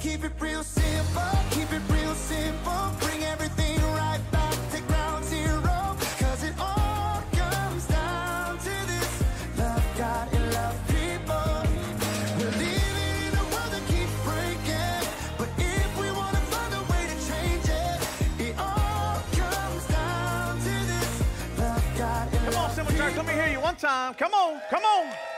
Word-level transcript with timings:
keep 0.00 0.24
it 0.24 0.32
real 0.40 0.62
simple, 0.62 1.22
keep 1.50 1.70
it 1.72 1.82
real 1.90 2.14
simple. 2.14 2.90
Bring 3.00 3.22
everything 3.24 3.80
right 3.92 4.20
back 4.32 4.54
to 4.72 4.80
ground 4.82 5.24
zero. 5.26 5.96
Cause 6.18 6.42
it 6.42 6.54
all 6.58 7.22
comes 7.32 7.86
down 7.86 8.58
to 8.58 8.74
this 8.88 9.22
love 9.58 9.84
God 9.98 10.32
and 10.32 10.52
love 10.54 10.76
people. 10.88 11.52
We're 12.38 12.56
living 12.56 13.16
in 13.28 13.34
a 13.36 13.44
world 13.52 13.72
that 13.76 13.84
keeps 13.92 14.16
breaking. 14.24 15.02
But 15.36 15.50
if 15.58 16.00
we 16.00 16.10
wanna 16.12 16.42
find 16.48 16.72
a 16.74 16.82
way 16.90 17.02
to 17.12 17.16
change 17.28 17.66
it, 17.68 18.48
it 18.48 18.54
all 18.58 19.20
comes 19.36 19.84
down 19.86 20.56
to 20.58 20.74
this 20.92 21.12
love 21.58 21.84
God 21.98 22.32
and 22.32 22.44
Come 22.46 22.54
on, 22.54 22.62
love 22.62 22.72
Simple 22.72 22.96
Church, 22.96 23.16
let 23.16 23.26
me 23.26 23.34
hear 23.34 23.48
you 23.48 23.60
one 23.60 23.76
time. 23.76 24.14
Come 24.14 24.32
on, 24.32 24.60
come 24.70 24.82
on. 24.82 25.29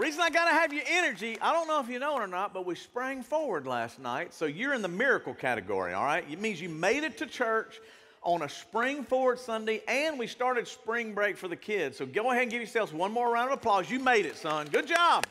Reason 0.00 0.22
I 0.22 0.30
gotta 0.30 0.52
have 0.52 0.72
your 0.72 0.82
energy, 0.88 1.36
I 1.42 1.52
don't 1.52 1.68
know 1.68 1.78
if 1.78 1.90
you 1.90 1.98
know 1.98 2.16
it 2.16 2.22
or 2.22 2.26
not, 2.26 2.54
but 2.54 2.64
we 2.64 2.74
sprang 2.74 3.22
forward 3.22 3.66
last 3.66 3.98
night. 3.98 4.32
So 4.32 4.46
you're 4.46 4.72
in 4.72 4.80
the 4.80 4.88
miracle 4.88 5.34
category, 5.34 5.92
all 5.92 6.06
right? 6.06 6.24
It 6.30 6.40
means 6.40 6.58
you 6.58 6.70
made 6.70 7.04
it 7.04 7.18
to 7.18 7.26
church 7.26 7.82
on 8.22 8.40
a 8.40 8.48
spring 8.48 9.04
forward 9.04 9.38
Sunday, 9.38 9.82
and 9.86 10.18
we 10.18 10.26
started 10.26 10.66
spring 10.66 11.12
break 11.12 11.36
for 11.36 11.48
the 11.48 11.56
kids. 11.56 11.98
So 11.98 12.06
go 12.06 12.30
ahead 12.30 12.44
and 12.44 12.50
give 12.50 12.62
yourselves 12.62 12.94
one 12.94 13.12
more 13.12 13.30
round 13.30 13.52
of 13.52 13.58
applause. 13.58 13.90
You 13.90 13.98
made 13.98 14.24
it, 14.24 14.38
son. 14.38 14.68
Good 14.68 14.86
job. 14.86 15.26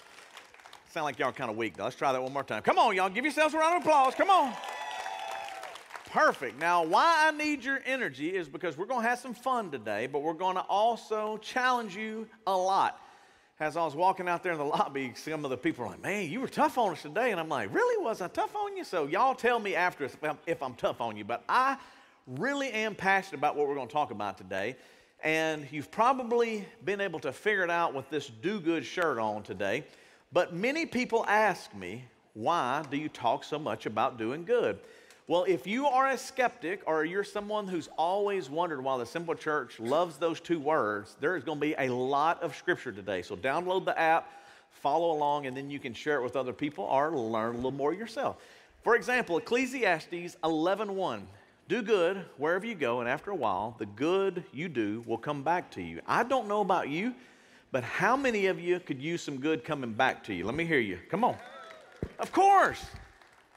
Sound 0.94 1.06
like 1.06 1.18
y'all 1.18 1.32
kind 1.32 1.50
of 1.50 1.58
weak, 1.58 1.76
though. 1.76 1.86
Let's 1.86 1.96
try 1.96 2.14
that 2.14 2.22
one 2.22 2.32
more 2.32 2.44
time. 2.44 2.62
Come 2.62 2.78
on, 2.78 2.96
y'all. 2.96 3.10
Give 3.10 3.26
yourselves 3.26 3.56
a 3.56 3.58
round 3.58 3.78
of 3.78 3.82
applause. 3.82 4.14
Come 4.14 4.30
on. 4.30 4.54
Perfect. 6.12 6.60
Now, 6.60 6.84
why 6.84 7.28
I 7.28 7.32
need 7.32 7.64
your 7.64 7.80
energy 7.88 8.36
is 8.36 8.48
because 8.48 8.78
we're 8.78 8.86
going 8.86 9.02
to 9.02 9.10
have 9.10 9.18
some 9.18 9.34
fun 9.34 9.72
today, 9.72 10.06
but 10.06 10.22
we're 10.22 10.34
going 10.34 10.58
to 10.58 10.64
also 10.70 11.38
challenge 11.38 11.96
you 11.96 12.28
a 12.46 12.56
lot. 12.56 13.02
As 13.62 13.76
I 13.76 13.84
was 13.84 13.94
walking 13.94 14.30
out 14.30 14.42
there 14.42 14.54
in 14.54 14.58
the 14.58 14.64
lobby, 14.64 15.12
some 15.18 15.44
of 15.44 15.52
the 15.52 15.58
people 15.58 15.84
were 15.84 15.92
like, 15.92 16.02
Man, 16.02 16.30
you 16.30 16.40
were 16.40 16.48
tough 16.48 16.78
on 16.78 16.94
us 16.94 17.02
today. 17.02 17.32
And 17.32 17.40
I'm 17.40 17.50
like, 17.50 17.74
Really? 17.74 18.02
Was 18.02 18.22
I 18.22 18.30
tough 18.30 18.56
on 18.56 18.78
you? 18.78 18.86
So, 18.86 19.06
y'all 19.06 19.36
tell 19.36 19.60
me 19.60 19.76
after 19.76 20.06
if 20.06 20.24
I'm, 20.24 20.38
if 20.48 20.64
I'm 20.64 20.76
tough 20.76 21.02
on 21.02 21.18
you. 21.18 21.26
But 21.26 21.44
I 21.50 21.78
really 22.26 22.72
am 22.72 22.96
passionate 22.96 23.38
about 23.40 23.58
what 23.58 23.68
we're 23.68 23.76
going 23.76 23.88
to 23.88 23.94
talk 23.94 24.12
about 24.12 24.38
today. 24.38 24.78
And 25.26 25.68
you've 25.72 25.92
probably 25.92 26.66
been 26.86 27.02
able 27.02 27.20
to 27.20 27.34
figure 27.34 27.66
it 27.66 27.70
out 27.70 27.94
with 27.94 28.10
this 28.10 28.28
do 28.30 28.62
good 28.62 28.86
shirt 28.86 29.20
on 29.20 29.44
today. 29.44 29.84
But 30.32 30.56
many 30.56 30.86
people 30.86 31.26
ask 31.28 31.76
me, 31.76 32.06
Why 32.36 32.86
do 32.90 32.96
you 32.96 33.10
talk 33.10 33.44
so 33.44 33.60
much 33.60 33.86
about 33.86 34.18
doing 34.18 34.46
good? 34.46 34.80
Well, 35.30 35.46
if 35.48 35.68
you 35.68 35.86
are 35.86 36.10
a 36.10 36.18
skeptic 36.18 36.82
or 36.88 37.06
you're 37.06 37.24
someone 37.24 37.68
who's 37.68 37.88
always 38.00 38.50
wondered 38.50 38.84
why 38.84 38.98
the 38.98 39.06
Simple 39.06 39.36
Church 39.36 39.80
loves 39.80 40.18
those 40.18 40.40
two 40.40 40.60
words, 40.60 41.18
there 41.20 41.38
is 41.38 41.44
going 41.44 41.60
to 41.60 41.62
be 41.62 41.76
a 41.78 41.88
lot 41.94 42.42
of 42.42 42.56
scripture 42.56 42.92
today. 42.92 43.22
So 43.22 43.36
download 43.36 43.86
the 43.86 43.96
app, 43.96 44.28
follow 44.72 45.12
along, 45.12 45.46
and 45.46 45.56
then 45.56 45.70
you 45.70 45.78
can 45.78 45.94
share 45.94 46.18
it 46.18 46.24
with 46.24 46.36
other 46.36 46.52
people 46.52 46.86
or 46.86 47.12
learn 47.12 47.54
a 47.54 47.58
little 47.58 47.70
more 47.70 47.94
yourself. 47.94 48.38
For 48.82 48.96
example, 48.96 49.38
Ecclesiastes 49.38 50.36
11:1. 50.44 51.28
Do 51.68 51.84
good 51.84 52.26
wherever 52.38 52.66
you 52.66 52.74
go, 52.74 53.00
and 53.02 53.08
after 53.08 53.30
a 53.30 53.36
while, 53.36 53.76
the 53.78 53.86
good 53.86 54.44
you 54.52 54.68
do 54.68 55.04
will 55.06 55.20
come 55.20 55.44
back 55.44 55.70
to 55.74 55.84
you. 55.84 56.02
I 56.08 56.24
don't 56.24 56.48
know 56.48 56.62
about 56.62 56.90
you, 56.90 57.14
but 57.72 57.84
how 57.84 58.18
many 58.18 58.48
of 58.48 58.60
you 58.60 58.80
could 58.80 59.00
use 59.00 59.22
some 59.22 59.38
good 59.38 59.64
coming 59.64 59.94
back 59.94 60.24
to 60.24 60.34
you? 60.34 60.44
Let 60.44 60.56
me 60.56 60.66
hear 60.66 60.80
you. 60.80 60.98
Come 61.08 61.24
on. 61.24 61.38
Of 62.18 62.32
course. 62.32 62.84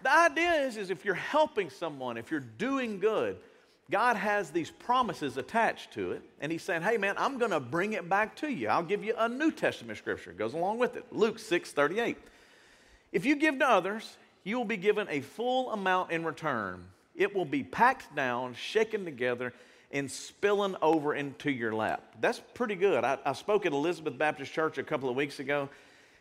The 0.03 0.13
idea 0.13 0.53
is, 0.53 0.77
is 0.77 0.91
if 0.91 1.05
you're 1.05 1.15
helping 1.15 1.71
someone, 1.71 2.17
if 2.17 2.31
you're 2.31 2.41
doing 2.41 2.99
good, 2.99 3.37
God 3.91 4.17
has 4.17 4.51
these 4.51 4.71
promises 4.71 5.37
attached 5.37 5.93
to 5.93 6.13
it, 6.13 6.23
and 6.41 6.51
He's 6.51 6.63
saying, 6.63 6.83
Hey 6.83 6.97
man, 6.97 7.15
I'm 7.19 7.39
gonna 7.39 7.61
bring 7.61 7.93
it 7.93 8.09
back 8.09 8.35
to 8.37 8.49
you. 8.49 8.69
I'll 8.69 8.83
give 8.83 9.05
you 9.05 9.15
a 9.17 9.29
New 9.29 9.51
Testament 9.51 9.99
scripture. 9.99 10.31
It 10.31 10.39
goes 10.39 10.55
along 10.55 10.79
with 10.79 10.97
it. 10.97 11.05
Luke 11.13 11.39
6 11.39 11.73
38. 11.73 12.17
If 13.13 13.25
you 13.27 13.37
give 13.37 13.59
to 13.59 13.69
others, 13.69 14.17
you 14.45 14.57
will 14.57 14.65
be 14.65 14.77
given 14.77 15.07
a 15.11 15.21
full 15.21 15.71
amount 15.73 16.11
in 16.11 16.25
return. 16.25 16.85
It 17.15 17.35
will 17.35 17.45
be 17.45 17.63
packed 17.63 18.17
down, 18.17 18.55
shaken 18.55 19.05
together, 19.05 19.53
and 19.93 20.11
spilling 20.11 20.75
over 20.81 21.15
into 21.15 21.51
your 21.51 21.75
lap. 21.75 22.03
That's 22.21 22.41
pretty 22.55 22.75
good. 22.75 23.05
I, 23.05 23.19
I 23.25 23.35
spoke 23.35 23.67
at 23.67 23.73
Elizabeth 23.73 24.17
Baptist 24.17 24.53
Church 24.53 24.79
a 24.79 24.83
couple 24.83 25.11
of 25.11 25.17
weeks 25.17 25.39
ago. 25.39 25.69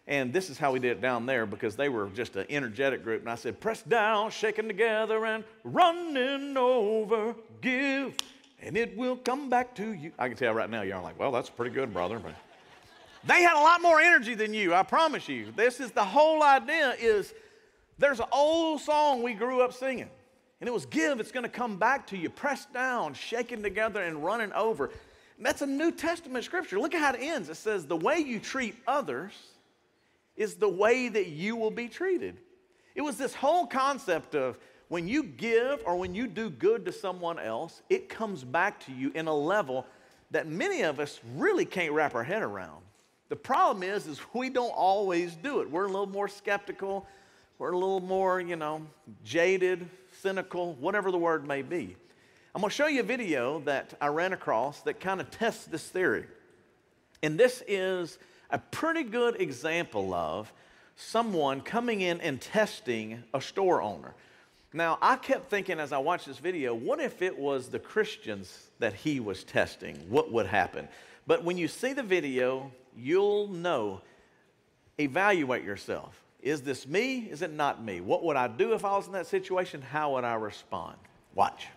And 0.07 0.34
this 0.34 0.50
is 0.50 0.57
how 0.57 0.72
we 0.72 0.79
did 0.79 0.91
it 0.91 1.01
down 1.01 1.25
there 1.25 1.45
because 1.45 1.75
they 1.75 1.89
were 1.89 2.07
just 2.09 2.35
an 2.35 2.45
energetic 2.50 3.03
group. 3.03 3.22
And 3.22 3.29
I 3.29 3.35
said, 3.35 3.59
press 3.59 3.84
down, 3.84 4.31
shaking 4.31 4.67
together, 4.67 5.25
and 5.25 5.44
running 5.63 6.57
over, 6.57 7.35
give, 7.62 8.16
and 8.62 8.75
it 8.75 8.97
will 8.97 9.16
come 9.16 9.50
back 9.50 9.75
to 9.75 9.94
you. 9.94 10.12
I 10.17 10.28
can 10.28 10.38
tell 10.38 10.53
right 10.53 10.69
now, 10.69 10.81
y'all 10.81 10.97
are 10.97 11.03
like, 11.03 11.19
well, 11.19 11.31
that's 11.31 11.50
pretty 11.50 11.73
good, 11.73 11.94
brother. 11.94 12.19
But 12.19 12.34
they 13.25 13.44
had 13.44 13.59
a 13.59 13.63
lot 13.63 13.81
more 13.81 14.01
energy 14.01 14.34
than 14.34 14.53
you, 14.53 14.73
I 14.73 14.84
promise 14.84 15.29
you. 15.29 15.51
This 15.56 15.79
is 15.79 15.91
the 15.91 16.03
whole 16.03 16.41
idea 16.44 16.95
is 17.00 17.33
there's 18.00 18.19
an 18.19 18.28
old 18.31 18.81
song 18.81 19.22
we 19.22 19.33
grew 19.33 19.62
up 19.62 19.73
singing. 19.73 20.09
And 20.59 20.68
it 20.68 20.73
was 20.73 20.85
give, 20.88 21.19
it's 21.19 21.31
going 21.31 21.44
to 21.44 21.50
come 21.50 21.78
back 21.78 22.06
to 22.07 22.18
you, 22.18 22.29
pressed 22.29 22.72
down, 22.72 23.13
shaken 23.13 23.63
together, 23.63 24.01
and 24.03 24.23
running 24.23 24.51
over. 24.53 24.91
That's 25.39 25.63
a 25.63 25.68
New 25.68 25.91
Testament 25.91 26.45
scripture. 26.45 26.79
Look 26.79 26.94
at 26.94 27.01
how 27.01 27.13
it 27.13 27.19
ends. 27.19 27.50
It 27.50 27.56
says, 27.56 27.88
the 27.88 27.95
way 27.95 28.19
you 28.19 28.39
treat 28.39 28.75
others 28.88 29.33
is 30.41 30.56
the 30.56 30.68
way 30.68 31.07
that 31.07 31.28
you 31.28 31.56
will 31.56 31.69
be 31.69 31.88
treated. 31.88 32.35
It 32.96 33.02
was 33.02 33.16
this 33.16 33.35
whole 33.35 33.68
concept 33.68 34.34
of 34.34 34.57
when 34.88 35.07
you 35.07 35.22
give 35.22 35.84
or 35.85 35.96
when 35.96 36.16
you 36.16 36.25
do 36.25 36.50
good 36.50 36.84
to 36.85 36.91
someone 36.91 37.38
else, 37.38 37.84
it 37.91 38.09
comes 38.09 38.44
back 38.44 38.84
to 38.88 38.91
you 38.91 39.12
in 39.13 39.28
a 39.28 39.34
level 39.34 39.85
that 40.31 40.47
many 40.47 40.81
of 40.81 41.00
us 41.00 41.19
really 41.35 41.63
can't 41.63 41.94
wrap 41.94 42.16
our 42.16 42.24
head 42.24 42.41
around. 42.41 42.81
The 43.30 43.35
problem 43.35 43.84
is, 43.84 44.07
is 44.07 44.19
we 44.34 44.50
don't 44.50 44.74
always 44.75 45.35
do 45.35 45.62
it. 45.62 45.69
We're 45.69 45.85
a 45.85 45.90
little 45.90 46.07
more 46.07 46.28
skeptical. 46.28 47.06
We're 47.59 47.74
a 47.74 47.78
little 47.78 48.01
more, 48.01 48.41
you 48.41 48.56
know, 48.56 48.81
jaded, 49.24 49.88
cynical, 50.22 50.74
whatever 50.74 51.12
the 51.12 51.19
word 51.19 51.47
may 51.47 51.62
be. 51.62 51.96
I'm 52.56 52.62
going 52.62 52.72
to 52.72 52.75
show 52.75 52.88
you 52.88 53.01
a 53.01 53.03
video 53.03 53.59
that 53.62 53.94
I 54.01 54.07
ran 54.07 54.34
across 54.34 54.81
that 54.81 55.00
kind 55.00 55.22
of 55.22 55.30
tests 55.30 55.66
this 55.66 55.88
theory. 55.88 56.25
And 57.22 57.40
this 57.40 57.62
is 57.68 58.18
a 58.51 58.59
pretty 58.59 59.03
good 59.03 59.41
example 59.41 60.13
of 60.13 60.51
someone 60.95 61.62
coming 61.62 62.01
in 62.01 62.22
and 62.22 62.39
testing 62.39 63.23
a 63.34 63.41
store 63.41 63.81
owner. 63.81 64.13
Now, 64.73 64.97
I 65.01 65.17
kept 65.17 65.50
thinking 65.50 65.79
as 65.79 65.91
I 65.91 65.97
watched 65.97 66.28
this 66.28 66.38
video, 66.38 66.73
what 66.73 67.00
if 67.00 67.22
it 67.22 67.38
was 67.38 67.67
the 67.67 67.79
Christians 67.79 68.69
that 68.79 68.94
he 68.94 69.19
was 69.19 69.44
testing? 69.44 69.95
What 70.09 70.31
would 70.31 70.45
happen? 70.45 70.88
But 71.28 71.44
when 71.44 71.57
you 71.57 71.67
see 71.67 71.94
the 71.94 72.03
video, 72.03 72.72
you'll 72.95 73.47
know. 73.47 74.01
Evaluate 74.97 75.63
yourself. 75.63 76.22
Is 76.41 76.62
this 76.62 76.88
me? 76.88 77.28
Is 77.29 77.41
it 77.41 77.51
not 77.51 77.83
me? 77.83 78.01
What 78.01 78.23
would 78.23 78.35
I 78.35 78.47
do 78.47 78.73
if 78.73 78.85
I 78.85 78.95
was 78.95 79.07
in 79.07 79.13
that 79.13 79.28
situation? 79.28 79.81
How 79.81 80.13
would 80.13 80.23
I 80.23 80.35
respond? 80.35 80.97
Watch. 81.35 81.68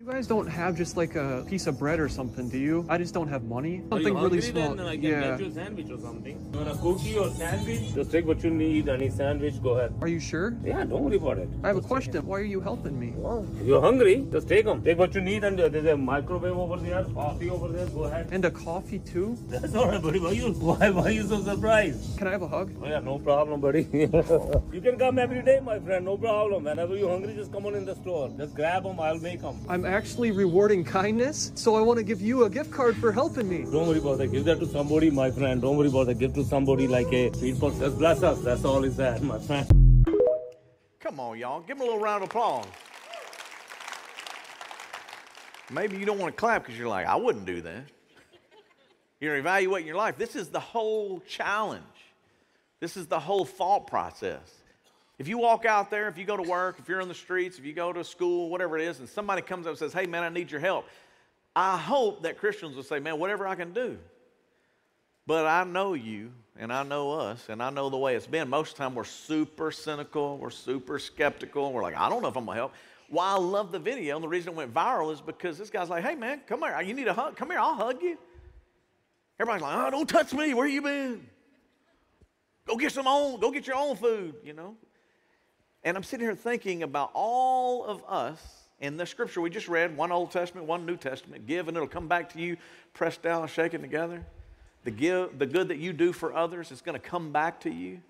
You 0.00 0.10
guys 0.12 0.26
don't 0.26 0.46
have 0.46 0.76
just 0.76 0.98
like 0.98 1.14
a 1.14 1.46
piece 1.48 1.66
of 1.66 1.78
bread 1.78 1.98
or 1.98 2.10
something, 2.10 2.50
do 2.50 2.58
you? 2.58 2.84
I 2.90 2.98
just 2.98 3.14
don't 3.14 3.28
have 3.28 3.44
money. 3.44 3.80
Something 3.88 4.14
really 4.14 4.40
small. 4.40 4.74
Then 4.74 5.00
can 5.00 5.02
yeah. 5.02 5.38
you 5.38 5.46
a 5.46 5.50
sandwich 5.52 5.88
or 5.88 5.98
something. 5.98 6.50
You 6.52 6.58
want 6.58 6.68
a 6.68 6.78
cookie 6.82 7.16
or 7.16 7.30
sandwich? 7.30 7.94
Just 7.94 8.10
take 8.10 8.26
what 8.26 8.42
you 8.44 8.50
need. 8.50 8.88
Any 8.88 9.08
sandwich, 9.08 9.62
go 9.62 9.78
ahead. 9.78 9.94
Are 10.02 10.08
you 10.08 10.18
sure? 10.20 10.58
Yeah, 10.62 10.84
don't 10.84 11.04
worry 11.04 11.16
about 11.16 11.38
it. 11.38 11.48
I 11.62 11.68
have 11.68 11.76
a 11.76 11.80
question. 11.80 12.26
Why 12.26 12.40
are 12.40 12.50
you 12.54 12.60
helping 12.60 12.98
me? 12.98 13.14
If 13.60 13.66
you're 13.66 13.80
hungry, 13.80 14.26
just 14.32 14.48
take 14.48 14.66
them. 14.66 14.82
Take 14.82 14.98
what 14.98 15.14
you 15.14 15.20
need, 15.20 15.44
and 15.44 15.58
uh, 15.60 15.68
there's 15.68 15.86
a 15.86 15.96
microwave 15.96 16.58
over 16.58 16.76
there, 16.76 17.04
coffee 17.14 17.48
over 17.48 17.68
there. 17.68 17.86
Go 17.86 18.04
ahead. 18.04 18.28
And 18.32 18.44
a 18.44 18.50
coffee 18.50 18.98
too? 18.98 19.38
That's 19.48 19.76
all 19.76 19.86
right, 19.88 20.02
buddy. 20.02 20.18
Why 20.18 20.32
you 20.32 20.52
why, 20.54 20.90
why 20.90 21.10
you 21.10 21.22
so 21.22 21.40
surprised? 21.42 22.18
Can 22.18 22.26
I 22.26 22.32
have 22.32 22.42
a 22.42 22.48
hug? 22.48 22.74
Oh 22.82 22.88
yeah, 22.88 22.98
no 22.98 23.18
problem, 23.20 23.60
buddy. 23.60 23.86
you 23.92 24.80
can 24.82 24.98
come 24.98 25.20
every 25.20 25.42
day, 25.42 25.60
my 25.60 25.78
friend. 25.78 26.04
No 26.04 26.18
problem. 26.18 26.64
Whenever 26.64 26.96
you're 26.96 27.10
hungry, 27.10 27.34
just 27.34 27.52
come 27.52 27.64
on 27.64 27.76
in 27.76 27.86
the 27.86 27.94
store. 27.94 28.28
Just 28.36 28.54
grab 28.56 28.82
them. 28.82 28.98
I'll 28.98 29.20
make 29.20 29.40
them. 29.40 29.56
I'm 29.68 29.83
actually 29.84 30.30
rewarding 30.30 30.84
kindness, 30.84 31.52
so 31.54 31.76
I 31.76 31.80
want 31.80 31.98
to 31.98 32.02
give 32.02 32.20
you 32.20 32.44
a 32.44 32.50
gift 32.50 32.70
card 32.70 32.96
for 32.96 33.12
helping 33.12 33.48
me. 33.48 33.64
Don't 33.70 33.86
worry 33.86 33.98
about 33.98 34.18
that. 34.18 34.28
Give 34.28 34.44
that 34.44 34.60
to 34.60 34.66
somebody, 34.66 35.10
my 35.10 35.30
friend. 35.30 35.60
Don't 35.60 35.76
worry 35.76 35.88
about 35.88 36.06
that. 36.06 36.18
Give 36.18 36.32
to 36.34 36.44
somebody 36.44 36.86
like 36.86 37.12
a 37.12 37.32
sweet 37.34 37.58
box. 37.58 37.78
Just 37.78 37.98
bless 37.98 38.22
us. 38.22 38.40
That's 38.40 38.64
all 38.64 38.84
is 38.84 38.96
that, 38.96 39.22
my 39.22 39.38
friend. 39.38 39.66
Come 41.00 41.20
on, 41.20 41.38
y'all. 41.38 41.60
Give 41.60 41.76
him 41.76 41.82
a 41.82 41.84
little 41.84 42.00
round 42.00 42.22
of 42.22 42.30
applause. 42.30 42.66
Maybe 45.70 45.96
you 45.96 46.06
don't 46.06 46.18
want 46.18 46.34
to 46.34 46.40
clap 46.40 46.62
because 46.62 46.78
you're 46.78 46.88
like, 46.88 47.06
I 47.06 47.16
wouldn't 47.16 47.46
do 47.46 47.60
that. 47.62 47.84
You're 49.20 49.36
evaluating 49.36 49.86
your 49.86 49.96
life. 49.96 50.18
This 50.18 50.36
is 50.36 50.48
the 50.48 50.60
whole 50.60 51.20
challenge. 51.20 51.82
This 52.80 52.96
is 52.96 53.06
the 53.06 53.18
whole 53.20 53.44
thought 53.44 53.86
process. 53.86 54.40
If 55.18 55.28
you 55.28 55.38
walk 55.38 55.64
out 55.64 55.90
there, 55.90 56.08
if 56.08 56.18
you 56.18 56.24
go 56.24 56.36
to 56.36 56.42
work, 56.42 56.76
if 56.78 56.88
you're 56.88 57.00
in 57.00 57.08
the 57.08 57.14
streets, 57.14 57.58
if 57.58 57.64
you 57.64 57.72
go 57.72 57.92
to 57.92 58.02
school, 58.02 58.48
whatever 58.48 58.76
it 58.76 58.84
is, 58.84 58.98
and 58.98 59.08
somebody 59.08 59.42
comes 59.42 59.66
up 59.66 59.70
and 59.70 59.78
says, 59.78 59.92
Hey, 59.92 60.06
man, 60.06 60.24
I 60.24 60.28
need 60.28 60.50
your 60.50 60.60
help, 60.60 60.86
I 61.54 61.76
hope 61.76 62.24
that 62.24 62.38
Christians 62.38 62.74
will 62.74 62.82
say, 62.82 62.98
Man, 62.98 63.18
whatever 63.18 63.46
I 63.46 63.54
can 63.54 63.72
do. 63.72 63.98
But 65.26 65.46
I 65.46 65.64
know 65.64 65.94
you, 65.94 66.32
and 66.58 66.72
I 66.72 66.82
know 66.82 67.12
us, 67.12 67.48
and 67.48 67.62
I 67.62 67.70
know 67.70 67.88
the 67.88 67.96
way 67.96 68.14
it's 68.14 68.26
been. 68.26 68.48
Most 68.48 68.72
of 68.72 68.78
the 68.78 68.84
time, 68.84 68.94
we're 68.94 69.04
super 69.04 69.70
cynical, 69.70 70.36
we're 70.36 70.50
super 70.50 70.98
skeptical, 70.98 71.66
and 71.66 71.74
we're 71.74 71.82
like, 71.82 71.96
I 71.96 72.08
don't 72.08 72.20
know 72.20 72.28
if 72.28 72.36
I'm 72.36 72.44
gonna 72.44 72.58
help. 72.58 72.74
Why 73.08 73.30
I 73.30 73.38
love 73.38 73.70
the 73.70 73.78
video, 73.78 74.16
and 74.16 74.24
the 74.24 74.28
reason 74.28 74.52
it 74.52 74.56
went 74.56 74.74
viral 74.74 75.12
is 75.12 75.20
because 75.20 75.56
this 75.56 75.70
guy's 75.70 75.88
like, 75.88 76.02
Hey, 76.02 76.16
man, 76.16 76.40
come 76.46 76.60
here. 76.60 76.80
You 76.82 76.92
need 76.92 77.06
a 77.06 77.14
hug? 77.14 77.36
Come 77.36 77.50
here, 77.50 77.60
I'll 77.60 77.74
hug 77.74 78.02
you. 78.02 78.18
Everybody's 79.38 79.62
like, 79.62 79.76
Oh, 79.76 79.90
don't 79.90 80.08
touch 80.08 80.34
me. 80.34 80.54
Where 80.54 80.66
you 80.66 80.82
been? 80.82 81.26
Go 82.66 82.76
get 82.76 82.92
some 82.92 83.06
own, 83.06 83.38
go 83.40 83.50
get 83.50 83.66
your 83.66 83.76
own 83.76 83.94
food, 83.96 84.34
you 84.42 84.54
know. 84.54 84.76
And 85.84 85.96
I'm 85.98 86.02
sitting 86.02 86.26
here 86.26 86.34
thinking 86.34 86.82
about 86.82 87.10
all 87.12 87.84
of 87.84 88.02
us 88.08 88.40
in 88.80 88.96
the 88.96 89.06
scripture 89.06 89.40
we 89.40 89.50
just 89.50 89.68
read 89.68 89.96
one 89.96 90.10
Old 90.10 90.30
Testament, 90.30 90.66
one 90.66 90.86
New 90.86 90.96
Testament 90.96 91.46
give, 91.46 91.68
and 91.68 91.76
it'll 91.76 91.86
come 91.88 92.08
back 92.08 92.32
to 92.32 92.40
you, 92.40 92.56
pressed 92.94 93.22
down 93.22 93.46
shaken 93.48 93.82
together. 93.82 94.24
The, 94.84 94.90
give, 94.90 95.38
the 95.38 95.46
good 95.46 95.68
that 95.68 95.78
you 95.78 95.92
do 95.92 96.12
for 96.12 96.34
others 96.34 96.70
is 96.72 96.80
going 96.80 96.98
to 96.98 97.06
come 97.06 97.32
back 97.32 97.60
to 97.60 97.70
you. 97.70 98.00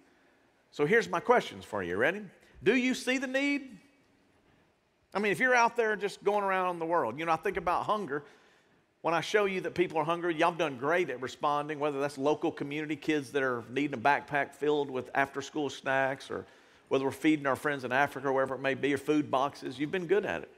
So 0.70 0.86
here's 0.86 1.08
my 1.08 1.20
questions 1.20 1.64
for 1.64 1.82
you. 1.82 1.96
Ready? 1.96 2.22
Do 2.62 2.74
you 2.74 2.94
see 2.94 3.18
the 3.18 3.26
need? 3.26 3.78
I 5.12 5.20
mean, 5.20 5.30
if 5.30 5.38
you're 5.38 5.54
out 5.54 5.76
there 5.76 5.94
just 5.94 6.24
going 6.24 6.42
around 6.42 6.78
the 6.78 6.86
world, 6.86 7.18
you 7.18 7.24
know, 7.24 7.32
I 7.32 7.36
think 7.36 7.56
about 7.56 7.84
hunger. 7.84 8.24
When 9.02 9.14
I 9.14 9.20
show 9.20 9.44
you 9.44 9.60
that 9.60 9.74
people 9.74 9.98
are 9.98 10.04
hungry, 10.04 10.34
y'all 10.34 10.50
have 10.50 10.58
done 10.58 10.78
great 10.78 11.10
at 11.10 11.20
responding, 11.20 11.78
whether 11.78 12.00
that's 12.00 12.18
local 12.18 12.50
community 12.50 12.96
kids 12.96 13.30
that 13.32 13.42
are 13.42 13.62
needing 13.70 13.94
a 13.94 14.00
backpack 14.00 14.52
filled 14.52 14.90
with 14.90 15.10
after 15.14 15.42
school 15.42 15.70
snacks, 15.70 16.30
or 16.30 16.46
whether 16.94 17.06
we're 17.06 17.11
feeding 17.11 17.44
our 17.44 17.56
friends 17.56 17.82
in 17.82 17.91
Africa 17.91 18.29
or 18.29 18.32
wherever 18.32 18.55
it 18.55 18.61
may 18.61 18.75
be, 18.75 18.94
or 18.94 18.99
food 18.99 19.29
boxes. 19.29 19.81
You've 19.81 19.91
been 19.91 20.06
good 20.06 20.25
at 20.25 20.43
it. 20.43 20.50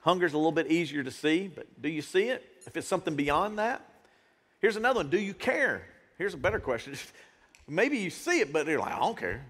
Hunger's 0.00 0.34
a 0.34 0.36
little 0.36 0.52
bit 0.52 0.70
easier 0.70 1.02
to 1.02 1.10
see, 1.10 1.48
but 1.48 1.80
do 1.80 1.88
you 1.88 2.02
see 2.02 2.24
it? 2.24 2.44
If 2.66 2.76
it's 2.76 2.86
something 2.86 3.16
beyond 3.16 3.58
that, 3.58 3.80
here's 4.60 4.76
another 4.76 4.98
one. 4.98 5.08
Do 5.08 5.18
you 5.18 5.32
care? 5.32 5.86
Here's 6.18 6.34
a 6.34 6.36
better 6.36 6.60
question. 6.60 6.98
Maybe 7.66 7.96
you 7.96 8.10
see 8.10 8.40
it, 8.40 8.52
but 8.52 8.66
you're 8.66 8.78
like, 8.78 8.92
I 8.92 8.98
don't 8.98 9.16
care. 9.16 9.46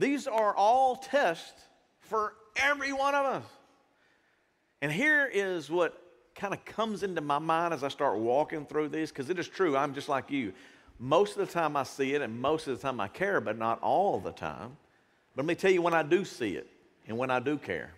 These 0.00 0.26
are 0.26 0.52
all 0.52 0.96
tests 0.96 1.62
for 2.00 2.32
every 2.56 2.92
one 2.92 3.14
of 3.14 3.26
us. 3.26 3.44
And 4.82 4.90
here 4.90 5.30
is 5.32 5.70
what 5.70 5.96
kind 6.34 6.52
of 6.52 6.64
comes 6.64 7.04
into 7.04 7.20
my 7.20 7.38
mind 7.38 7.72
as 7.72 7.84
I 7.84 7.88
start 7.88 8.18
walking 8.18 8.66
through 8.66 8.88
these, 8.88 9.10
because 9.10 9.30
it 9.30 9.38
is 9.38 9.46
true, 9.46 9.76
I'm 9.76 9.94
just 9.94 10.08
like 10.08 10.32
you. 10.32 10.54
Most 10.98 11.36
of 11.36 11.46
the 11.46 11.52
time 11.52 11.76
I 11.76 11.82
see 11.82 12.14
it, 12.14 12.22
and 12.22 12.40
most 12.40 12.68
of 12.68 12.76
the 12.76 12.82
time 12.82 13.00
I 13.00 13.08
care, 13.08 13.40
but 13.40 13.58
not 13.58 13.82
all 13.82 14.20
the 14.20 14.32
time. 14.32 14.76
But 15.34 15.44
let 15.44 15.48
me 15.48 15.54
tell 15.54 15.70
you 15.70 15.82
when 15.82 15.94
I 15.94 16.02
do 16.02 16.24
see 16.24 16.54
it 16.54 16.68
and 17.08 17.18
when 17.18 17.30
I 17.30 17.40
do 17.40 17.58
care. 17.58 17.92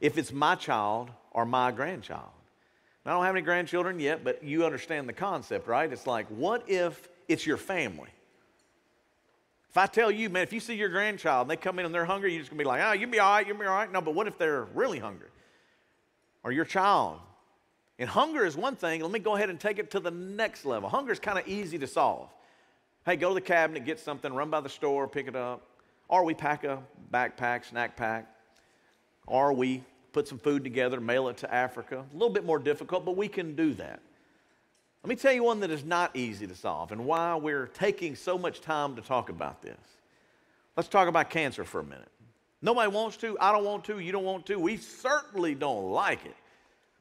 If 0.00 0.18
it's 0.18 0.32
my 0.32 0.54
child 0.54 1.10
or 1.32 1.44
my 1.44 1.72
grandchild. 1.72 2.30
I 3.04 3.10
don't 3.10 3.24
have 3.24 3.34
any 3.34 3.42
grandchildren 3.42 3.98
yet, 3.98 4.22
but 4.22 4.44
you 4.44 4.64
understand 4.64 5.08
the 5.08 5.12
concept, 5.12 5.66
right? 5.66 5.92
It's 5.92 6.06
like, 6.06 6.26
what 6.28 6.68
if 6.68 7.08
it's 7.26 7.44
your 7.44 7.56
family? 7.56 8.10
If 9.70 9.76
I 9.76 9.86
tell 9.86 10.10
you, 10.10 10.28
man, 10.28 10.42
if 10.42 10.52
you 10.52 10.60
see 10.60 10.74
your 10.74 10.90
grandchild 10.90 11.44
and 11.44 11.50
they 11.50 11.56
come 11.56 11.78
in 11.78 11.86
and 11.86 11.94
they're 11.94 12.04
hungry, 12.04 12.32
you're 12.32 12.42
just 12.42 12.50
gonna 12.50 12.58
be 12.58 12.64
like, 12.64 12.80
oh, 12.84 12.92
you'll 12.92 13.10
be 13.10 13.18
all 13.18 13.32
right, 13.32 13.46
you'll 13.46 13.56
be 13.56 13.64
all 13.64 13.74
right. 13.74 13.90
No, 13.90 14.00
but 14.00 14.14
what 14.14 14.28
if 14.28 14.38
they're 14.38 14.64
really 14.74 14.98
hungry? 14.98 15.30
Or 16.44 16.52
your 16.52 16.64
child. 16.64 17.18
And 18.02 18.10
hunger 18.10 18.44
is 18.44 18.56
one 18.56 18.74
thing. 18.74 19.00
Let 19.00 19.12
me 19.12 19.20
go 19.20 19.36
ahead 19.36 19.48
and 19.48 19.60
take 19.60 19.78
it 19.78 19.92
to 19.92 20.00
the 20.00 20.10
next 20.10 20.64
level. 20.64 20.88
Hunger 20.88 21.12
is 21.12 21.20
kind 21.20 21.38
of 21.38 21.46
easy 21.46 21.78
to 21.78 21.86
solve. 21.86 22.28
Hey, 23.06 23.14
go 23.14 23.28
to 23.28 23.34
the 23.34 23.40
cabinet, 23.40 23.84
get 23.84 24.00
something, 24.00 24.34
run 24.34 24.50
by 24.50 24.60
the 24.60 24.68
store, 24.68 25.06
pick 25.06 25.28
it 25.28 25.36
up. 25.36 25.62
Or 26.08 26.24
we 26.24 26.34
pack 26.34 26.64
a 26.64 26.82
backpack, 27.12 27.64
snack 27.64 27.96
pack. 27.96 28.26
Or 29.28 29.52
we 29.52 29.84
put 30.12 30.26
some 30.26 30.40
food 30.40 30.64
together, 30.64 31.00
mail 31.00 31.28
it 31.28 31.36
to 31.38 31.54
Africa. 31.54 32.04
A 32.10 32.12
little 32.12 32.34
bit 32.34 32.44
more 32.44 32.58
difficult, 32.58 33.04
but 33.04 33.16
we 33.16 33.28
can 33.28 33.54
do 33.54 33.72
that. 33.74 34.00
Let 35.04 35.08
me 35.08 35.14
tell 35.14 35.32
you 35.32 35.44
one 35.44 35.60
that 35.60 35.70
is 35.70 35.84
not 35.84 36.16
easy 36.16 36.48
to 36.48 36.56
solve 36.56 36.90
and 36.90 37.04
why 37.04 37.36
we're 37.36 37.68
taking 37.68 38.16
so 38.16 38.36
much 38.36 38.62
time 38.62 38.96
to 38.96 39.02
talk 39.02 39.28
about 39.28 39.62
this. 39.62 39.78
Let's 40.76 40.88
talk 40.88 41.06
about 41.06 41.30
cancer 41.30 41.62
for 41.62 41.78
a 41.78 41.84
minute. 41.84 42.10
Nobody 42.62 42.90
wants 42.90 43.16
to. 43.18 43.38
I 43.38 43.52
don't 43.52 43.64
want 43.64 43.84
to. 43.84 44.00
You 44.00 44.10
don't 44.10 44.24
want 44.24 44.46
to. 44.46 44.56
We 44.58 44.76
certainly 44.76 45.54
don't 45.54 45.92
like 45.92 46.26
it. 46.26 46.34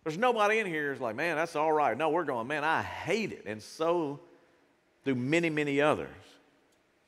There's 0.04 0.18
nobody 0.18 0.60
in 0.60 0.66
here 0.66 0.92
who's 0.92 1.02
like, 1.02 1.16
man, 1.16 1.36
that's 1.36 1.56
all 1.56 1.72
right. 1.72 1.96
No, 1.96 2.10
we're 2.10 2.24
going, 2.24 2.48
man, 2.48 2.64
I 2.64 2.82
hate 2.82 3.32
it. 3.32 3.44
And 3.46 3.62
so 3.62 4.20
do 5.06 5.14
many, 5.14 5.50
many 5.50 5.80
others. 5.80 6.10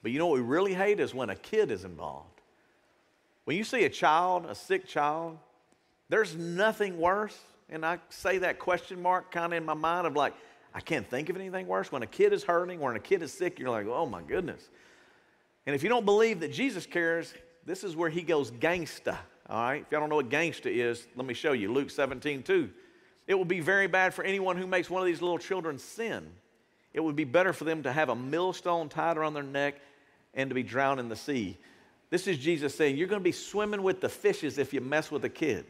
But 0.04 0.12
you 0.12 0.20
know 0.20 0.28
what 0.28 0.36
we 0.36 0.42
really 0.42 0.74
hate 0.74 1.00
is 1.00 1.14
when 1.14 1.30
a 1.30 1.36
kid 1.36 1.72
is 1.72 1.86
involved. 1.86 2.42
When 3.46 3.58
you 3.58 3.64
see 3.64 3.84
a 3.86 3.90
child, 3.90 4.46
a 4.46 4.56
sick 4.56 4.88
child, 4.88 5.38
there's 6.10 6.36
nothing 6.36 7.00
worse. 7.00 7.38
And 7.70 7.86
I 7.86 8.00
say 8.10 8.38
that 8.40 8.60
question 8.60 9.02
mark 9.02 9.32
kind 9.32 9.54
of 9.54 9.58
in 9.58 9.66
my 9.66 9.74
mind 9.74 10.06
of 10.06 10.16
like, 10.16 10.34
I 10.76 10.80
can't 10.80 11.08
think 11.10 11.30
of 11.30 11.36
anything 11.36 11.68
worse. 11.68 11.92
When 11.92 12.04
a 12.04 12.08
kid 12.08 12.34
is 12.34 12.44
hurting, 12.44 12.80
when 12.80 12.96
a 12.96 13.00
kid 13.00 13.22
is 13.22 13.34
sick, 13.34 13.60
you're 13.60 13.70
like, 13.70 13.88
oh 13.88 14.06
my 14.06 14.22
goodness. 14.22 14.70
And 15.66 15.76
if 15.76 15.84
you 15.84 15.90
don't 15.90 16.06
believe 16.06 16.42
that 16.42 16.52
Jesus 16.52 16.86
cares, 16.86 17.34
this 17.66 17.84
is 17.84 17.96
where 17.96 18.10
he 18.10 18.22
goes 18.22 18.52
gangsta. 18.52 19.18
All 19.50 19.62
right? 19.64 19.82
If 19.82 19.92
y'all 19.92 20.02
don't 20.02 20.10
know 20.10 20.18
what 20.18 20.30
gangsta 20.30 20.66
is, 20.66 21.08
let 21.16 21.26
me 21.26 21.34
show 21.34 21.54
you. 21.54 21.72
Luke 21.72 21.90
17, 21.90 22.44
2. 22.44 22.70
It 23.28 23.36
will 23.36 23.46
be 23.46 23.60
very 23.60 23.88
bad 23.88 24.14
for 24.14 24.24
anyone 24.24 24.58
who 24.58 24.68
makes 24.68 24.90
one 24.90 25.02
of 25.02 25.06
these 25.06 25.22
little 25.22 25.38
children 25.38 25.78
sin. 25.78 26.28
It 26.94 27.00
would 27.00 27.16
be 27.16 27.24
better 27.24 27.54
for 27.54 27.64
them 27.64 27.84
to 27.84 27.92
have 27.92 28.10
a 28.10 28.16
millstone 28.16 28.90
tied 28.90 29.18
around 29.18 29.34
their 29.34 29.44
neck 29.44 29.76
and 30.34 30.50
to 30.50 30.54
be 30.54 30.64
drowned 30.64 31.00
in 31.00 31.10
the 31.10 31.16
sea. 31.16 31.58
This 32.10 32.28
is 32.28 32.38
Jesus 32.38 32.76
saying, 32.76 32.98
You're 32.98 33.08
going 33.08 33.22
to 33.22 33.24
be 33.24 33.32
swimming 33.32 33.82
with 33.82 34.02
the 34.02 34.10
fishes 34.10 34.58
if 34.58 34.74
you 34.74 34.82
mess 34.82 35.10
with 35.10 35.26
a 35.26 35.30
kid. 35.30 35.66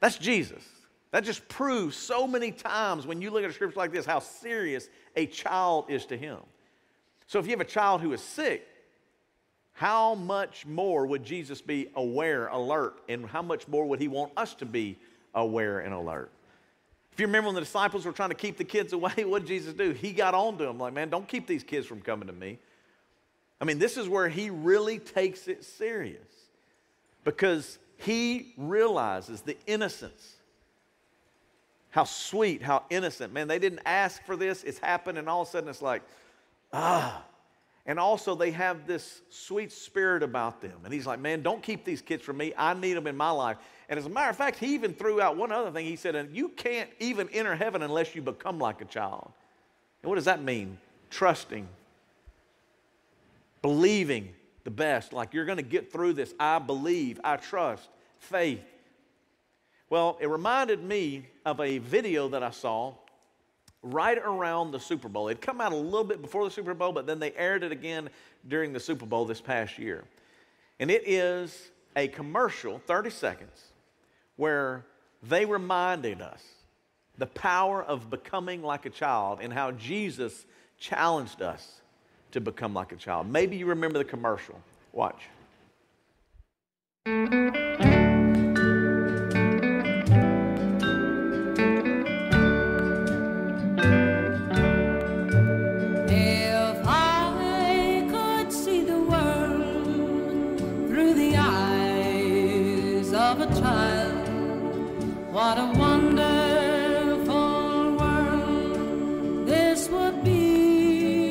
That's 0.00 0.16
Jesus. 0.16 0.64
That 1.10 1.24
just 1.24 1.48
proves 1.48 1.96
so 1.96 2.26
many 2.26 2.52
times 2.52 3.06
when 3.06 3.20
you 3.20 3.30
look 3.30 3.44
at 3.44 3.50
a 3.50 3.52
scripture 3.52 3.78
like 3.78 3.92
this 3.92 4.06
how 4.06 4.20
serious 4.20 4.88
a 5.16 5.26
child 5.26 5.86
is 5.88 6.06
to 6.06 6.16
him. 6.16 6.38
So 7.26 7.38
if 7.38 7.46
you 7.46 7.50
have 7.50 7.60
a 7.60 7.64
child 7.64 8.00
who 8.00 8.12
is 8.12 8.22
sick, 8.22 8.66
how 9.72 10.14
much 10.14 10.66
more 10.66 11.06
would 11.06 11.24
Jesus 11.24 11.60
be 11.60 11.88
aware, 11.94 12.48
alert, 12.48 13.00
and 13.08 13.26
how 13.26 13.42
much 13.42 13.68
more 13.68 13.86
would 13.86 14.00
he 14.00 14.08
want 14.08 14.32
us 14.36 14.54
to 14.56 14.66
be 14.66 14.98
aware 15.38 15.80
and 15.80 15.94
alert? 15.94 16.30
If 17.12 17.20
you 17.20 17.26
remember 17.26 17.48
when 17.48 17.54
the 17.54 17.60
disciples 17.62 18.04
were 18.04 18.12
trying 18.12 18.28
to 18.28 18.34
keep 18.34 18.56
the 18.56 18.64
kids 18.64 18.92
away, 18.92 19.12
what 19.24 19.40
did 19.40 19.48
Jesus 19.48 19.74
do? 19.74 19.92
He 19.92 20.12
got 20.12 20.34
on 20.34 20.58
to 20.58 20.64
them 20.64 20.78
like, 20.78 20.92
man, 20.92 21.08
don't 21.08 21.26
keep 21.26 21.46
these 21.46 21.64
kids 21.64 21.86
from 21.86 22.00
coming 22.00 22.28
to 22.28 22.32
me. 22.32 22.58
I 23.60 23.64
mean, 23.64 23.78
this 23.78 23.96
is 23.96 24.08
where 24.08 24.28
he 24.28 24.50
really 24.50 24.98
takes 24.98 25.48
it 25.48 25.64
serious 25.64 26.28
because 27.24 27.78
he 27.96 28.54
realizes 28.56 29.40
the 29.40 29.56
innocence 29.66 30.38
how 31.90 32.04
sweet, 32.04 32.62
how 32.62 32.84
innocent. 32.90 33.32
Man, 33.32 33.48
they 33.48 33.58
didn't 33.58 33.80
ask 33.86 34.22
for 34.24 34.36
this. 34.36 34.62
It's 34.62 34.78
happened, 34.78 35.18
and 35.18 35.28
all 35.28 35.42
of 35.42 35.48
a 35.48 35.50
sudden 35.50 35.68
it's 35.68 35.82
like, 35.82 36.02
ah. 36.72 37.24
And 37.86 37.98
also, 37.98 38.34
they 38.34 38.50
have 38.50 38.86
this 38.86 39.22
sweet 39.30 39.72
spirit 39.72 40.22
about 40.22 40.60
them. 40.60 40.78
And 40.84 40.92
he's 40.92 41.06
like, 41.06 41.20
man, 41.20 41.42
don't 41.42 41.62
keep 41.62 41.84
these 41.84 42.02
kids 42.02 42.22
from 42.22 42.36
me. 42.36 42.52
I 42.56 42.74
need 42.74 42.92
them 42.94 43.06
in 43.06 43.16
my 43.16 43.30
life. 43.30 43.56
And 43.88 43.98
as 43.98 44.04
a 44.04 44.10
matter 44.10 44.28
of 44.28 44.36
fact, 44.36 44.58
he 44.58 44.74
even 44.74 44.92
threw 44.92 45.22
out 45.22 45.38
one 45.38 45.52
other 45.52 45.70
thing. 45.70 45.86
He 45.86 45.96
said, 45.96 46.14
and 46.14 46.36
you 46.36 46.50
can't 46.50 46.90
even 47.00 47.30
enter 47.30 47.56
heaven 47.56 47.82
unless 47.82 48.14
you 48.14 48.20
become 48.20 48.58
like 48.58 48.82
a 48.82 48.84
child. 48.84 49.32
And 50.02 50.10
what 50.10 50.16
does 50.16 50.26
that 50.26 50.42
mean? 50.42 50.76
Trusting, 51.08 51.66
believing 53.62 54.34
the 54.64 54.70
best. 54.70 55.14
Like 55.14 55.32
you're 55.32 55.46
going 55.46 55.56
to 55.56 55.62
get 55.62 55.90
through 55.90 56.12
this. 56.12 56.34
I 56.38 56.58
believe, 56.58 57.18
I 57.24 57.36
trust, 57.36 57.88
faith. 58.18 58.60
Well, 59.88 60.18
it 60.20 60.28
reminded 60.28 60.84
me 60.84 61.26
of 61.46 61.58
a 61.60 61.78
video 61.78 62.28
that 62.28 62.42
I 62.42 62.50
saw 62.50 62.92
right 63.82 64.18
around 64.18 64.72
the 64.72 64.80
Super 64.80 65.08
Bowl. 65.08 65.28
It'd 65.28 65.40
come 65.40 65.60
out 65.60 65.72
a 65.72 65.76
little 65.76 66.04
bit 66.04 66.20
before 66.20 66.44
the 66.44 66.50
Super 66.50 66.74
Bowl, 66.74 66.92
but 66.92 67.06
then 67.06 67.18
they 67.18 67.32
aired 67.32 67.62
it 67.62 67.72
again 67.72 68.08
during 68.48 68.72
the 68.72 68.80
Super 68.80 69.06
Bowl 69.06 69.24
this 69.24 69.40
past 69.40 69.78
year. 69.78 70.04
And 70.80 70.90
it 70.90 71.02
is 71.06 71.70
a 71.96 72.08
commercial, 72.08 72.78
30 72.86 73.10
seconds, 73.10 73.72
where 74.36 74.84
they 75.22 75.44
reminded 75.44 76.22
us 76.22 76.42
the 77.18 77.26
power 77.26 77.82
of 77.82 78.10
becoming 78.10 78.62
like 78.62 78.86
a 78.86 78.90
child 78.90 79.40
and 79.42 79.52
how 79.52 79.72
Jesus 79.72 80.46
challenged 80.78 81.42
us 81.42 81.80
to 82.30 82.40
become 82.40 82.74
like 82.74 82.92
a 82.92 82.96
child. 82.96 83.28
Maybe 83.28 83.56
you 83.56 83.66
remember 83.66 83.98
the 83.98 84.04
commercial. 84.04 84.60
Watch. 84.92 85.22
What 105.48 105.56
a 105.56 105.78
wonderful 105.78 107.32
world 107.96 109.46
this 109.46 109.88
would 109.88 110.22
be. 110.22 111.30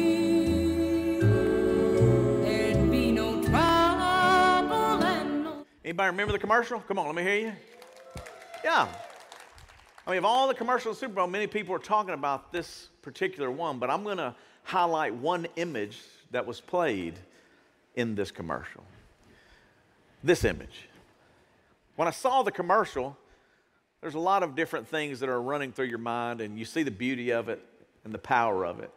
There'd 2.42 2.90
be 2.90 3.12
no 3.12 3.44
trouble 3.44 5.04
and 5.06 5.44
no 5.44 5.64
Anybody 5.86 6.10
remember 6.10 6.34
the 6.34 6.40
commercial? 6.40 6.80
Come 6.80 6.98
on, 6.98 7.06
let 7.06 7.14
me 7.14 7.22
hear 7.22 7.36
you. 7.36 7.54
Yeah. 8.64 8.88
I 10.08 10.10
mean, 10.10 10.18
of 10.18 10.26
all 10.26 10.48
the 10.48 10.56
commercials 10.56 10.98
Super 10.98 11.14
Bowl, 11.14 11.28
many 11.28 11.46
people 11.46 11.76
are 11.76 11.80
talking 11.80 12.16
about 12.16 12.52
this 12.52 12.90
particular 13.04 13.52
one, 13.52 13.78
but 13.78 13.92
I'm 13.92 14.04
going 14.04 14.18
to 14.18 14.34
highlight 14.64 15.14
one 15.14 15.46
image 15.58 16.00
that 16.32 16.44
was 16.44 16.60
played 16.60 17.20
in 17.96 18.16
this 18.16 18.32
commercial. 18.32 18.84
This 20.24 20.44
image. 20.44 20.90
When 21.98 22.08
I 22.08 22.12
saw 22.12 22.42
the 22.42 22.52
commercial, 22.52 23.16
there's 24.08 24.16
a 24.16 24.20
lot 24.20 24.42
of 24.42 24.56
different 24.56 24.88
things 24.88 25.20
that 25.20 25.28
are 25.28 25.42
running 25.42 25.74
through 25.74 25.88
your 25.88 25.98
mind, 25.98 26.40
and 26.40 26.58
you 26.58 26.64
see 26.64 26.82
the 26.82 26.90
beauty 26.90 27.32
of 27.32 27.50
it 27.50 27.62
and 28.06 28.14
the 28.14 28.18
power 28.18 28.66
of 28.66 28.80
it. 28.80 28.90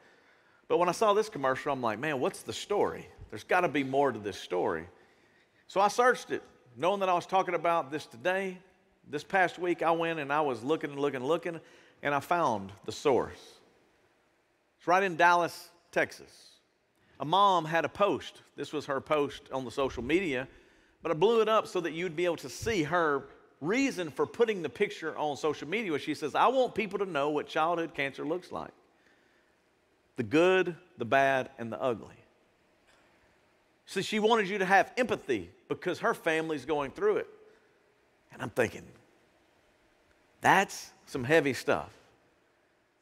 But 0.68 0.78
when 0.78 0.88
I 0.88 0.92
saw 0.92 1.14
this 1.14 1.28
commercial, 1.28 1.72
I'm 1.72 1.80
like, 1.80 1.98
man, 1.98 2.20
what's 2.20 2.42
the 2.42 2.52
story? 2.52 3.08
There's 3.28 3.42
got 3.42 3.62
to 3.62 3.68
be 3.68 3.82
more 3.82 4.12
to 4.12 4.20
this 4.20 4.38
story. 4.38 4.86
So 5.66 5.80
I 5.80 5.88
searched 5.88 6.30
it, 6.30 6.44
knowing 6.76 7.00
that 7.00 7.08
I 7.08 7.14
was 7.14 7.26
talking 7.26 7.56
about 7.56 7.90
this 7.90 8.06
today. 8.06 8.56
This 9.08 9.24
past 9.24 9.58
week, 9.58 9.82
I 9.82 9.90
went 9.90 10.20
and 10.20 10.32
I 10.32 10.42
was 10.42 10.62
looking 10.62 10.90
and 10.90 11.00
looking 11.00 11.16
and 11.16 11.26
looking, 11.26 11.58
and 12.04 12.14
I 12.14 12.20
found 12.20 12.70
the 12.84 12.92
source. 12.92 13.40
It's 14.78 14.86
right 14.86 15.02
in 15.02 15.16
Dallas, 15.16 15.70
Texas. 15.90 16.50
A 17.18 17.24
mom 17.24 17.64
had 17.64 17.84
a 17.84 17.88
post. 17.88 18.42
This 18.54 18.72
was 18.72 18.86
her 18.86 19.00
post 19.00 19.42
on 19.52 19.64
the 19.64 19.72
social 19.72 20.04
media, 20.04 20.46
but 21.02 21.10
I 21.10 21.16
blew 21.16 21.40
it 21.40 21.48
up 21.48 21.66
so 21.66 21.80
that 21.80 21.94
you'd 21.94 22.14
be 22.14 22.26
able 22.26 22.36
to 22.36 22.48
see 22.48 22.84
her 22.84 23.24
reason 23.60 24.10
for 24.10 24.26
putting 24.26 24.62
the 24.62 24.68
picture 24.68 25.16
on 25.16 25.36
social 25.36 25.68
media. 25.68 25.90
Where 25.90 26.00
she 26.00 26.14
says, 26.14 26.34
I 26.34 26.48
want 26.48 26.74
people 26.74 26.98
to 27.00 27.06
know 27.06 27.30
what 27.30 27.46
childhood 27.46 27.94
cancer 27.94 28.24
looks 28.24 28.52
like 28.52 28.72
the 30.16 30.22
good, 30.22 30.76
the 30.98 31.04
bad, 31.04 31.50
and 31.58 31.72
the 31.72 31.80
ugly. 31.80 32.14
So 33.86 34.02
she 34.02 34.18
wanted 34.18 34.48
you 34.48 34.58
to 34.58 34.64
have 34.64 34.92
empathy 34.96 35.50
because 35.68 35.98
her 36.00 36.14
family's 36.14 36.64
going 36.64 36.90
through 36.90 37.16
it. 37.16 37.26
And 38.32 38.42
I'm 38.42 38.50
thinking, 38.50 38.84
that's 40.40 40.92
some 41.06 41.24
heavy 41.24 41.54
stuff. 41.54 41.90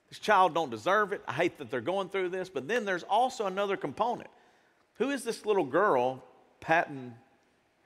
This 0.09 0.19
child 0.19 0.55
don't 0.55 0.71
deserve 0.71 1.13
it. 1.13 1.23
I 1.29 1.33
hate 1.33 1.59
that 1.59 1.71
they're 1.71 1.81
going 1.81 2.09
through 2.09 2.31
this. 2.31 2.49
But 2.49 2.69
then 2.69 2.85
there's 2.85 3.03
also 3.03 3.47
another 3.47 3.77
component. 3.77 4.31
Who 4.95 5.11
is 5.11 5.25
this 5.25 5.45
little 5.45 5.65
girl 5.65 6.25
patting 6.61 7.15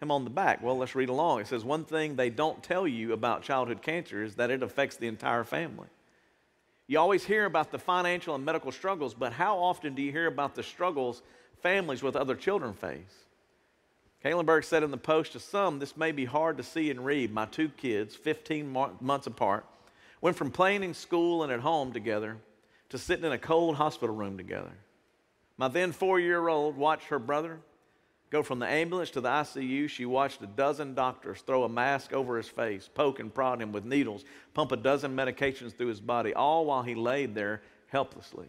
him 0.02 0.10
on 0.10 0.24
the 0.24 0.30
back? 0.30 0.62
Well, 0.62 0.76
let's 0.76 0.94
read 0.94 1.08
along. 1.08 1.40
It 1.40 1.46
says, 1.46 1.64
One 1.64 1.84
thing 1.84 2.16
they 2.16 2.30
don't 2.30 2.62
tell 2.62 2.86
you 2.86 3.12
about 3.12 3.42
childhood 3.42 3.82
cancer 3.82 4.22
is 4.22 4.36
that 4.36 4.50
it 4.50 4.62
affects 4.62 4.96
the 4.96 5.08
entire 5.08 5.44
family. 5.44 5.88
You 6.86 6.98
always 6.98 7.24
hear 7.24 7.44
about 7.44 7.70
the 7.70 7.78
financial 7.78 8.34
and 8.34 8.44
medical 8.44 8.72
struggles, 8.72 9.14
but 9.14 9.32
how 9.32 9.58
often 9.58 9.94
do 9.94 10.02
you 10.02 10.12
hear 10.12 10.26
about 10.26 10.54
the 10.54 10.62
struggles 10.62 11.22
families 11.62 12.02
with 12.02 12.16
other 12.16 12.34
children 12.34 12.74
face? 12.74 13.24
Kalenberg 14.24 14.64
said 14.64 14.82
in 14.82 14.90
the 14.90 14.96
post 14.96 15.32
to 15.32 15.40
some, 15.40 15.78
this 15.78 15.96
may 15.96 16.12
be 16.12 16.24
hard 16.24 16.56
to 16.56 16.62
see 16.62 16.90
and 16.90 17.04
read. 17.04 17.32
My 17.32 17.46
two 17.46 17.68
kids, 17.70 18.14
15 18.14 18.96
months 19.00 19.26
apart, 19.26 19.64
went 20.20 20.36
from 20.36 20.50
playing 20.50 20.84
in 20.84 20.94
school 20.94 21.42
and 21.42 21.52
at 21.52 21.60
home 21.60 21.92
together 21.92 22.36
to 22.90 22.98
sitting 22.98 23.24
in 23.24 23.32
a 23.32 23.38
cold 23.38 23.76
hospital 23.76 24.14
room 24.14 24.36
together. 24.36 24.72
My 25.56 25.68
then 25.68 25.92
four 25.92 26.20
year 26.20 26.48
old 26.48 26.76
watched 26.76 27.06
her 27.06 27.18
brother 27.18 27.58
go 28.32 28.42
from 28.42 28.58
the 28.58 28.66
ambulance 28.66 29.10
to 29.10 29.20
the 29.20 29.28
ICU. 29.28 29.88
She 29.88 30.06
watched 30.06 30.40
a 30.40 30.46
dozen 30.46 30.94
doctors 30.94 31.42
throw 31.42 31.64
a 31.64 31.68
mask 31.68 32.14
over 32.14 32.38
his 32.38 32.48
face, 32.48 32.88
poke 32.92 33.20
and 33.20 33.32
prod 33.32 33.60
him 33.60 33.72
with 33.72 33.84
needles, 33.84 34.24
pump 34.54 34.72
a 34.72 34.76
dozen 34.76 35.14
medications 35.14 35.76
through 35.76 35.88
his 35.88 36.00
body, 36.00 36.32
all 36.32 36.64
while 36.64 36.82
he 36.82 36.94
laid 36.94 37.34
there 37.34 37.60
helplessly. 37.88 38.46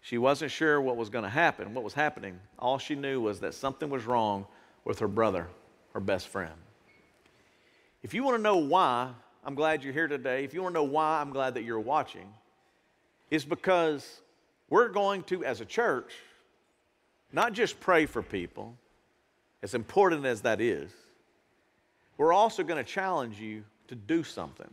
She 0.00 0.18
wasn't 0.18 0.50
sure 0.50 0.80
what 0.80 0.96
was 0.96 1.08
going 1.08 1.22
to 1.22 1.30
happen, 1.30 1.74
what 1.74 1.84
was 1.84 1.94
happening. 1.94 2.40
All 2.58 2.78
she 2.78 2.96
knew 2.96 3.20
was 3.20 3.38
that 3.40 3.54
something 3.54 3.88
was 3.88 4.04
wrong 4.04 4.46
with 4.84 4.98
her 4.98 5.08
brother, 5.08 5.46
her 5.94 6.00
best 6.00 6.26
friend. 6.26 6.54
If 8.02 8.14
you 8.14 8.24
want 8.24 8.36
to 8.36 8.42
know 8.42 8.56
why, 8.56 9.12
I'm 9.44 9.54
glad 9.54 9.84
you're 9.84 9.92
here 9.92 10.08
today. 10.08 10.42
If 10.42 10.54
you 10.54 10.62
want 10.62 10.74
to 10.74 10.80
know 10.80 10.84
why, 10.84 11.20
I'm 11.20 11.30
glad 11.30 11.54
that 11.54 11.62
you're 11.62 11.78
watching. 11.78 12.32
It's 13.30 13.44
because 13.44 14.22
we're 14.68 14.88
going 14.88 15.22
to, 15.24 15.44
as 15.44 15.60
a 15.60 15.64
church, 15.64 16.12
not 17.36 17.52
just 17.52 17.78
pray 17.80 18.06
for 18.06 18.22
people, 18.22 18.74
as 19.62 19.74
important 19.74 20.24
as 20.24 20.40
that 20.40 20.58
is, 20.58 20.90
we're 22.16 22.32
also 22.32 22.62
going 22.62 22.82
to 22.82 22.90
challenge 22.90 23.38
you 23.38 23.62
to 23.88 23.94
do 23.94 24.24
something. 24.24 24.70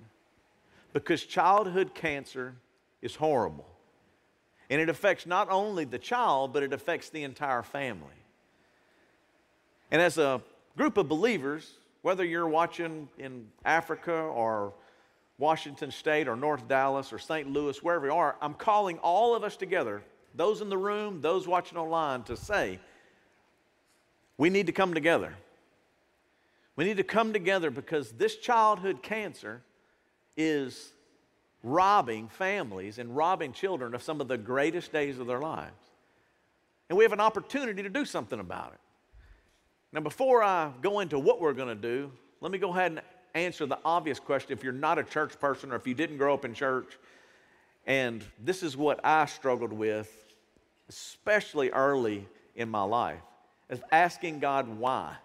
Because 0.94 1.26
childhood 1.26 1.94
cancer 1.94 2.56
is 3.02 3.16
horrible. 3.16 3.68
And 4.70 4.80
it 4.80 4.88
affects 4.88 5.26
not 5.26 5.50
only 5.50 5.84
the 5.84 6.00
child, 6.00 6.54
but 6.54 6.64
it 6.64 6.72
affects 6.72 7.10
the 7.10 7.24
entire 7.24 7.64
family. 7.64 8.08
And 9.92 10.02
as 10.02 10.18
a 10.18 10.42
group 10.78 10.96
of 10.96 11.10
believers, 11.10 11.70
whether 12.02 12.24
you're 12.24 12.48
watching 12.48 13.10
in 13.18 13.46
Africa 13.66 14.14
or 14.14 14.74
Washington 15.38 15.92
State 15.92 16.30
or 16.30 16.38
North 16.38 16.66
Dallas 16.70 17.12
or 17.12 17.20
St. 17.20 17.52
Louis, 17.52 17.84
wherever 17.84 18.06
you 18.06 18.14
are, 18.14 18.38
I'm 18.42 18.54
calling 18.54 19.00
all 19.00 19.36
of 19.36 19.44
us 19.44 19.58
together, 19.58 20.02
those 20.36 20.62
in 20.62 20.70
the 20.70 20.78
room, 20.78 21.22
those 21.22 21.48
watching 21.48 21.78
online, 21.78 22.24
to 22.24 22.38
say, 22.38 22.80
we 24.38 24.50
need 24.50 24.68
to 24.68 24.74
come 24.74 24.94
together. 24.94 25.34
We 26.76 26.86
need 26.86 26.98
to 26.98 27.04
come 27.04 27.34
together 27.34 27.70
because 27.70 28.12
this 28.12 28.36
childhood 28.36 29.04
cancer 29.04 29.62
is 30.36 30.92
robbing 31.62 32.28
families 32.28 32.98
and 32.98 33.16
robbing 33.16 33.54
children 33.54 33.94
of 33.94 34.02
some 34.02 34.20
of 34.20 34.28
the 34.28 34.38
greatest 34.38 34.92
days 34.92 35.20
of 35.20 35.28
their 35.28 35.40
lives. 35.40 35.72
And 36.90 36.98
we 36.98 37.04
have 37.04 37.14
an 37.14 37.20
opportunity 37.20 37.84
to 37.84 37.90
do 37.90 38.06
something 38.06 38.40
about 38.40 38.74
it. 38.74 38.80
Now, 39.94 40.02
before 40.02 40.44
I 40.44 40.72
go 40.82 41.00
into 41.00 41.20
what 41.20 41.40
we're 41.40 41.54
going 41.54 41.70
to 41.70 41.76
do, 41.76 42.12
let 42.42 42.52
me 42.52 42.58
go 42.58 42.72
ahead 42.72 42.92
and 42.94 43.02
answer 43.36 43.66
the 43.66 43.78
obvious 43.86 44.20
question. 44.20 44.52
If 44.52 44.64
you're 44.64 44.74
not 44.74 44.98
a 44.98 45.04
church 45.04 45.40
person 45.40 45.72
or 45.72 45.76
if 45.76 45.88
you 45.88 45.94
didn't 45.94 46.18
grow 46.18 46.34
up 46.34 46.44
in 46.44 46.54
church, 46.54 46.98
and 47.86 48.24
this 48.44 48.64
is 48.64 48.76
what 48.76 49.00
I 49.04 49.26
struggled 49.26 49.72
with, 49.72 50.23
especially 50.94 51.70
early 51.72 52.28
in 52.56 52.70
my 52.70 52.84
life, 52.84 53.20
is 53.70 53.82
asking 53.92 54.40
God 54.40 54.68
why. 54.78 55.16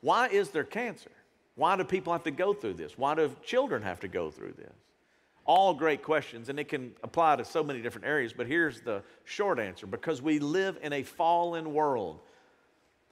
Why 0.00 0.28
is 0.28 0.50
there 0.50 0.64
cancer? 0.64 1.10
Why 1.54 1.76
do 1.76 1.84
people 1.84 2.12
have 2.12 2.24
to 2.24 2.30
go 2.30 2.54
through 2.54 2.74
this? 2.74 2.96
Why 2.96 3.14
do 3.14 3.30
children 3.44 3.82
have 3.82 4.00
to 4.00 4.08
go 4.08 4.30
through 4.30 4.54
this? 4.56 4.72
All 5.44 5.74
great 5.74 6.02
questions, 6.02 6.48
and 6.48 6.58
it 6.58 6.68
can 6.68 6.92
apply 7.02 7.36
to 7.36 7.44
so 7.44 7.62
many 7.62 7.80
different 7.80 8.06
areas, 8.06 8.32
but 8.32 8.46
here's 8.46 8.80
the 8.80 9.02
short 9.24 9.58
answer 9.58 9.86
because 9.86 10.20
we 10.20 10.38
live 10.38 10.78
in 10.82 10.92
a 10.92 11.02
fallen 11.02 11.72
world. 11.72 12.18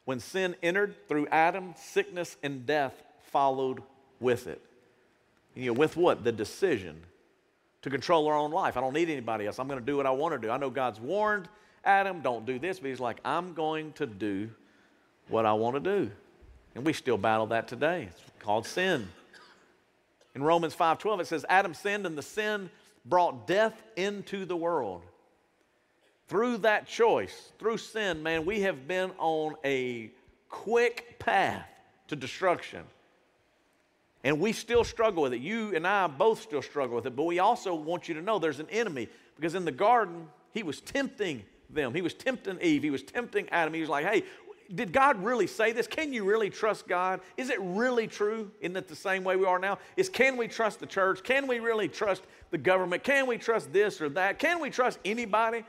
When 0.04 0.20
sin 0.20 0.56
entered 0.62 0.94
through 1.08 1.28
Adam, 1.28 1.74
sickness 1.76 2.36
and 2.42 2.66
death 2.66 2.94
followed 3.30 3.82
with 4.20 4.46
it. 4.46 4.60
You 5.54 5.66
know, 5.66 5.72
with 5.74 5.96
what? 5.96 6.24
The 6.24 6.32
decision 6.32 7.00
to 7.82 7.90
control 7.90 8.26
our 8.26 8.36
own 8.36 8.50
life. 8.50 8.76
I 8.76 8.80
don't 8.80 8.94
need 8.94 9.10
anybody 9.10 9.46
else. 9.46 9.58
I'm 9.58 9.68
going 9.68 9.78
to 9.78 9.84
do 9.84 9.96
what 9.96 10.06
I 10.06 10.10
want 10.10 10.32
to 10.34 10.38
do. 10.38 10.50
I 10.50 10.56
know 10.56 10.70
God's 10.70 11.00
warned 11.00 11.48
Adam, 11.84 12.20
don't 12.20 12.46
do 12.46 12.58
this, 12.58 12.80
but 12.80 12.88
he's 12.88 13.00
like, 13.00 13.18
I'm 13.24 13.54
going 13.54 13.92
to 13.94 14.06
do 14.06 14.50
what 15.28 15.46
I 15.46 15.52
want 15.52 15.76
to 15.76 15.80
do. 15.80 16.10
And 16.74 16.84
we 16.84 16.92
still 16.92 17.18
battle 17.18 17.46
that 17.46 17.68
today. 17.68 18.08
It's 18.10 18.22
called 18.40 18.66
sin. 18.66 19.08
In 20.34 20.42
Romans 20.42 20.74
5:12 20.74 21.20
it 21.20 21.26
says 21.26 21.44
Adam 21.48 21.74
sinned 21.74 22.06
and 22.06 22.18
the 22.18 22.22
sin 22.22 22.70
brought 23.04 23.46
death 23.46 23.82
into 23.96 24.44
the 24.44 24.56
world. 24.56 25.02
Through 26.26 26.58
that 26.58 26.86
choice, 26.86 27.52
through 27.58 27.76
sin, 27.76 28.22
man, 28.22 28.46
we 28.46 28.62
have 28.62 28.88
been 28.88 29.12
on 29.18 29.54
a 29.64 30.10
quick 30.48 31.18
path 31.18 31.66
to 32.08 32.16
destruction. 32.16 32.82
And 34.24 34.40
we 34.40 34.52
still 34.52 34.84
struggle 34.84 35.22
with 35.22 35.34
it. 35.34 35.42
You 35.42 35.76
and 35.76 35.86
I 35.86 36.06
both 36.06 36.40
still 36.40 36.62
struggle 36.62 36.96
with 36.96 37.06
it, 37.06 37.14
but 37.14 37.24
we 37.24 37.40
also 37.40 37.74
want 37.74 38.08
you 38.08 38.14
to 38.14 38.22
know 38.22 38.38
there's 38.38 38.58
an 38.58 38.70
enemy 38.70 39.08
because 39.36 39.54
in 39.54 39.66
the 39.66 39.72
garden, 39.72 40.28
he 40.52 40.62
was 40.62 40.80
tempting 40.80 41.44
them. 41.74 41.94
He 41.94 42.02
was 42.02 42.14
tempting 42.14 42.58
Eve. 42.60 42.82
He 42.82 42.90
was 42.90 43.02
tempting 43.02 43.48
Adam. 43.50 43.74
He 43.74 43.80
was 43.80 43.90
like, 43.90 44.06
hey, 44.06 44.24
did 44.74 44.92
God 44.92 45.22
really 45.22 45.46
say 45.46 45.72
this? 45.72 45.86
Can 45.86 46.12
you 46.12 46.24
really 46.24 46.50
trust 46.50 46.88
God? 46.88 47.20
Is 47.36 47.50
it 47.50 47.60
really 47.60 48.06
true? 48.06 48.50
Isn't 48.60 48.76
it 48.76 48.88
the 48.88 48.96
same 48.96 49.24
way 49.24 49.36
we 49.36 49.44
are 49.44 49.58
now? 49.58 49.78
Is 49.96 50.08
can 50.08 50.36
we 50.36 50.48
trust 50.48 50.80
the 50.80 50.86
church? 50.86 51.22
Can 51.22 51.46
we 51.46 51.58
really 51.58 51.88
trust 51.88 52.22
the 52.50 52.58
government? 52.58 53.04
Can 53.04 53.26
we 53.26 53.36
trust 53.36 53.72
this 53.72 54.00
or 54.00 54.08
that? 54.10 54.38
Can 54.38 54.60
we 54.60 54.70
trust 54.70 54.98
anybody? 55.04 55.64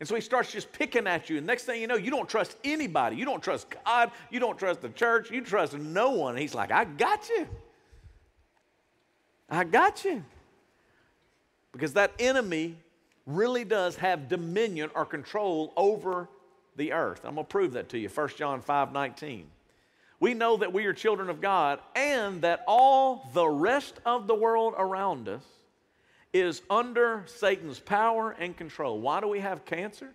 And 0.00 0.08
so 0.08 0.14
he 0.14 0.22
starts 0.22 0.50
just 0.50 0.72
picking 0.72 1.06
at 1.06 1.28
you. 1.28 1.36
And 1.36 1.46
next 1.46 1.64
thing 1.64 1.80
you 1.80 1.86
know, 1.86 1.96
you 1.96 2.10
don't 2.10 2.28
trust 2.28 2.56
anybody. 2.64 3.16
You 3.16 3.26
don't 3.26 3.42
trust 3.42 3.66
God. 3.84 4.10
You 4.30 4.40
don't 4.40 4.58
trust 4.58 4.80
the 4.80 4.88
church. 4.88 5.30
You 5.30 5.42
trust 5.42 5.74
no 5.74 6.12
one. 6.12 6.32
And 6.32 6.40
he's 6.40 6.54
like, 6.54 6.72
I 6.72 6.84
got 6.86 7.28
you. 7.28 7.46
I 9.50 9.64
got 9.64 10.04
you. 10.04 10.24
Because 11.72 11.92
that 11.92 12.12
enemy 12.18 12.76
really 13.26 13.64
does 13.64 13.96
have 13.96 14.28
dominion 14.28 14.90
or 14.94 15.04
control 15.04 15.72
over 15.76 16.28
the 16.76 16.92
earth. 16.92 17.20
I'm 17.24 17.34
going 17.34 17.46
to 17.46 17.50
prove 17.50 17.72
that 17.74 17.88
to 17.90 17.98
you. 17.98 18.08
1 18.08 18.28
John 18.36 18.62
5 18.62 18.92
19. 18.92 19.46
We 20.18 20.34
know 20.34 20.58
that 20.58 20.72
we 20.72 20.84
are 20.84 20.92
children 20.92 21.30
of 21.30 21.40
God 21.40 21.80
and 21.96 22.42
that 22.42 22.62
all 22.66 23.28
the 23.32 23.46
rest 23.48 23.94
of 24.04 24.26
the 24.26 24.34
world 24.34 24.74
around 24.76 25.28
us 25.28 25.42
is 26.32 26.62
under 26.68 27.24
Satan's 27.26 27.80
power 27.80 28.36
and 28.38 28.56
control. 28.56 29.00
Why 29.00 29.20
do 29.20 29.28
we 29.28 29.40
have 29.40 29.64
cancer? 29.64 30.10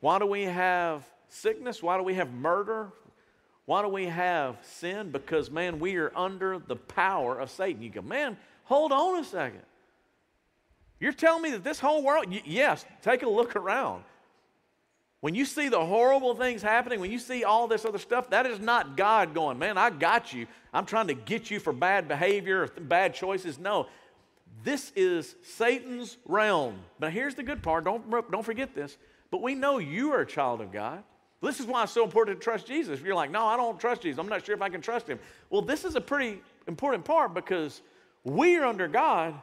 Why 0.00 0.18
do 0.18 0.26
we 0.26 0.42
have 0.42 1.04
sickness? 1.28 1.82
Why 1.82 1.96
do 1.96 2.02
we 2.02 2.14
have 2.14 2.32
murder? 2.32 2.90
Why 3.66 3.82
do 3.82 3.88
we 3.88 4.06
have 4.06 4.56
sin? 4.62 5.10
Because, 5.10 5.50
man, 5.50 5.78
we 5.78 5.96
are 5.96 6.12
under 6.16 6.58
the 6.58 6.76
power 6.76 7.38
of 7.38 7.50
Satan. 7.50 7.82
You 7.82 7.90
go, 7.90 8.02
man, 8.02 8.36
hold 8.64 8.92
on 8.92 9.18
a 9.18 9.24
second. 9.24 9.62
You're 11.04 11.12
telling 11.12 11.42
me 11.42 11.50
that 11.50 11.62
this 11.62 11.78
whole 11.78 12.02
world, 12.02 12.24
yes, 12.46 12.86
take 13.02 13.24
a 13.24 13.28
look 13.28 13.56
around. 13.56 14.04
When 15.20 15.34
you 15.34 15.44
see 15.44 15.68
the 15.68 15.84
horrible 15.84 16.34
things 16.34 16.62
happening, 16.62 16.98
when 16.98 17.10
you 17.10 17.18
see 17.18 17.44
all 17.44 17.68
this 17.68 17.84
other 17.84 17.98
stuff, 17.98 18.30
that 18.30 18.46
is 18.46 18.58
not 18.58 18.96
God 18.96 19.34
going, 19.34 19.58
man, 19.58 19.76
I 19.76 19.90
got 19.90 20.32
you. 20.32 20.46
I'm 20.72 20.86
trying 20.86 21.08
to 21.08 21.14
get 21.14 21.50
you 21.50 21.60
for 21.60 21.74
bad 21.74 22.08
behavior 22.08 22.62
or 22.62 22.66
bad 22.80 23.12
choices. 23.12 23.58
No, 23.58 23.86
this 24.62 24.92
is 24.96 25.36
Satan's 25.42 26.16
realm. 26.24 26.78
But 26.98 27.12
here's 27.12 27.34
the 27.34 27.42
good 27.42 27.62
part 27.62 27.84
don't, 27.84 28.10
don't 28.10 28.42
forget 28.42 28.74
this. 28.74 28.96
But 29.30 29.42
we 29.42 29.54
know 29.54 29.76
you 29.76 30.10
are 30.12 30.22
a 30.22 30.26
child 30.26 30.62
of 30.62 30.72
God. 30.72 31.04
This 31.42 31.60
is 31.60 31.66
why 31.66 31.82
it's 31.82 31.92
so 31.92 32.04
important 32.04 32.40
to 32.40 32.42
trust 32.42 32.66
Jesus. 32.66 32.98
If 32.98 33.04
you're 33.04 33.14
like, 33.14 33.30
no, 33.30 33.44
I 33.44 33.58
don't 33.58 33.78
trust 33.78 34.00
Jesus, 34.00 34.18
I'm 34.18 34.30
not 34.30 34.46
sure 34.46 34.54
if 34.54 34.62
I 34.62 34.70
can 34.70 34.80
trust 34.80 35.06
him. 35.06 35.18
Well, 35.50 35.60
this 35.60 35.84
is 35.84 35.96
a 35.96 36.00
pretty 36.00 36.40
important 36.66 37.04
part 37.04 37.34
because 37.34 37.82
we 38.24 38.56
are 38.56 38.64
under 38.64 38.88
God, 38.88 39.34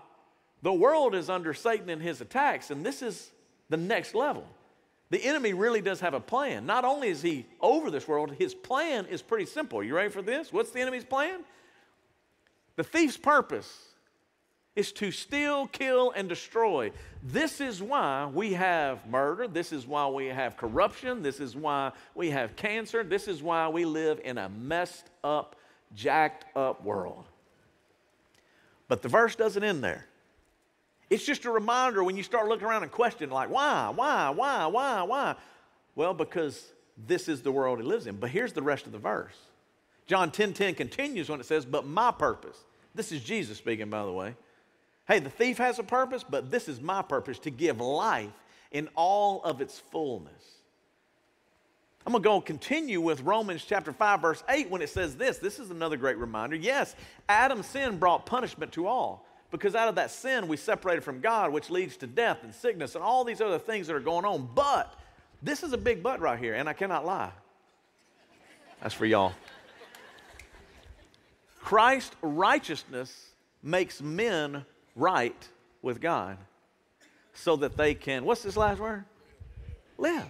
the 0.62 0.74
world 0.74 1.16
is 1.16 1.30
under 1.30 1.54
Satan 1.54 1.90
and 1.90 2.02
his 2.02 2.22
attacks, 2.22 2.72
and 2.72 2.86
this 2.86 3.02
is 3.02 3.32
the 3.70 3.78
next 3.78 4.14
level. 4.14 4.46
The 5.10 5.24
enemy 5.26 5.54
really 5.54 5.82
does 5.82 6.00
have 6.00 6.14
a 6.14 6.20
plan. 6.20 6.66
Not 6.66 6.86
only 6.86 7.10
is 7.10 7.22
he 7.22 7.46
over 7.60 7.92
this 7.92 8.08
world, 8.08 8.34
his 8.38 8.54
plan 8.54 9.06
is 9.08 9.22
pretty 9.22 9.46
simple. 9.46 9.84
You 9.84 9.96
ready 9.96 10.10
for 10.10 10.22
this? 10.22 10.54
What's 10.54 10.72
the 10.72 10.80
enemy's 10.80 11.04
plan? 11.04 11.42
The 12.78 12.84
thief's 12.84 13.18
purpose 13.18 13.90
is 14.74 14.94
to 14.94 15.12
steal, 15.12 15.68
kill, 15.68 16.12
and 16.12 16.30
destroy. 16.30 16.92
This 17.22 17.60
is 17.60 17.82
why 17.82 18.26
we 18.34 18.54
have 18.54 19.06
murder. 19.06 19.48
This 19.48 19.74
is 19.74 19.86
why 19.86 20.08
we 20.08 20.28
have 20.28 20.56
corruption. 20.56 21.22
This 21.22 21.42
is 21.42 21.58
why 21.58 21.92
we 22.16 22.30
have 22.30 22.56
cancer. 22.56 23.04
This 23.04 23.28
is 23.28 23.44
why 23.44 23.68
we 23.68 23.84
live 23.84 24.22
in 24.24 24.38
a 24.38 24.48
messed 24.48 25.10
up, 25.26 25.58
jacked 25.94 26.46
up 26.56 26.86
world. 26.86 27.26
But 28.88 29.02
the 29.02 29.10
verse 29.10 29.36
doesn't 29.36 29.64
end 29.64 29.84
there. 29.84 30.06
It's 31.12 31.26
just 31.26 31.44
a 31.44 31.52
reminder 31.52 32.06
when 32.06 32.16
you 32.16 32.24
start 32.24 32.48
looking 32.48 32.66
around 32.66 32.84
and 32.84 32.92
questioning, 32.92 33.34
like, 33.34 33.50
why, 33.50 33.92
why, 33.94 34.30
why, 34.30 34.66
why, 34.68 35.04
why? 35.04 35.36
Well, 35.94 36.14
because 36.14 36.72
this 37.06 37.28
is 37.28 37.42
the 37.42 37.52
world 37.52 37.80
he 37.80 37.86
lives 37.86 38.08
in. 38.08 38.16
But 38.16 38.30
here's 38.30 38.54
the 38.54 38.62
rest 38.62 38.86
of 38.86 38.94
the 38.94 38.98
verse. 38.98 39.36
John 40.08 40.32
10 40.32 40.54
10 40.54 40.74
continues 40.74 41.28
when 41.28 41.42
it 41.42 41.46
says, 41.46 41.66
But 41.66 41.86
my 41.86 42.12
purpose. 42.12 42.58
This 42.96 43.12
is 43.12 43.22
Jesus 43.22 43.58
speaking, 43.58 43.90
by 43.90 44.06
the 44.06 44.12
way. 44.12 44.36
Hey, 45.06 45.20
the 45.20 45.30
thief 45.30 45.58
has 45.58 45.80
a 45.80 45.84
purpose, 45.84 46.24
but 46.24 46.50
this 46.50 46.70
is 46.70 46.80
my 46.80 47.02
purpose 47.02 47.40
to 47.40 47.50
give 47.50 47.82
life 47.82 48.32
in 48.72 48.88
all 48.96 49.44
of 49.44 49.60
its 49.60 49.80
fullness. 49.80 50.32
I'm 52.06 52.14
going 52.14 52.24
to 52.24 52.30
go 52.30 52.40
continue 52.40 53.02
with 53.02 53.22
Romans 53.22 53.66
chapter 53.68 53.92
5, 53.92 54.22
verse 54.22 54.44
8, 54.48 54.70
when 54.70 54.82
it 54.82 54.90
says 54.90 55.18
this. 55.18 55.40
This 55.40 55.60
is 55.60 55.72
another 55.72 55.98
great 55.98 56.18
reminder. 56.18 56.56
Yes, 56.56 56.96
Adam's 57.28 57.66
sin 57.66 57.98
brought 57.98 58.26
punishment 58.26 58.72
to 58.74 58.88
all 58.88 59.26
because 59.52 59.76
out 59.76 59.90
of 59.90 59.96
that 59.96 60.12
sin 60.12 60.48
we 60.48 60.58
separated 60.58 61.04
from 61.04 61.20
God, 61.20 61.52
which 61.52 61.70
leads 61.70 61.98
to 61.98 62.08
death 62.08 62.40
and 62.44 62.56
sickness 62.56 62.96
and 62.96 63.04
all 63.04 63.24
these 63.24 63.42
other 63.42 63.60
things 63.60 63.88
that 63.88 63.96
are 63.96 64.00
going 64.00 64.26
on. 64.26 64.50
But 64.56 64.94
this 65.44 65.62
is 65.64 65.74
a 65.74 65.78
big 65.78 66.02
but 66.02 66.20
right 66.20 66.40
here, 66.40 66.56
and 66.56 66.68
I 66.68 66.74
cannot 66.74 67.06
lie. 67.06 67.32
That's 68.82 68.96
for 68.96 69.06
y'all. 69.06 69.34
Christ's 71.60 72.16
righteousness 72.22 73.30
makes 73.62 74.02
men 74.02 74.66
right 74.96 75.48
with 75.82 76.02
God 76.02 76.38
so 77.34 77.56
that 77.58 77.78
they 77.78 77.94
can, 77.94 78.26
what's 78.26 78.44
this 78.44 78.58
last 78.58 78.80
word? 78.80 79.06
Live. 79.98 80.26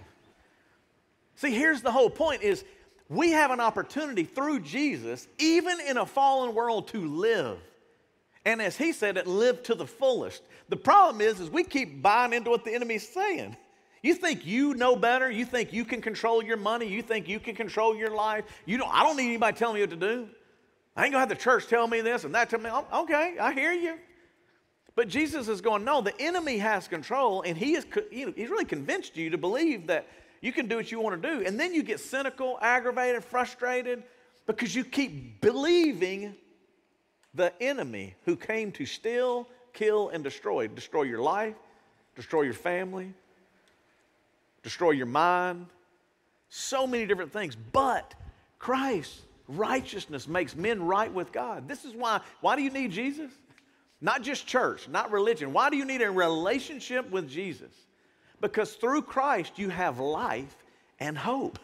See, 1.36 1.50
here's 1.50 1.80
the 1.80 1.90
whole 1.90 2.10
point 2.10 2.42
is 2.42 2.64
we 3.08 3.32
have 3.32 3.50
an 3.50 3.60
opportunity 3.60 4.24
through 4.24 4.60
Jesus, 4.60 5.26
even 5.38 5.80
in 5.80 5.96
a 5.96 6.06
fallen 6.06 6.54
world, 6.54 6.88
to 6.88 7.00
live. 7.00 7.58
And 8.44 8.60
as 8.60 8.76
he 8.76 8.92
said 8.92 9.16
it, 9.16 9.26
live 9.26 9.62
to 9.64 9.74
the 9.74 9.86
fullest. 9.86 10.42
The 10.68 10.76
problem 10.76 11.20
is, 11.20 11.40
is 11.40 11.50
we 11.50 11.64
keep 11.64 12.02
buying 12.02 12.32
into 12.32 12.50
what 12.50 12.64
the 12.64 12.74
enemy's 12.74 13.08
saying. 13.08 13.56
You 14.02 14.14
think 14.14 14.44
you 14.44 14.74
know 14.74 14.96
better. 14.96 15.30
You 15.30 15.44
think 15.44 15.72
you 15.72 15.84
can 15.84 16.00
control 16.00 16.42
your 16.42 16.56
money. 16.56 16.86
You 16.86 17.02
think 17.02 17.28
you 17.28 17.38
can 17.38 17.54
control 17.54 17.94
your 17.94 18.10
life. 18.10 18.44
You 18.66 18.78
don't, 18.78 18.92
I 18.92 19.04
don't 19.04 19.16
need 19.16 19.28
anybody 19.28 19.56
telling 19.56 19.76
me 19.76 19.80
what 19.82 19.90
to 19.90 19.96
do. 19.96 20.28
I 20.96 21.04
ain't 21.04 21.12
gonna 21.12 21.20
have 21.20 21.28
the 21.28 21.36
church 21.36 21.68
tell 21.68 21.86
me 21.86 22.00
this 22.00 22.24
and 22.24 22.34
that 22.34 22.50
tell 22.50 22.60
me. 22.60 22.68
Oh, 22.72 23.02
Okay, 23.02 23.36
I 23.40 23.52
hear 23.52 23.72
you. 23.72 23.98
But 24.94 25.08
Jesus 25.08 25.48
is 25.48 25.60
going, 25.60 25.84
no, 25.84 26.02
the 26.02 26.18
enemy 26.20 26.58
has 26.58 26.86
control, 26.86 27.42
and 27.42 27.56
he 27.56 27.74
is, 27.74 27.86
you 28.10 28.26
know, 28.26 28.32
he's 28.36 28.50
really 28.50 28.66
convinced 28.66 29.16
you 29.16 29.30
to 29.30 29.38
believe 29.38 29.86
that 29.86 30.06
you 30.42 30.52
can 30.52 30.68
do 30.68 30.76
what 30.76 30.92
you 30.92 31.00
want 31.00 31.22
to 31.22 31.28
do. 31.36 31.46
And 31.46 31.58
then 31.58 31.72
you 31.72 31.82
get 31.82 31.98
cynical, 31.98 32.58
aggravated, 32.60 33.24
frustrated 33.24 34.02
because 34.46 34.74
you 34.74 34.84
keep 34.84 35.40
believing 35.40 36.34
the 37.34 37.52
enemy 37.62 38.14
who 38.24 38.36
came 38.36 38.72
to 38.72 38.86
steal, 38.86 39.48
kill, 39.72 40.10
and 40.10 40.22
destroy. 40.22 40.68
Destroy 40.68 41.02
your 41.02 41.20
life, 41.20 41.54
destroy 42.14 42.42
your 42.42 42.54
family, 42.54 43.12
destroy 44.62 44.90
your 44.90 45.06
mind, 45.06 45.66
so 46.48 46.86
many 46.86 47.06
different 47.06 47.32
things. 47.32 47.56
But 47.56 48.14
Christ, 48.58 49.22
righteousness 49.48 50.28
makes 50.28 50.54
men 50.54 50.82
right 50.82 51.12
with 51.12 51.32
God. 51.32 51.68
This 51.68 51.84
is 51.84 51.94
why, 51.94 52.20
why 52.40 52.56
do 52.56 52.62
you 52.62 52.70
need 52.70 52.92
Jesus? 52.92 53.30
Not 54.00 54.22
just 54.22 54.46
church, 54.46 54.88
not 54.88 55.12
religion. 55.12 55.52
Why 55.52 55.70
do 55.70 55.76
you 55.76 55.84
need 55.84 56.02
a 56.02 56.10
relationship 56.10 57.10
with 57.10 57.30
Jesus? 57.30 57.72
Because 58.40 58.72
through 58.74 59.02
Christ 59.02 59.58
you 59.58 59.68
have 59.68 60.00
life 60.00 60.56
and 60.98 61.16
hope. 61.16 61.58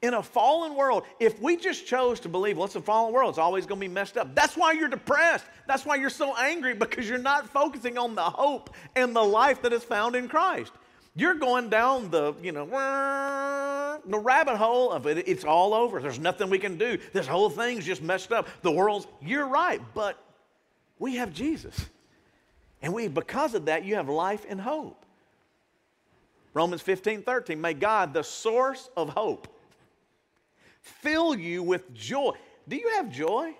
In 0.00 0.14
a 0.14 0.22
fallen 0.22 0.76
world, 0.76 1.04
if 1.18 1.40
we 1.42 1.56
just 1.56 1.86
chose 1.86 2.20
to 2.20 2.28
believe, 2.28 2.56
well, 2.56 2.66
it's 2.66 2.76
a 2.76 2.80
fallen 2.80 3.12
world, 3.12 3.30
it's 3.30 3.38
always 3.38 3.66
going 3.66 3.80
to 3.80 3.88
be 3.88 3.92
messed 3.92 4.16
up. 4.16 4.34
That's 4.34 4.56
why 4.56 4.72
you're 4.72 4.88
depressed. 4.88 5.44
That's 5.66 5.84
why 5.84 5.96
you're 5.96 6.08
so 6.08 6.36
angry 6.36 6.74
because 6.74 7.08
you're 7.08 7.18
not 7.18 7.48
focusing 7.48 7.98
on 7.98 8.14
the 8.14 8.22
hope 8.22 8.70
and 8.94 9.14
the 9.14 9.22
life 9.22 9.60
that 9.62 9.72
is 9.72 9.82
found 9.82 10.14
in 10.14 10.28
Christ. 10.28 10.72
You're 11.16 11.34
going 11.34 11.68
down 11.68 12.10
the, 12.10 12.34
you 12.40 12.52
know, 12.52 12.66
the 14.06 14.18
rabbit 14.18 14.56
hole 14.56 14.92
of 14.92 15.06
it. 15.06 15.26
It's 15.26 15.44
all 15.44 15.74
over. 15.74 16.00
There's 16.00 16.20
nothing 16.20 16.48
we 16.48 16.60
can 16.60 16.78
do. 16.78 16.98
This 17.12 17.26
whole 17.26 17.50
thing's 17.50 17.84
just 17.84 18.02
messed 18.02 18.30
up. 18.30 18.46
The 18.62 18.70
world's, 18.70 19.08
you're 19.20 19.48
right, 19.48 19.80
but 19.94 20.16
we 21.00 21.16
have 21.16 21.32
Jesus. 21.32 21.86
And 22.82 22.94
we, 22.94 23.08
because 23.08 23.54
of 23.54 23.64
that, 23.64 23.84
you 23.84 23.96
have 23.96 24.08
life 24.08 24.46
and 24.48 24.60
hope. 24.60 25.04
Romans 26.54 26.82
15, 26.82 27.22
13, 27.22 27.60
may 27.60 27.74
God, 27.74 28.14
the 28.14 28.22
source 28.22 28.88
of 28.96 29.10
hope, 29.10 29.48
fill 30.88 31.34
you 31.34 31.62
with 31.62 31.92
joy. 31.94 32.32
Do 32.68 32.76
you 32.76 32.90
have 32.96 33.10
joy? 33.10 33.54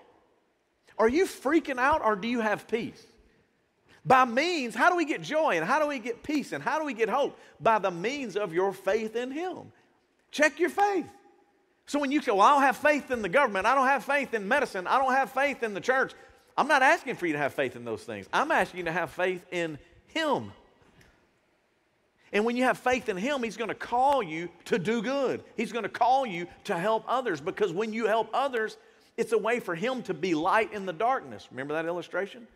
Are 0.97 1.09
you 1.09 1.25
freaking 1.25 1.79
out 1.79 2.03
or 2.03 2.15
do 2.15 2.27
you 2.27 2.41
have 2.41 2.67
peace? 2.67 3.05
By 4.05 4.25
means, 4.25 4.75
how 4.75 4.89
do 4.89 4.95
we 4.95 5.05
get 5.05 5.21
joy 5.21 5.57
and 5.57 5.65
how 5.65 5.79
do 5.79 5.87
we 5.87 5.99
get 5.99 6.23
peace 6.23 6.51
and 6.51 6.63
how 6.63 6.79
do 6.79 6.85
we 6.85 6.93
get 6.93 7.09
hope? 7.09 7.37
By 7.59 7.79
the 7.79 7.91
means 7.91 8.35
of 8.35 8.53
your 8.53 8.73
faith 8.73 9.15
in 9.15 9.31
Him. 9.31 9.71
Check 10.31 10.59
your 10.59 10.69
faith. 10.69 11.07
So 11.85 11.99
when 11.99 12.11
you 12.11 12.21
say, 12.21 12.31
Well, 12.31 12.41
I 12.41 12.53
don't 12.53 12.61
have 12.61 12.77
faith 12.77 13.11
in 13.11 13.21
the 13.21 13.29
government, 13.29 13.65
I 13.65 13.75
don't 13.75 13.87
have 13.87 14.03
faith 14.03 14.33
in 14.33 14.47
medicine, 14.47 14.87
I 14.87 14.99
don't 14.99 15.13
have 15.13 15.31
faith 15.31 15.63
in 15.63 15.73
the 15.73 15.81
church, 15.81 16.13
I'm 16.57 16.67
not 16.67 16.81
asking 16.81 17.15
for 17.15 17.25
you 17.25 17.33
to 17.33 17.39
have 17.39 17.53
faith 17.53 17.75
in 17.75 17.85
those 17.85 18.03
things. 18.03 18.27
I'm 18.33 18.51
asking 18.51 18.79
you 18.79 18.83
to 18.85 18.91
have 18.91 19.11
faith 19.11 19.45
in 19.51 19.79
Him. 20.07 20.51
And 22.31 22.45
when 22.45 22.55
you 22.55 22.63
have 22.65 22.77
faith 22.77 23.09
in 23.09 23.17
Him, 23.17 23.43
He's 23.43 23.57
going 23.57 23.69
to 23.69 23.75
call 23.75 24.21
you 24.21 24.49
to 24.65 24.77
do 24.77 25.01
good. 25.01 25.43
He's 25.57 25.71
going 25.71 25.83
to 25.83 25.89
call 25.89 26.25
you 26.25 26.47
to 26.65 26.77
help 26.77 27.03
others 27.07 27.41
because 27.41 27.73
when 27.73 27.93
you 27.93 28.05
help 28.05 28.29
others, 28.33 28.77
it's 29.17 29.31
a 29.31 29.37
way 29.37 29.59
for 29.59 29.75
Him 29.75 30.03
to 30.03 30.13
be 30.13 30.33
light 30.33 30.73
in 30.73 30.85
the 30.85 30.93
darkness. 30.93 31.47
Remember 31.51 31.73
that 31.73 31.85
illustration? 31.85 32.47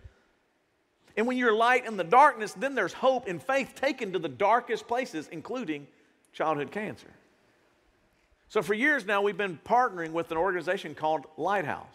And 1.15 1.27
when 1.27 1.38
you're 1.38 1.53
light 1.53 1.86
in 1.86 1.97
the 1.97 2.03
darkness, 2.03 2.53
then 2.53 2.75
there's 2.75 2.93
hope 2.93 3.27
and 3.27 3.41
faith 3.41 3.73
taken 3.75 4.13
to 4.13 4.19
the 4.19 4.29
darkest 4.29 4.88
places, 4.88 5.27
including 5.31 5.88
childhood 6.31 6.71
cancer. 6.71 7.09
So, 8.49 8.62
for 8.62 8.73
years 8.73 9.05
now, 9.05 9.21
we've 9.21 9.38
been 9.38 9.59
partnering 9.65 10.12
with 10.12 10.31
an 10.31 10.38
organization 10.38 10.95
called 10.95 11.25
Lighthouse. 11.38 11.88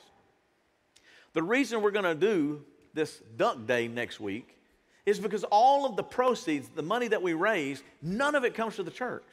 The 1.32 1.42
reason 1.42 1.82
we're 1.82 1.92
going 1.92 2.04
to 2.04 2.14
do 2.14 2.64
this 2.94 3.22
Duck 3.36 3.66
Day 3.66 3.86
next 3.86 4.18
week 4.18 4.57
is 5.08 5.18
because 5.18 5.44
all 5.44 5.86
of 5.86 5.96
the 5.96 6.02
proceeds, 6.02 6.68
the 6.68 6.82
money 6.82 7.08
that 7.08 7.22
we 7.22 7.32
raise, 7.32 7.82
none 8.02 8.34
of 8.34 8.44
it 8.44 8.54
comes 8.54 8.76
to 8.76 8.82
the 8.82 8.90
church. 8.90 9.24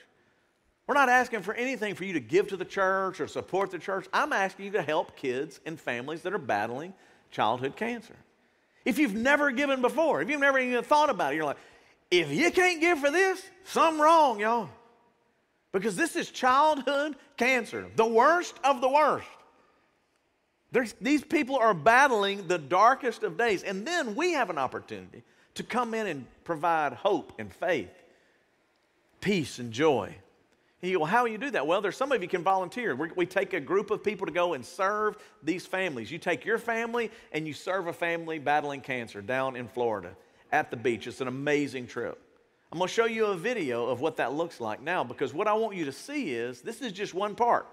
We're 0.88 0.96
not 0.96 1.10
asking 1.10 1.42
for 1.42 1.54
anything 1.54 1.96
for 1.96 2.06
you 2.06 2.14
to 2.14 2.20
give 2.20 2.48
to 2.50 2.58
the 2.58 2.66
church 2.66 3.20
or 3.20 3.28
support 3.28 3.72
the 3.72 3.80
church. 3.80 4.08
I'm 4.14 4.32
asking 4.32 4.66
you 4.66 4.72
to 4.74 4.82
help 4.82 5.18
kids 5.18 5.60
and 5.66 5.80
families 5.80 6.22
that 6.22 6.34
are 6.34 6.38
battling 6.38 6.94
childhood 7.30 7.76
cancer. 7.76 8.16
If 8.86 9.00
you've 9.00 9.16
never 9.16 9.52
given 9.52 9.82
before, 9.82 10.22
if 10.22 10.30
you've 10.30 10.40
never 10.40 10.60
even 10.60 10.84
thought 10.84 11.10
about 11.10 11.34
it, 11.34 11.38
you're 11.38 11.46
like, 11.46 11.58
if 12.10 12.32
you 12.32 12.52
can't 12.52 12.80
give 12.80 13.00
for 13.00 13.12
this, 13.12 13.44
something 13.66 14.00
wrong, 14.00 14.40
y'all. 14.40 14.70
Because 15.74 15.96
this 15.98 16.16
is 16.16 16.30
childhood 16.30 17.16
cancer, 17.36 17.88
the 17.96 18.06
worst 18.06 18.56
of 18.64 18.80
the 18.80 18.88
worst. 18.88 19.28
There's, 20.72 20.94
these 21.02 21.24
people 21.24 21.58
are 21.58 21.74
battling 21.74 22.48
the 22.48 22.58
darkest 22.58 23.24
of 23.24 23.38
days. 23.38 23.64
And 23.64 23.86
then 23.86 24.16
we 24.16 24.34
have 24.34 24.50
an 24.50 24.58
opportunity 24.58 25.24
to 25.56 25.64
come 25.64 25.94
in 25.94 26.08
and 26.08 26.26
provide 26.44 26.94
hope 26.94 27.34
and 27.40 27.52
faith, 27.52 27.92
peace 29.22 29.60
and 29.60 29.72
joy. 29.72 30.16
And 30.82 30.92
you 30.92 31.00
go, 31.00 31.06
how 31.06 31.26
do 31.26 31.32
you 31.32 31.38
do 31.38 31.50
that? 31.52 31.66
Well, 31.66 31.82
there's 31.82 31.98
some 31.98 32.12
of 32.12 32.22
you 32.22 32.28
can 32.28 32.44
volunteer. 32.44 32.96
we 32.96 33.10
we 33.16 33.26
take 33.26 33.54
a 33.54 33.60
group 33.60 33.90
of 33.90 34.04
people 34.04 34.28
to 34.28 34.34
go 34.34 34.54
and 34.54 34.64
serve 34.64 35.18
these 35.42 35.66
families. 35.66 36.12
You 36.12 36.20
take 36.20 36.46
your 36.46 36.60
family 36.60 37.10
and 37.32 37.48
you 37.48 37.54
serve 37.54 37.88
a 37.88 37.94
family 37.94 38.38
battling 38.38 38.82
cancer 38.82 39.22
down 39.22 39.56
in 39.56 39.68
Florida 39.68 40.12
at 40.52 40.70
the 40.70 40.78
beach. 40.78 41.08
It's 41.08 41.22
an 41.22 41.28
amazing 41.28 41.88
trip. 41.88 42.22
I'm 42.72 42.78
going 42.78 42.88
to 42.88 42.94
show 42.94 43.06
you 43.06 43.28
a 43.28 43.36
video 43.36 43.88
of 43.88 44.02
what 44.02 44.18
that 44.18 44.34
looks 44.34 44.60
like 44.60 44.82
now 44.82 45.04
because 45.04 45.34
what 45.34 45.48
I 45.48 45.54
want 45.54 45.76
you 45.76 45.86
to 45.86 45.92
see 45.92 46.32
is 46.32 46.62
this 46.62 46.82
is 46.82 46.92
just 46.92 47.14
one 47.14 47.36
part 47.36 47.68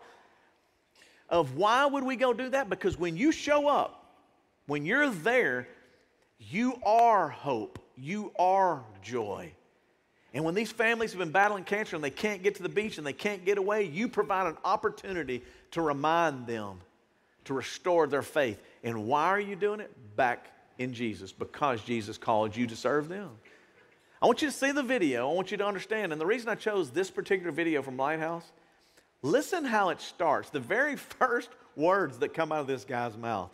of 1.28 1.56
why 1.56 1.86
would 1.86 2.04
we 2.04 2.14
go 2.14 2.32
do 2.32 2.50
that? 2.50 2.68
Because 2.68 2.98
when 2.98 3.16
you 3.16 3.32
show 3.32 3.66
up, 3.66 4.14
when 4.66 4.84
you're 4.86 5.10
there, 5.10 5.66
you 6.50 6.80
are 6.84 7.28
hope, 7.28 7.78
you 7.96 8.32
are 8.38 8.82
joy. 9.02 9.52
And 10.34 10.44
when 10.44 10.54
these 10.54 10.72
families 10.72 11.12
have 11.12 11.18
been 11.18 11.30
battling 11.30 11.64
cancer 11.64 11.94
and 11.94 12.04
they 12.04 12.10
can't 12.10 12.42
get 12.42 12.54
to 12.54 12.62
the 12.62 12.68
beach 12.68 12.98
and 12.98 13.06
they 13.06 13.12
can't 13.12 13.44
get 13.44 13.58
away, 13.58 13.84
you 13.84 14.08
provide 14.08 14.46
an 14.46 14.56
opportunity 14.64 15.42
to 15.72 15.82
remind 15.82 16.46
them 16.46 16.78
to 17.44 17.54
restore 17.54 18.06
their 18.06 18.22
faith. 18.22 18.62
And 18.82 19.06
why 19.06 19.26
are 19.26 19.40
you 19.40 19.56
doing 19.56 19.80
it? 19.80 19.90
Back 20.16 20.50
in 20.78 20.94
Jesus, 20.94 21.32
because 21.32 21.82
Jesus 21.82 22.16
called 22.16 22.56
you 22.56 22.66
to 22.66 22.76
serve 22.76 23.08
them. 23.08 23.30
I 24.22 24.26
want 24.26 24.40
you 24.40 24.48
to 24.48 24.54
see 24.54 24.72
the 24.72 24.82
video. 24.82 25.28
I 25.28 25.34
want 25.34 25.50
you 25.50 25.56
to 25.58 25.66
understand. 25.66 26.12
And 26.12 26.20
the 26.20 26.26
reason 26.26 26.48
I 26.48 26.54
chose 26.54 26.90
this 26.90 27.10
particular 27.10 27.52
video 27.52 27.82
from 27.82 27.96
Lighthouse, 27.96 28.50
listen 29.20 29.64
how 29.64 29.90
it 29.90 30.00
starts. 30.00 30.48
The 30.50 30.60
very 30.60 30.96
first 31.18 31.50
words 31.76 32.18
that 32.18 32.32
come 32.32 32.52
out 32.52 32.60
of 32.60 32.66
this 32.66 32.84
guy's 32.84 33.16
mouth. 33.16 33.50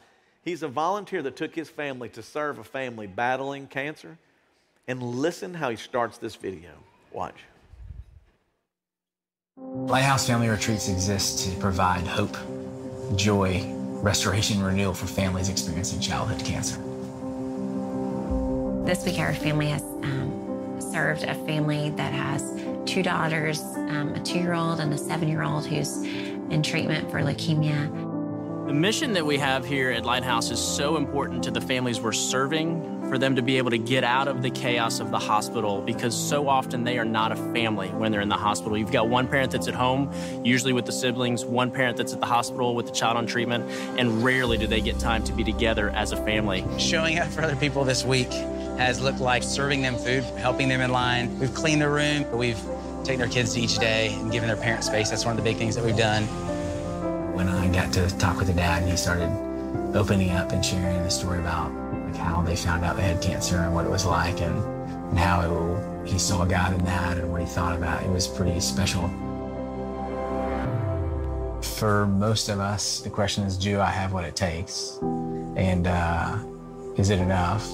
He's 0.48 0.62
a 0.62 0.68
volunteer 0.68 1.20
that 1.24 1.36
took 1.36 1.54
his 1.54 1.68
family 1.68 2.08
to 2.08 2.22
serve 2.22 2.58
a 2.58 2.64
family 2.64 3.06
battling 3.06 3.66
cancer. 3.66 4.16
And 4.86 5.02
listen 5.02 5.52
how 5.52 5.68
he 5.68 5.76
starts 5.76 6.16
this 6.16 6.36
video. 6.36 6.70
Watch. 7.12 7.34
Lighthouse 9.58 10.26
Family 10.26 10.48
Retreats 10.48 10.88
exist 10.88 11.46
to 11.46 11.54
provide 11.58 12.06
hope, 12.06 12.34
joy, 13.14 13.62
restoration, 14.00 14.62
renewal 14.62 14.94
for 14.94 15.06
families 15.06 15.50
experiencing 15.50 16.00
childhood 16.00 16.42
cancer. 16.42 16.78
This 18.86 19.04
week, 19.04 19.18
our 19.18 19.34
family 19.34 19.68
has 19.68 19.82
um, 19.82 20.78
served 20.80 21.24
a 21.24 21.34
family 21.44 21.90
that 21.90 22.14
has 22.14 22.42
two 22.86 23.02
daughters, 23.02 23.60
um, 23.60 24.14
a 24.14 24.20
two 24.20 24.38
year 24.38 24.54
old 24.54 24.80
and 24.80 24.94
a 24.94 24.98
seven 24.98 25.28
year 25.28 25.42
old 25.42 25.66
who's 25.66 25.98
in 25.98 26.62
treatment 26.62 27.10
for 27.10 27.20
leukemia. 27.20 28.07
The 28.68 28.74
mission 28.74 29.14
that 29.14 29.24
we 29.24 29.38
have 29.38 29.64
here 29.64 29.90
at 29.90 30.04
Lighthouse 30.04 30.50
is 30.50 30.60
so 30.60 30.98
important 30.98 31.42
to 31.44 31.50
the 31.50 31.60
families 31.60 32.02
we're 32.02 32.12
serving 32.12 33.08
for 33.08 33.16
them 33.16 33.34
to 33.36 33.40
be 33.40 33.56
able 33.56 33.70
to 33.70 33.78
get 33.78 34.04
out 34.04 34.28
of 34.28 34.42
the 34.42 34.50
chaos 34.50 35.00
of 35.00 35.10
the 35.10 35.18
hospital 35.18 35.80
because 35.80 36.14
so 36.14 36.50
often 36.50 36.84
they 36.84 36.98
are 36.98 37.04
not 37.06 37.32
a 37.32 37.36
family 37.54 37.88
when 37.88 38.12
they're 38.12 38.20
in 38.20 38.28
the 38.28 38.36
hospital. 38.36 38.76
You've 38.76 38.92
got 38.92 39.08
one 39.08 39.26
parent 39.26 39.52
that's 39.52 39.68
at 39.68 39.74
home, 39.74 40.12
usually 40.44 40.74
with 40.74 40.84
the 40.84 40.92
siblings, 40.92 41.46
one 41.46 41.70
parent 41.70 41.96
that's 41.96 42.12
at 42.12 42.20
the 42.20 42.26
hospital 42.26 42.74
with 42.74 42.84
the 42.84 42.92
child 42.92 43.16
on 43.16 43.26
treatment, 43.26 43.64
and 43.98 44.22
rarely 44.22 44.58
do 44.58 44.66
they 44.66 44.82
get 44.82 44.98
time 44.98 45.24
to 45.24 45.32
be 45.32 45.42
together 45.42 45.88
as 45.88 46.12
a 46.12 46.18
family. 46.18 46.62
Showing 46.78 47.18
up 47.18 47.28
for 47.28 47.40
other 47.40 47.56
people 47.56 47.84
this 47.84 48.04
week 48.04 48.30
has 48.76 49.00
looked 49.00 49.20
like 49.20 49.44
serving 49.44 49.80
them 49.80 49.96
food, 49.96 50.24
helping 50.36 50.68
them 50.68 50.82
in 50.82 50.92
line. 50.92 51.38
We've 51.38 51.54
cleaned 51.54 51.80
the 51.80 51.88
room, 51.88 52.30
we've 52.32 52.60
taken 53.02 53.22
our 53.22 53.28
kids 53.28 53.54
to 53.54 53.60
each 53.62 53.78
day 53.78 54.12
and 54.12 54.30
given 54.30 54.46
their 54.46 54.58
parents 54.58 54.88
space. 54.88 55.08
That's 55.08 55.24
one 55.24 55.38
of 55.38 55.42
the 55.42 55.50
big 55.50 55.56
things 55.56 55.74
that 55.74 55.82
we've 55.86 55.96
done. 55.96 56.28
When 57.38 57.48
I 57.48 57.68
got 57.68 57.92
to 57.92 58.08
talk 58.18 58.36
with 58.38 58.48
the 58.48 58.52
dad, 58.52 58.82
and 58.82 58.90
he 58.90 58.96
started 58.96 59.30
opening 59.94 60.32
up 60.32 60.50
and 60.50 60.64
sharing 60.66 61.04
the 61.04 61.08
story 61.08 61.38
about 61.38 61.70
like 62.06 62.16
how 62.16 62.42
they 62.42 62.56
found 62.56 62.84
out 62.84 62.96
they 62.96 63.02
had 63.02 63.22
cancer 63.22 63.58
and 63.58 63.72
what 63.72 63.84
it 63.84 63.90
was 63.90 64.04
like 64.04 64.40
and, 64.40 64.56
and 65.10 65.16
how 65.16 65.42
it, 65.42 66.08
he 66.08 66.18
saw 66.18 66.44
God 66.44 66.74
in 66.76 66.84
that 66.84 67.16
and 67.16 67.30
what 67.30 67.40
he 67.40 67.46
thought 67.46 67.76
about 67.76 68.02
it. 68.02 68.08
Was 68.08 68.26
pretty 68.26 68.58
special. 68.58 69.02
For 71.62 72.08
most 72.08 72.48
of 72.48 72.58
us, 72.58 73.02
the 73.02 73.10
question 73.10 73.44
is, 73.44 73.56
do 73.56 73.78
I 73.78 73.86
have 73.86 74.12
what 74.12 74.24
it 74.24 74.34
takes? 74.34 74.98
And 75.00 75.86
uh, 75.86 76.38
is 76.96 77.10
it 77.10 77.20
enough? 77.20 77.72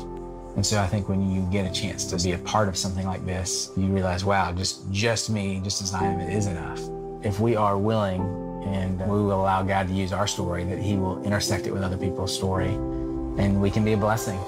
And 0.56 0.66
so 0.66 0.78
I 0.78 0.86
think 0.86 1.08
when 1.08 1.30
you 1.30 1.40
get 1.50 1.64
a 1.64 1.72
chance 1.72 2.04
to 2.12 2.22
be 2.22 2.32
a 2.32 2.38
part 2.38 2.68
of 2.68 2.76
something 2.76 3.06
like 3.06 3.24
this, 3.24 3.70
you 3.78 3.86
realize, 3.86 4.26
wow, 4.26 4.52
just 4.52 4.92
just 4.92 5.30
me, 5.30 5.62
just 5.64 5.80
as 5.80 5.94
I 5.94 6.04
am, 6.04 6.20
it 6.20 6.34
is 6.34 6.48
enough. 6.48 6.80
If 7.24 7.40
we 7.40 7.56
are 7.56 7.78
willing 7.78 8.53
and 8.66 9.00
we 9.00 9.06
will 9.06 9.40
allow 9.40 9.62
God 9.62 9.88
to 9.88 9.94
use 9.94 10.12
our 10.12 10.26
story, 10.26 10.64
that 10.64 10.78
He 10.78 10.96
will 10.96 11.22
intersect 11.24 11.66
it 11.66 11.72
with 11.72 11.82
other 11.82 11.96
people's 11.96 12.34
story, 12.34 12.70
and 12.70 13.60
we 13.60 13.70
can 13.70 13.84
be 13.84 13.92
a 13.92 13.96
blessing. 13.96 14.38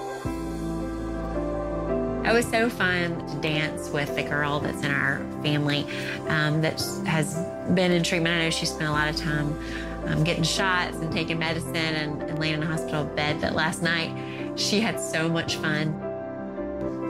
It 2.24 2.32
was 2.32 2.46
so 2.46 2.68
fun 2.68 3.24
to 3.28 3.36
dance 3.36 3.90
with 3.90 4.16
the 4.16 4.22
girl 4.22 4.58
that's 4.58 4.82
in 4.82 4.90
our 4.90 5.18
family 5.42 5.86
um, 6.26 6.60
that 6.60 6.80
has 7.06 7.36
been 7.74 7.92
in 7.92 8.02
treatment. 8.02 8.34
I 8.34 8.44
know 8.44 8.50
she 8.50 8.66
spent 8.66 8.88
a 8.88 8.92
lot 8.92 9.08
of 9.08 9.16
time 9.16 9.56
um, 10.06 10.24
getting 10.24 10.42
shots 10.42 10.96
and 10.96 11.12
taking 11.12 11.38
medicine 11.38 11.76
and, 11.76 12.22
and 12.22 12.38
laying 12.38 12.54
in 12.54 12.62
a 12.64 12.66
hospital 12.66 13.04
bed, 13.04 13.40
but 13.40 13.54
last 13.54 13.80
night 13.80 14.12
she 14.58 14.80
had 14.80 14.98
so 14.98 15.28
much 15.28 15.56
fun. 15.56 16.00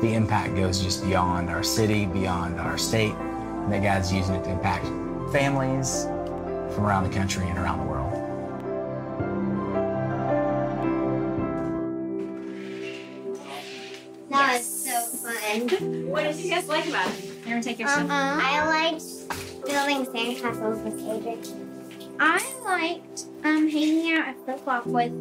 The 0.03 0.13
impact 0.13 0.55
goes 0.55 0.83
just 0.83 1.03
beyond 1.03 1.49
our 1.49 1.63
city, 1.63 2.05
beyond 2.05 2.61
our 2.61 2.77
state, 2.77 3.13
and 3.15 3.73
that 3.73 3.83
God's 3.83 4.13
using 4.13 4.35
it 4.35 4.45
to 4.45 4.51
impact 4.51 4.85
families 5.33 6.07
from 6.75 6.85
around 6.87 7.05
the 7.05 7.15
country 7.15 7.47
and 7.49 7.59
around 7.59 7.79
the 7.79 7.85
world. 7.85 8.13
That 14.31 14.57
was 14.59 14.67
so 14.85 15.01
fun. 15.01 16.09
What 16.09 16.25
did 16.25 16.37
you 16.37 16.51
guys 16.51 16.69
like 16.69 16.89
about 16.89 17.09
it? 17.11 17.25
You 17.47 17.53
ever 17.55 17.63
take 17.63 17.79
your 17.79 17.89
Uh-huh. 17.89 18.07
I 18.11 18.67
liked 18.67 19.05
building 19.65 20.05
sandcastles 20.07 20.83
with 20.85 20.95
Adrian. 21.01 22.17
I 22.19 22.55
liked 22.65 23.27
um, 23.45 23.69
hanging 23.69 24.13
out 24.17 24.29
at 24.29 24.45
Flip 24.45 24.61
Flop 24.61 24.87
with 24.87 25.13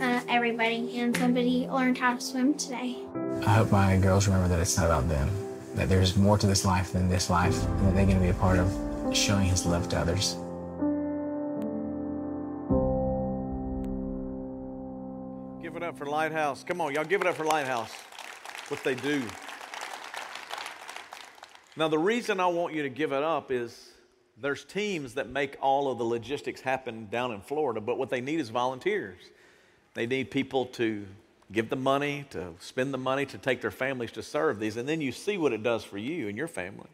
uh, 0.00 0.20
everybody, 0.28 0.98
and 0.98 1.16
somebody 1.16 1.66
learned 1.68 1.98
how 1.98 2.14
to 2.14 2.20
swim 2.20 2.54
today. 2.54 2.96
I 3.46 3.54
hope 3.54 3.72
my 3.72 3.96
girls 3.96 4.26
remember 4.28 4.48
that 4.48 4.60
it's 4.60 4.76
not 4.76 4.86
about 4.86 5.08
them, 5.08 5.28
that 5.74 5.88
there's 5.88 6.16
more 6.16 6.38
to 6.38 6.46
this 6.46 6.64
life 6.64 6.92
than 6.92 7.08
this 7.08 7.28
life, 7.30 7.60
and 7.64 7.88
that 7.88 7.94
they're 7.94 8.04
going 8.06 8.18
to 8.18 8.22
be 8.22 8.28
a 8.30 8.34
part 8.34 8.58
of 8.58 8.70
showing 9.16 9.46
His 9.46 9.66
love 9.66 9.88
to 9.90 9.98
others. 9.98 10.36
For 15.98 16.06
Lighthouse. 16.06 16.62
Come 16.62 16.80
on, 16.80 16.94
y'all 16.94 17.04
give 17.04 17.20
it 17.20 17.26
up 17.26 17.34
for 17.34 17.44
Lighthouse. 17.44 17.92
What 18.68 18.82
they 18.84 18.94
do. 18.94 19.22
Now, 21.76 21.88
the 21.88 21.98
reason 21.98 22.38
I 22.38 22.46
want 22.46 22.72
you 22.72 22.82
to 22.84 22.88
give 22.88 23.12
it 23.12 23.22
up 23.22 23.50
is 23.50 23.90
there's 24.40 24.64
teams 24.64 25.14
that 25.14 25.28
make 25.28 25.56
all 25.60 25.90
of 25.90 25.98
the 25.98 26.04
logistics 26.04 26.60
happen 26.60 27.08
down 27.10 27.32
in 27.32 27.40
Florida, 27.40 27.80
but 27.80 27.98
what 27.98 28.10
they 28.10 28.20
need 28.20 28.38
is 28.38 28.48
volunteers. 28.48 29.20
They 29.94 30.06
need 30.06 30.30
people 30.30 30.66
to 30.66 31.04
give 31.50 31.68
the 31.68 31.76
money, 31.76 32.26
to 32.30 32.52
spend 32.60 32.94
the 32.94 32.98
money, 32.98 33.26
to 33.26 33.38
take 33.38 33.60
their 33.60 33.72
families 33.72 34.12
to 34.12 34.22
serve 34.22 34.60
these, 34.60 34.76
and 34.76 34.88
then 34.88 35.00
you 35.00 35.10
see 35.10 35.36
what 35.36 35.52
it 35.52 35.64
does 35.64 35.82
for 35.82 35.98
you 35.98 36.28
and 36.28 36.38
your 36.38 36.48
family. 36.48 36.88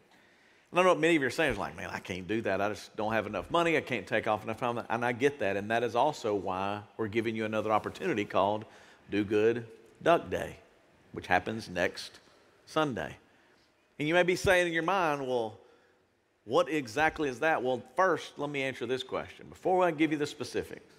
And 0.71 0.79
I 0.79 0.83
know 0.83 0.89
what 0.89 0.99
many 0.99 1.15
of 1.15 1.21
you 1.21 1.27
are 1.27 1.31
saying 1.31 1.51
is 1.51 1.57
like, 1.59 1.77
man, 1.77 1.89
I 1.91 1.99
can't 1.99 2.27
do 2.27 2.41
that. 2.41 2.59
I 2.59 2.69
just 2.69 2.95
don't 2.95 3.13
have 3.13 3.27
enough 3.27 3.51
money. 3.51 3.77
I 3.77 3.81
can't 3.81 4.07
take 4.07 4.27
off 4.27 4.43
enough 4.43 4.57
time. 4.57 4.81
And 4.89 5.05
I 5.05 5.11
get 5.11 5.39
that. 5.39 5.57
And 5.57 5.69
that 5.71 5.83
is 5.83 5.95
also 5.95 6.33
why 6.33 6.81
we're 6.97 7.07
giving 7.07 7.35
you 7.35 7.45
another 7.45 7.71
opportunity 7.71 8.25
called 8.25 8.65
Do 9.09 9.23
Good 9.23 9.65
Duck 10.01 10.29
Day, 10.29 10.57
which 11.11 11.27
happens 11.27 11.69
next 11.69 12.19
Sunday. 12.65 13.15
And 13.99 14.07
you 14.07 14.13
may 14.13 14.23
be 14.23 14.35
saying 14.35 14.67
in 14.67 14.73
your 14.73 14.83
mind, 14.83 15.25
well, 15.27 15.57
what 16.45 16.69
exactly 16.69 17.29
is 17.29 17.39
that? 17.39 17.63
Well, 17.63 17.81
first, 17.95 18.37
let 18.37 18.49
me 18.49 18.61
answer 18.61 18.85
this 18.85 19.03
question 19.03 19.47
before 19.49 19.83
I 19.83 19.91
give 19.91 20.11
you 20.11 20.17
the 20.17 20.27
specifics. 20.27 20.93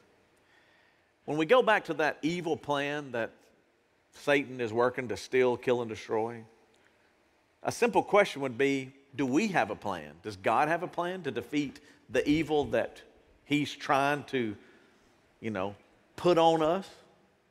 When 1.25 1.38
we 1.38 1.47
go 1.47 1.62
back 1.62 1.85
to 1.87 1.95
that 1.95 2.19
evil 2.23 2.57
plan 2.57 3.12
that 3.12 3.31
Satan 4.12 4.61
is 4.61 4.73
working 4.73 5.09
to 5.09 5.16
steal, 5.16 5.57
kill, 5.57 5.83
and 5.83 5.88
destroy, 5.88 6.42
a 7.62 7.73
simple 7.73 8.03
question 8.03 8.42
would 8.42 8.57
be 8.57 8.92
Do 9.14 9.27
we 9.27 9.49
have 9.49 9.71
a 9.71 9.77
plan? 9.77 10.12
Does 10.23 10.37
God 10.37 10.69
have 10.69 10.83
a 10.83 10.88
plan 10.88 11.23
to 11.23 11.31
defeat 11.31 11.81
the 12.09 12.27
evil 12.29 12.64
that 12.66 13.03
He's 13.45 13.73
trying 13.73 14.25
to, 14.25 14.57
you 15.40 15.51
know, 15.51 15.75
put 16.16 16.38
on 16.38 16.62
us, 16.62 16.88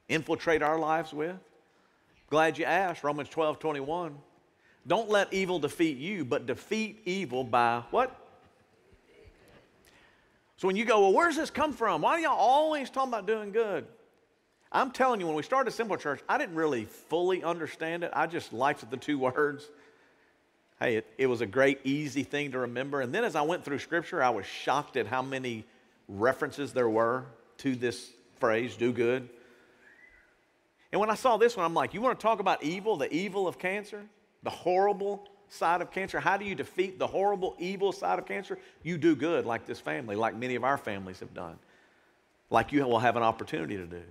infiltrate 0.10 0.62
our 0.62 0.78
lives 0.78 1.13
with? 1.13 1.36
Glad 2.30 2.58
you 2.58 2.65
asked, 2.65 3.04
Romans 3.04 3.30
12 3.30 3.60
21. 3.60 4.15
Don't 4.88 5.10
let 5.10 5.34
evil 5.34 5.60
defeat 5.60 5.98
you, 5.98 6.26
but 6.26 6.46
defeat 6.46 7.02
evil 7.06 7.44
by 7.44 7.84
what? 7.91 8.15
So 10.58 10.68
when 10.68 10.76
you 10.76 10.86
go, 10.86 11.02
well, 11.02 11.13
where's 11.13 11.36
this 11.36 11.50
come 11.50 11.74
from? 11.74 12.02
Why 12.02 12.12
are 12.12 12.20
y'all 12.20 12.38
always 12.38 12.89
talking 12.89 13.12
about 13.12 13.28
doing 13.28 13.52
good? 13.52 13.86
I'm 14.72 14.91
telling 14.91 15.20
you, 15.20 15.26
when 15.26 15.36
we 15.36 15.44
started 15.44 15.72
Simple 15.72 15.98
Church, 15.98 16.22
I 16.28 16.38
didn't 16.38 16.56
really 16.56 16.86
fully 16.86 17.44
understand 17.44 18.04
it. 18.04 18.12
I 18.13 18.28
just 18.28 18.54
liked 18.54 18.89
the 18.89 18.98
two 18.98 19.20
words. 19.34 19.70
Hey, 20.80 20.98
it, 20.98 21.08
it 21.18 21.28
was 21.28 21.41
a 21.41 21.46
great, 21.46 21.80
easy 21.84 22.24
thing 22.24 22.52
to 22.52 22.60
remember. 22.60 23.02
And 23.02 23.13
then 23.13 23.24
as 23.24 23.36
I 23.36 23.41
went 23.41 23.63
through 23.63 23.80
Scripture, 23.80 24.22
I 24.22 24.30
was 24.30 24.46
shocked 24.46 24.98
at 24.98 25.08
how 25.08 25.22
many 25.22 25.65
references 26.08 26.74
there 26.74 26.89
were 26.89 27.26
to 27.60 27.76
this 27.76 28.10
phrase, 28.39 28.76
do 28.76 28.91
good. 28.91 29.30
And 30.96 31.00
when 31.02 31.10
I 31.10 31.16
saw 31.16 31.36
this 31.36 31.58
one, 31.58 31.66
I'm 31.66 31.74
like, 31.74 31.94
you 31.94 32.00
want 32.00 32.18
to 32.18 32.24
talk 32.24 32.40
about 32.40 32.64
evil, 32.64 32.96
the 32.96 33.14
evil 33.14 33.50
of 33.50 33.60
cancer, 33.60 34.06
the 34.44 34.50
horrible 34.50 35.28
side 35.50 35.82
of 35.82 35.92
cancer? 35.92 36.22
How 36.22 36.38
do 36.38 36.46
you 36.46 36.56
defeat 36.56 36.98
the 36.98 37.06
horrible, 37.06 37.54
evil 37.60 37.92
side 37.92 38.18
of 38.18 38.26
cancer? 38.26 38.58
You 38.82 38.98
do 38.98 39.14
good, 39.14 39.46
like 39.46 39.66
this 39.66 39.82
family, 39.82 40.16
like 40.16 40.38
many 40.38 40.56
of 40.56 40.64
our 40.64 40.78
families 40.78 41.20
have 41.20 41.34
done, 41.34 41.60
like 42.50 42.72
you 42.72 42.82
will 42.86 43.00
have 43.00 43.18
an 43.18 43.24
opportunity 43.24 43.76
to 43.76 43.86
do. 43.86 44.04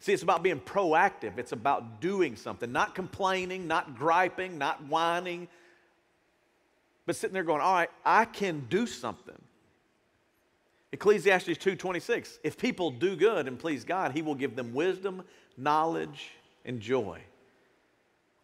See, 0.00 0.12
it's 0.12 0.24
about 0.24 0.42
being 0.42 0.58
proactive. 0.58 1.38
It's 1.38 1.52
about 1.52 2.00
doing 2.00 2.34
something, 2.34 2.72
not 2.72 2.96
complaining, 2.96 3.68
not 3.68 3.96
griping, 3.96 4.58
not 4.58 4.84
whining, 4.86 5.46
but 7.06 7.14
sitting 7.14 7.32
there 7.32 7.44
going, 7.44 7.60
all 7.60 7.74
right, 7.74 7.90
I 8.04 8.24
can 8.24 8.66
do 8.68 8.88
something. 8.88 9.40
Ecclesiastes 10.90 11.58
2:26. 11.58 12.40
If 12.42 12.58
people 12.58 12.90
do 12.90 13.14
good 13.14 13.46
and 13.46 13.56
please 13.56 13.84
God, 13.84 14.10
he 14.10 14.22
will 14.22 14.34
give 14.34 14.56
them 14.56 14.74
wisdom, 14.74 15.22
knowledge, 15.58 16.30
and 16.64 16.80
joy. 16.80 17.20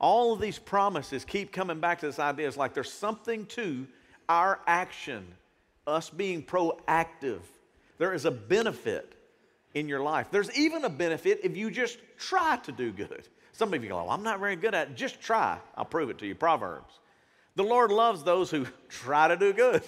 All 0.01 0.33
of 0.33 0.41
these 0.41 0.59
promises 0.59 1.25
keep 1.25 1.53
coming 1.53 1.81
back 1.81 2.01
to 2.01 2.07
this 2.07 2.19
idea. 2.19 2.49
It's 2.49 2.57
like 2.57 2.75
there's 2.75 2.93
something 2.93 3.47
to 3.47 3.87
our 4.29 4.61
action, 4.67 5.27
us 5.87 6.11
being 6.11 6.43
proactive. 6.43 7.41
There 7.99 8.13
is 8.13 8.25
a 8.25 8.31
benefit 8.31 9.15
in 9.75 9.89
your 9.89 10.01
life. 10.01 10.29
There's 10.31 10.57
even 10.57 10.85
a 10.85 10.91
benefit 10.91 11.41
if 11.43 11.57
you 11.57 11.71
just 11.71 11.99
try 12.19 12.57
to 12.65 12.73
do 12.73 12.93
good. 12.93 13.29
Some 13.53 13.73
of 13.73 13.83
you 13.83 13.89
go, 13.89 13.97
well, 13.97 14.11
I'm 14.11 14.23
not 14.23 14.41
very 14.41 14.57
good 14.57 14.75
at 14.75 14.89
it. 14.89 14.97
Just 14.97 15.21
try. 15.21 15.59
I'll 15.77 15.85
prove 15.85 16.11
it 16.11 16.19
to 16.19 16.27
you. 16.27 16.35
Proverbs. 16.35 16.99
The 17.57 17.63
Lord 17.63 17.93
loves 17.93 18.25
those 18.25 18.51
who 18.51 18.67
try 18.89 19.29
to 19.29 19.37
do 19.37 19.53
good. 19.53 19.83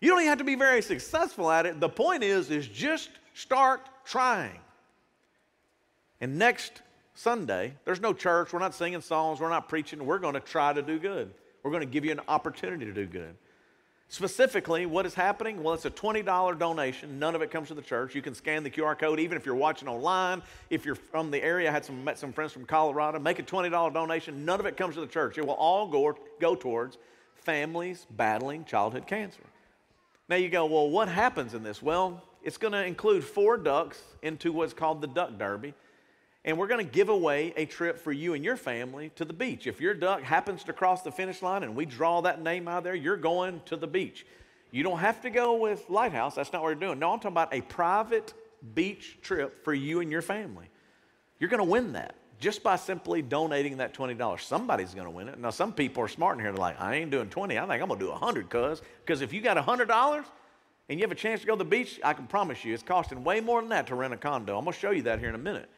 You 0.00 0.10
don't 0.10 0.20
even 0.20 0.28
have 0.28 0.38
to 0.38 0.44
be 0.44 0.54
very 0.54 0.82
successful 0.82 1.50
at 1.50 1.66
it. 1.66 1.80
The 1.80 1.88
point 1.88 2.22
is, 2.22 2.50
is 2.50 2.68
just 2.68 3.10
start 3.32 3.80
trying. 4.04 4.60
And 6.20 6.38
next 6.38 6.82
Sunday, 7.14 7.74
there's 7.84 8.00
no 8.00 8.12
church. 8.12 8.52
We're 8.52 8.58
not 8.58 8.74
singing 8.74 9.00
songs. 9.00 9.40
We're 9.40 9.48
not 9.48 9.68
preaching. 9.68 10.04
We're 10.04 10.18
going 10.18 10.34
to 10.34 10.40
try 10.40 10.72
to 10.72 10.82
do 10.82 10.98
good. 10.98 11.32
We're 11.62 11.70
going 11.70 11.82
to 11.82 11.86
give 11.86 12.04
you 12.04 12.12
an 12.12 12.20
opportunity 12.28 12.84
to 12.86 12.92
do 12.92 13.06
good. 13.06 13.34
Specifically, 14.08 14.86
what 14.86 15.06
is 15.06 15.14
happening? 15.14 15.62
Well, 15.62 15.74
it's 15.74 15.86
a 15.86 15.90
$20 15.90 16.58
donation. 16.58 17.18
None 17.18 17.34
of 17.34 17.42
it 17.42 17.50
comes 17.50 17.68
to 17.68 17.74
the 17.74 17.82
church. 17.82 18.14
You 18.14 18.22
can 18.22 18.34
scan 18.34 18.62
the 18.62 18.70
QR 18.70 18.98
code, 18.98 19.18
even 19.18 19.36
if 19.36 19.46
you're 19.46 19.54
watching 19.54 19.88
online. 19.88 20.42
If 20.70 20.84
you're 20.84 20.94
from 20.94 21.30
the 21.30 21.42
area, 21.42 21.68
I 21.68 21.72
had 21.72 21.84
some, 21.84 22.04
met 22.04 22.18
some 22.18 22.32
friends 22.32 22.52
from 22.52 22.64
Colorado. 22.64 23.18
Make 23.18 23.38
a 23.38 23.42
$20 23.42 23.92
donation. 23.92 24.44
None 24.44 24.60
of 24.60 24.66
it 24.66 24.76
comes 24.76 24.94
to 24.94 25.00
the 25.00 25.06
church. 25.06 25.38
It 25.38 25.46
will 25.46 25.54
all 25.54 25.88
go, 25.88 26.16
go 26.40 26.54
towards 26.54 26.98
families 27.34 28.06
battling 28.10 28.64
childhood 28.64 29.06
cancer. 29.06 29.42
Now 30.28 30.36
you 30.36 30.48
go, 30.48 30.66
well, 30.66 30.88
what 30.88 31.08
happens 31.08 31.54
in 31.54 31.62
this? 31.62 31.82
Well, 31.82 32.22
it's 32.42 32.56
going 32.56 32.72
to 32.72 32.84
include 32.84 33.24
four 33.24 33.56
ducks 33.56 34.00
into 34.22 34.52
what's 34.52 34.74
called 34.74 35.00
the 35.00 35.06
Duck 35.06 35.38
Derby. 35.38 35.74
And 36.44 36.58
we're 36.58 36.66
going 36.66 36.84
to 36.84 36.92
give 36.92 37.08
away 37.08 37.54
a 37.56 37.64
trip 37.64 37.98
for 37.98 38.12
you 38.12 38.34
and 38.34 38.44
your 38.44 38.56
family 38.56 39.10
to 39.16 39.24
the 39.24 39.32
beach. 39.32 39.66
If 39.66 39.80
your 39.80 39.94
duck 39.94 40.22
happens 40.22 40.62
to 40.64 40.72
cross 40.72 41.02
the 41.02 41.10
finish 41.10 41.40
line 41.40 41.62
and 41.62 41.74
we 41.74 41.86
draw 41.86 42.20
that 42.22 42.42
name 42.42 42.68
out 42.68 42.84
there, 42.84 42.94
you're 42.94 43.16
going 43.16 43.62
to 43.66 43.76
the 43.76 43.86
beach. 43.86 44.26
You 44.70 44.82
don't 44.82 44.98
have 44.98 45.22
to 45.22 45.30
go 45.30 45.56
with 45.56 45.88
Lighthouse. 45.88 46.34
That's 46.34 46.52
not 46.52 46.62
what 46.62 46.68
we're 46.68 46.74
doing. 46.74 46.98
No, 46.98 47.12
I'm 47.12 47.18
talking 47.18 47.32
about 47.32 47.54
a 47.54 47.62
private 47.62 48.34
beach 48.74 49.18
trip 49.22 49.64
for 49.64 49.72
you 49.72 50.00
and 50.00 50.10
your 50.10 50.20
family. 50.22 50.66
You're 51.38 51.50
going 51.50 51.64
to 51.64 51.70
win 51.70 51.92
that 51.92 52.14
just 52.40 52.62
by 52.62 52.76
simply 52.76 53.22
donating 53.22 53.78
that 53.78 53.94
$20. 53.94 54.40
Somebody's 54.40 54.92
going 54.92 55.06
to 55.06 55.10
win 55.10 55.28
it. 55.28 55.38
Now, 55.38 55.50
some 55.50 55.72
people 55.72 56.02
are 56.02 56.08
smart 56.08 56.36
in 56.36 56.44
here. 56.44 56.52
They're 56.52 56.60
like, 56.60 56.80
I 56.80 56.96
ain't 56.96 57.10
doing 57.10 57.30
20. 57.30 57.56
I 57.56 57.66
think 57.66 57.80
I'm 57.82 57.88
going 57.88 58.00
to 58.00 58.04
do 58.04 58.10
100 58.10 58.50
cuz. 58.50 58.82
Because 59.00 59.22
if 59.22 59.32
you 59.32 59.40
got 59.40 59.56
$100 59.56 60.24
and 60.88 60.98
you 60.98 61.04
have 61.04 61.12
a 61.12 61.14
chance 61.14 61.40
to 61.40 61.46
go 61.46 61.54
to 61.54 61.58
the 61.58 61.64
beach, 61.64 62.00
I 62.04 62.12
can 62.12 62.26
promise 62.26 62.64
you 62.64 62.74
it's 62.74 62.82
costing 62.82 63.24
way 63.24 63.40
more 63.40 63.60
than 63.60 63.70
that 63.70 63.86
to 63.86 63.94
rent 63.94 64.12
a 64.12 64.18
condo. 64.18 64.58
I'm 64.58 64.64
going 64.64 64.74
to 64.74 64.78
show 64.78 64.90
you 64.90 65.02
that 65.02 65.20
here 65.20 65.30
in 65.30 65.34
a 65.34 65.38
minute. 65.38 65.70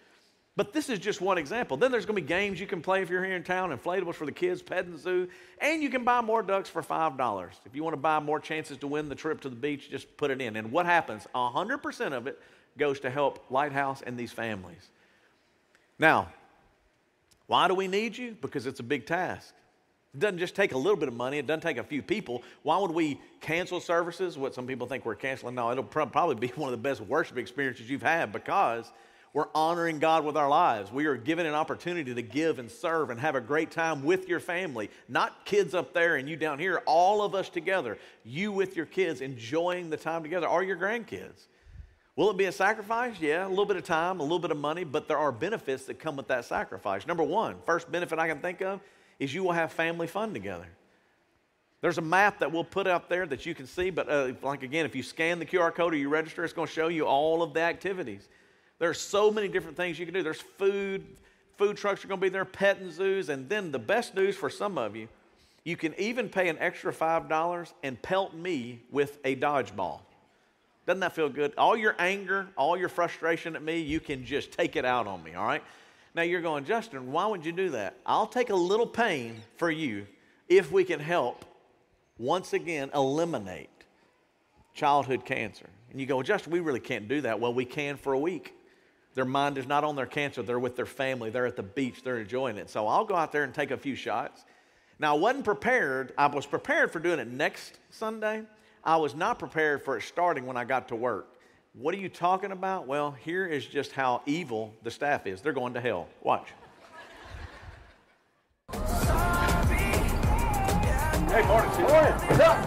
But 0.57 0.73
this 0.73 0.89
is 0.89 0.99
just 0.99 1.21
one 1.21 1.37
example. 1.37 1.77
Then 1.77 1.93
there's 1.93 2.07
going 2.07 2.17
to 2.17 2.23
be 2.23 2.27
games 2.27 2.59
you 2.59 2.67
can 2.67 2.81
play 2.81 3.03
if 3.03 3.11
you're 3.11 3.23
here 3.23 3.37
in 3.37 3.45
town, 3.45 3.77
inflatables 3.77 4.15
for 4.15 4.25
the 4.25 4.33
kids, 4.33 4.63
petting 4.63 4.97
zoo, 4.97 5.29
and 5.61 5.83
you 5.83 5.91
can 5.91 6.03
buy 6.03 6.23
more 6.23 6.43
ducks 6.43 6.71
for 6.71 6.83
$5. 6.83 7.51
If 7.67 7.77
you 7.77 7.85
want 7.85 7.93
to 7.93 8.01
buy 8.01 8.21
more 8.21 8.41
chances 8.41 8.79
to 8.79 8.87
win 8.87 9.11
the 9.11 9.15
trip 9.15 9.43
to 9.43 9.51
the 9.51 9.57
beach, 9.57 9.91
just 9.91 10.17
put 10.17 10.31
it 10.31 10.41
in. 10.41 10.57
And 10.57 10.73
what 10.73 10.87
happens? 10.87 11.27
100% 11.35 12.13
of 12.13 12.27
it 12.27 12.41
goes 12.79 13.01
to 13.01 13.11
help 13.11 13.45
Lighthouse 13.51 14.01
and 14.01 14.19
these 14.19 14.33
families. 14.33 14.89
Now, 15.99 16.29
why 17.47 17.69
do 17.69 17.75
we 17.75 17.87
need 17.87 18.17
you? 18.17 18.37
Because 18.41 18.67
it's 18.67 18.81
a 18.81 18.85
big 18.85 19.05
task. 19.05 19.55
It 20.15 20.21
doesn't 20.21 20.39
just 20.39 20.55
take 20.55 20.73
a 20.73 20.79
little 20.79 20.97
bit 20.97 21.09
of 21.09 21.15
money, 21.15 21.37
it 21.37 21.47
doesn't 21.47 21.61
take 21.61 21.77
a 21.77 21.85
few 21.85 22.01
people. 22.01 22.43
Why 22.63 22.79
would 22.79 22.91
we 22.91 23.21
cancel 23.43 23.79
services? 23.79 24.39
What 24.39 24.55
some 24.55 24.67
people 24.67 24.87
think 24.87 25.05
we're 25.05 25.15
canceling. 25.15 25.55
No, 25.55 25.71
it'll 25.71 25.85
probably 25.85 26.35
be 26.35 26.47
one 26.57 26.73
of 26.73 26.83
the 26.83 26.83
best 26.83 27.03
worship 27.03 27.37
experiences 27.37 27.91
you've 27.91 28.03
had 28.03 28.33
because 28.33 28.91
we're 29.37 29.49
honoring 29.55 29.99
God 29.99 30.25
with 30.25 30.35
our 30.35 30.49
lives. 30.49 30.91
We 30.91 31.05
are 31.05 31.15
given 31.15 31.45
an 31.45 31.53
opportunity 31.53 32.15
to 32.15 32.23
give 32.23 32.59
and 32.59 32.71
serve 32.71 33.11
and 33.11 33.21
have 33.21 33.35
a 33.35 33.41
great 33.43 33.71
time 33.71 34.03
with 34.03 34.31
your 34.31 34.41
family. 34.41 34.89
Not 35.11 35.45
kids 35.45 35.75
up 35.75 35.93
there 35.93 36.17
and 36.17 36.27
you 36.27 36.37
down 36.37 36.59
here, 36.59 36.81
all 36.87 37.21
of 37.21 37.35
us 37.35 37.51
together. 37.51 37.99
You 38.25 38.51
with 38.51 38.79
your 38.79 38.87
kids 38.87 39.21
enjoying 39.21 39.91
the 39.91 39.99
time 39.99 40.23
together 40.23 40.47
or 40.47 40.63
your 40.63 40.79
grandkids. 40.79 41.49
Will 42.17 42.31
it 42.31 42.39
be 42.39 42.47
a 42.47 42.53
sacrifice? 42.53 43.21
Yeah, 43.21 43.47
a 43.47 43.51
little 43.51 43.67
bit 43.67 43.77
of 43.77 43.85
time, 43.85 44.21
a 44.21 44.23
little 44.23 44.39
bit 44.39 44.53
of 44.53 44.57
money, 44.57 44.85
but 44.85 45.07
there 45.07 45.19
are 45.19 45.31
benefits 45.33 45.85
that 45.85 45.99
come 45.99 46.17
with 46.17 46.29
that 46.29 46.47
sacrifice. 46.47 47.07
Number 47.07 47.23
one, 47.23 47.57
first 47.67 47.93
benefit 47.93 48.19
I 48.19 48.29
can 48.29 48.39
think 48.39 48.63
of 48.63 48.81
is 49.19 49.35
you 49.35 49.45
will 49.45 49.53
have 49.53 49.71
family 49.71 50.07
fun 50.07 50.33
together. 50.33 50.69
There's 51.83 51.99
a 51.99 52.03
map 52.03 52.39
that 52.39 52.51
we'll 52.51 52.65
put 52.65 52.87
out 52.87 53.11
there 53.11 53.27
that 53.27 53.45
you 53.45 53.55
can 53.55 53.67
see, 53.67 53.91
but 53.91 54.09
uh, 54.09 54.33
like 54.41 54.63
again, 54.63 54.87
if 54.87 54.97
you 54.97 55.03
scan 55.03 55.39
the 55.39 55.45
QR 55.45 55.75
code 55.75 55.93
or 55.93 55.99
you 55.99 56.09
register, 56.09 56.43
it's 56.43 56.55
going 56.55 56.69
to 56.69 56.73
show 56.73 56.89
you 56.89 57.05
all 57.05 57.43
of 57.43 57.53
the 57.53 57.61
activities. 57.61 58.31
There's 58.79 59.01
so 59.01 59.31
many 59.31 59.49
different 59.49 59.77
things 59.77 59.99
you 59.99 60.05
can 60.05 60.15
do. 60.15 60.23
There's 60.23 60.41
food, 60.41 61.05
food 61.57 61.77
trucks 61.77 62.05
are 62.05 62.09
going 62.09 62.21
to 62.21 62.25
be 62.25 62.29
there, 62.29 62.45
petting 62.45 62.91
zoos, 62.91 63.29
and 63.29 63.49
then 63.49 63.73
the 63.73 63.79
best 63.79 64.15
news 64.15 64.37
for 64.37 64.51
some 64.51 64.77
of 64.77 64.95
you, 64.95 65.09
you 65.65 65.77
can 65.77 65.99
even 65.99 66.29
pay 66.29 66.49
an 66.49 66.59
extra 66.59 66.93
$5 66.93 67.73
and 67.83 68.01
pelt 68.01 68.35
me 68.35 68.81
with 68.91 69.19
a 69.25 69.35
dodgeball. 69.37 70.01
Doesn't 70.87 71.01
that 71.01 71.15
feel 71.15 71.29
good? 71.29 71.53
All 71.59 71.77
your 71.77 71.97
anger, 71.99 72.47
all 72.57 72.77
your 72.77 72.89
frustration 72.89 73.57
at 73.57 73.63
me, 73.63 73.81
you 73.81 73.99
can 73.99 74.25
just 74.25 74.53
take 74.53 74.77
it 74.77 74.85
out 74.85 75.09
on 75.09 75.23
me, 75.25 75.35
all 75.35 75.47
right? 75.47 75.63
Now 76.15 76.23
you're 76.23 76.41
going, 76.41 76.65
Justin, 76.65 77.11
why 77.11 77.27
would 77.27 77.45
you 77.45 77.53
do 77.53 77.71
that? 77.71 77.97
I'll 78.07 78.27
take 78.27 78.51
a 78.51 78.55
little 78.55 78.87
pain 78.87 79.43
for 79.57 79.71
you 79.71 80.07
if 80.49 80.71
we 80.71 80.85
can 80.85 81.01
help 81.01 81.45
once 82.19 82.53
again 82.53 82.91
eliminate 82.95 83.69
childhood 84.73 85.25
cancer. 85.25 85.69
And 85.91 86.01
you 86.01 86.07
go, 86.07 86.23
Justin, 86.23 86.53
we 86.53 86.61
really 86.61 86.81
can't 86.81 87.09
do 87.09 87.21
that. 87.23 87.41
Well, 87.41 87.53
we 87.53 87.65
can 87.65 87.97
for 87.97 88.13
a 88.13 88.19
week. 88.19 88.55
Their 89.17 89.25
mind 89.25 89.57
is 89.57 89.67
not 89.67 89.83
on 89.83 89.97
their 89.97 90.05
cancer, 90.05 90.43
they're 90.43 90.59
with 90.59 90.77
their 90.77 90.85
family, 90.85 91.31
they're 91.31 91.47
at 91.47 91.57
the 91.57 91.63
beach, 91.63 92.03
they're 92.05 92.19
enjoying 92.19 92.59
it. 92.59 92.69
So 92.69 92.87
I'll 92.87 93.07
go 93.07 93.17
out 93.17 93.33
there 93.33 93.45
and 93.45 93.55
take 93.55 93.71
a 93.71 93.77
few 93.79 93.97
shots. 93.97 94.45
Now, 94.99 95.17
I 95.17 95.19
wasn't 95.19 95.47
prepared. 95.47 96.13
I 96.19 96.27
was 96.27 96.45
prepared 96.45 96.93
for 96.93 96.99
doing 97.01 97.19
it 97.19 97.27
next 97.27 97.79
Sunday. 97.89 98.43
I 98.85 98.97
was 98.99 99.15
not 99.15 99.39
prepared 99.39 99.83
for 99.83 99.97
it 99.97 100.03
starting 100.03 100.45
when 100.45 100.59
I 100.59 100.65
got 100.65 100.89
to 100.89 100.97
work. 100.97 101.29
What 101.73 101.95
are 101.95 101.99
you 101.99 102.11
talking 102.11 102.53
about? 102.53 102.87
Well, 102.87 103.13
here 103.13 103.47
is 103.47 103.65
just 103.65 103.93
how 103.93 104.21
evil 104.27 104.75
the 104.83 104.91
staff 104.91 105.27
is. 105.27 105.41
They're 105.41 105.55
going 105.55 105.73
to 105.73 105.81
hell. 105.81 106.09
Watch. 106.23 106.49
Hey, 111.31 111.47
morning, 111.47 111.71
Chief. 111.71 111.89
Morning. 111.89 112.13
What's 112.13 112.41
up? 112.41 112.59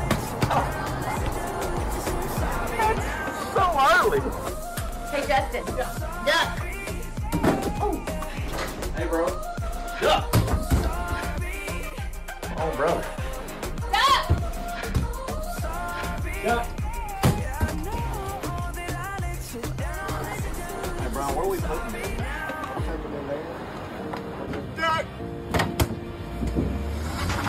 So 3.54 3.62
early. 3.94 4.20
Hey, 5.12 5.28
Justin. 5.28 6.09
Duck. 6.30 6.60
Hey, 8.96 9.08
bro. 9.08 9.26
Duck. 10.00 10.30
Oh, 12.56 12.74
brother. 12.78 13.04
Duck. 13.92 14.28
Duck. 16.44 16.66
Hey, 21.00 21.10
Brian, 21.12 21.36
where 21.36 21.46
are 21.46 21.50
we 21.50 21.58
putting 21.58 21.96
it? 21.96 22.18
Duck. 24.78 25.06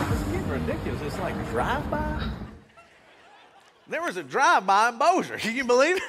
This 0.09 0.21
is 0.21 0.25
getting 0.33 0.49
ridiculous. 0.49 1.03
It's 1.03 1.19
like 1.19 1.35
drive-by. 1.51 2.31
There 3.88 4.01
was 4.01 4.16
a 4.16 4.23
drive-by 4.23 4.88
in 4.88 4.99
Bossier. 4.99 5.37
Can 5.40 5.55
you 5.55 5.64
believe 5.64 5.97
it? 5.97 6.03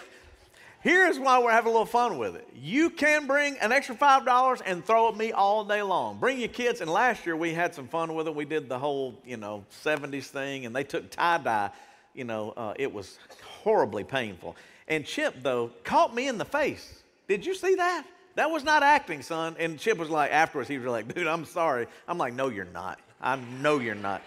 Here's 0.82 1.20
why 1.20 1.38
we're 1.38 1.52
having 1.52 1.70
a 1.70 1.72
little 1.72 1.86
fun 1.86 2.17
with 2.17 2.36
it. 2.36 2.48
You 2.56 2.89
can 2.89 3.28
bring 3.28 3.56
an 3.60 3.72
extra 3.72 3.96
$5 3.96 4.62
and 4.65 4.84
throw 4.84 5.10
at 5.10 5.15
me 5.15 5.32
all 5.32 5.63
day 5.63 5.84
long. 5.84 6.17
Bring 6.17 6.39
your 6.39 6.50
kids. 6.50 6.82
And 6.82 6.89
last 6.89 7.24
year 7.24 7.36
we 7.36 7.54
had 7.54 7.76
some 7.76 7.88
fun 7.88 8.15
with 8.15 8.28
it. 8.28 8.34
We 8.34 8.46
did 8.46 8.67
the 8.67 8.80
whole, 8.80 9.15
you 9.24 9.38
know, 9.38 9.63
70s 9.84 10.26
thing 10.26 10.65
and 10.65 10.76
they 10.76 10.84
took 10.84 11.12
tie 11.12 11.38
dye. 11.38 11.70
You 12.15 12.24
know, 12.24 12.54
uh, 12.58 12.74
it 12.78 12.91
was 12.91 13.20
horribly 13.63 14.04
painful. 14.04 14.56
And 14.88 15.06
Chip, 15.06 15.36
though, 15.44 15.70
caught 15.84 16.15
me 16.15 16.28
in 16.28 16.39
the 16.39 16.46
face. 16.46 17.04
Did 17.28 17.46
you 17.46 17.54
see 17.54 17.76
that? 17.76 18.06
That 18.36 18.50
was 18.50 18.63
not 18.63 18.82
acting, 18.82 19.22
son. 19.22 19.56
And 19.60 19.78
Chip 19.78 20.00
was 20.00 20.10
like, 20.10 20.32
afterwards, 20.32 20.67
he 20.67 20.80
was 20.80 20.88
like, 20.88 21.13
dude, 21.13 21.28
I'm 21.28 21.46
sorry. 21.46 21.86
I'm 22.08 22.17
like, 22.17 22.34
no, 22.34 22.50
you're 22.50 22.65
not. 22.65 23.00
I 23.22 23.36
know 23.36 23.78
you're 23.78 23.94
not. 23.94 24.24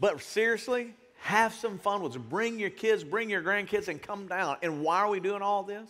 But 0.00 0.20
seriously, 0.20 0.92
have 1.22 1.54
some 1.54 1.78
fun 1.78 2.02
with 2.02 2.16
it. 2.16 2.28
Bring 2.28 2.58
your 2.58 2.70
kids, 2.70 3.04
bring 3.04 3.30
your 3.30 3.42
grandkids, 3.42 3.86
and 3.86 4.02
come 4.02 4.26
down. 4.26 4.56
And 4.60 4.82
why 4.82 4.98
are 4.98 5.08
we 5.08 5.20
doing 5.20 5.40
all 5.40 5.62
this? 5.62 5.88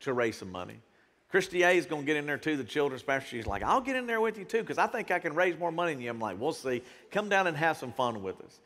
To 0.00 0.12
raise 0.12 0.36
some 0.36 0.50
money. 0.50 0.80
Christy 1.30 1.62
A 1.62 1.70
is 1.70 1.86
going 1.86 2.02
to 2.02 2.06
get 2.06 2.16
in 2.16 2.26
there 2.26 2.38
too, 2.38 2.56
the 2.56 2.64
children's 2.64 3.02
pastor. 3.02 3.28
She's 3.28 3.46
like, 3.46 3.62
I'll 3.62 3.80
get 3.80 3.94
in 3.94 4.06
there 4.06 4.20
with 4.20 4.36
you 4.36 4.44
too, 4.44 4.60
because 4.60 4.78
I 4.78 4.88
think 4.88 5.12
I 5.12 5.20
can 5.20 5.34
raise 5.34 5.56
more 5.58 5.70
money 5.70 5.94
than 5.94 6.02
you. 6.02 6.10
I'm 6.10 6.18
like, 6.18 6.40
we'll 6.40 6.52
see. 6.52 6.82
Come 7.12 7.28
down 7.28 7.46
and 7.46 7.56
have 7.56 7.76
some 7.76 7.92
fun 7.92 8.22
with 8.22 8.40
us. 8.40 8.58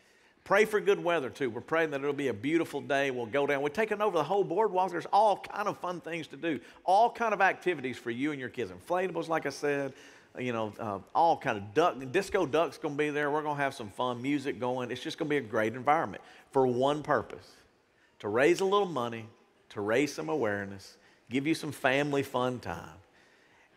Pray 0.44 0.64
for 0.64 0.80
good 0.80 1.02
weather 1.02 1.28
too. 1.28 1.50
We're 1.50 1.60
praying 1.60 1.90
that 1.90 2.00
it'll 2.00 2.14
be 2.14 2.28
a 2.28 2.34
beautiful 2.34 2.80
day. 2.80 3.10
We'll 3.10 3.26
go 3.26 3.46
down. 3.46 3.60
We're 3.60 3.68
taking 3.68 4.00
over 4.00 4.16
the 4.16 4.24
whole 4.24 4.44
boardwalk. 4.44 4.90
There's 4.90 5.04
all 5.12 5.36
kind 5.36 5.68
of 5.68 5.78
fun 5.78 6.00
things 6.00 6.26
to 6.28 6.38
do, 6.38 6.58
all 6.84 7.10
kind 7.10 7.34
of 7.34 7.42
activities 7.42 7.98
for 7.98 8.10
you 8.10 8.30
and 8.30 8.40
your 8.40 8.48
kids. 8.48 8.70
Inflatables, 8.70 9.28
like 9.28 9.44
I 9.44 9.50
said, 9.50 9.92
you 10.38 10.52
know, 10.52 10.72
uh, 10.78 10.98
all 11.14 11.36
kind 11.36 11.58
of 11.58 11.74
duck, 11.74 11.96
disco 12.12 12.46
duck's 12.46 12.78
going 12.78 12.94
to 12.94 12.98
be 12.98 13.10
there. 13.10 13.30
We're 13.30 13.42
going 13.42 13.56
to 13.56 13.62
have 13.62 13.74
some 13.74 13.90
fun, 13.90 14.22
music 14.22 14.58
going. 14.58 14.90
It's 14.90 15.02
just 15.02 15.18
going 15.18 15.28
to 15.28 15.30
be 15.30 15.36
a 15.36 15.48
great 15.48 15.74
environment 15.74 16.22
for 16.52 16.66
one 16.66 17.02
purpose: 17.02 17.48
to 18.20 18.28
raise 18.28 18.60
a 18.60 18.64
little 18.64 18.88
money, 18.88 19.26
to 19.70 19.80
raise 19.80 20.12
some 20.12 20.28
awareness, 20.28 20.96
give 21.30 21.46
you 21.46 21.54
some 21.54 21.72
family 21.72 22.22
fun 22.22 22.58
time, 22.60 22.98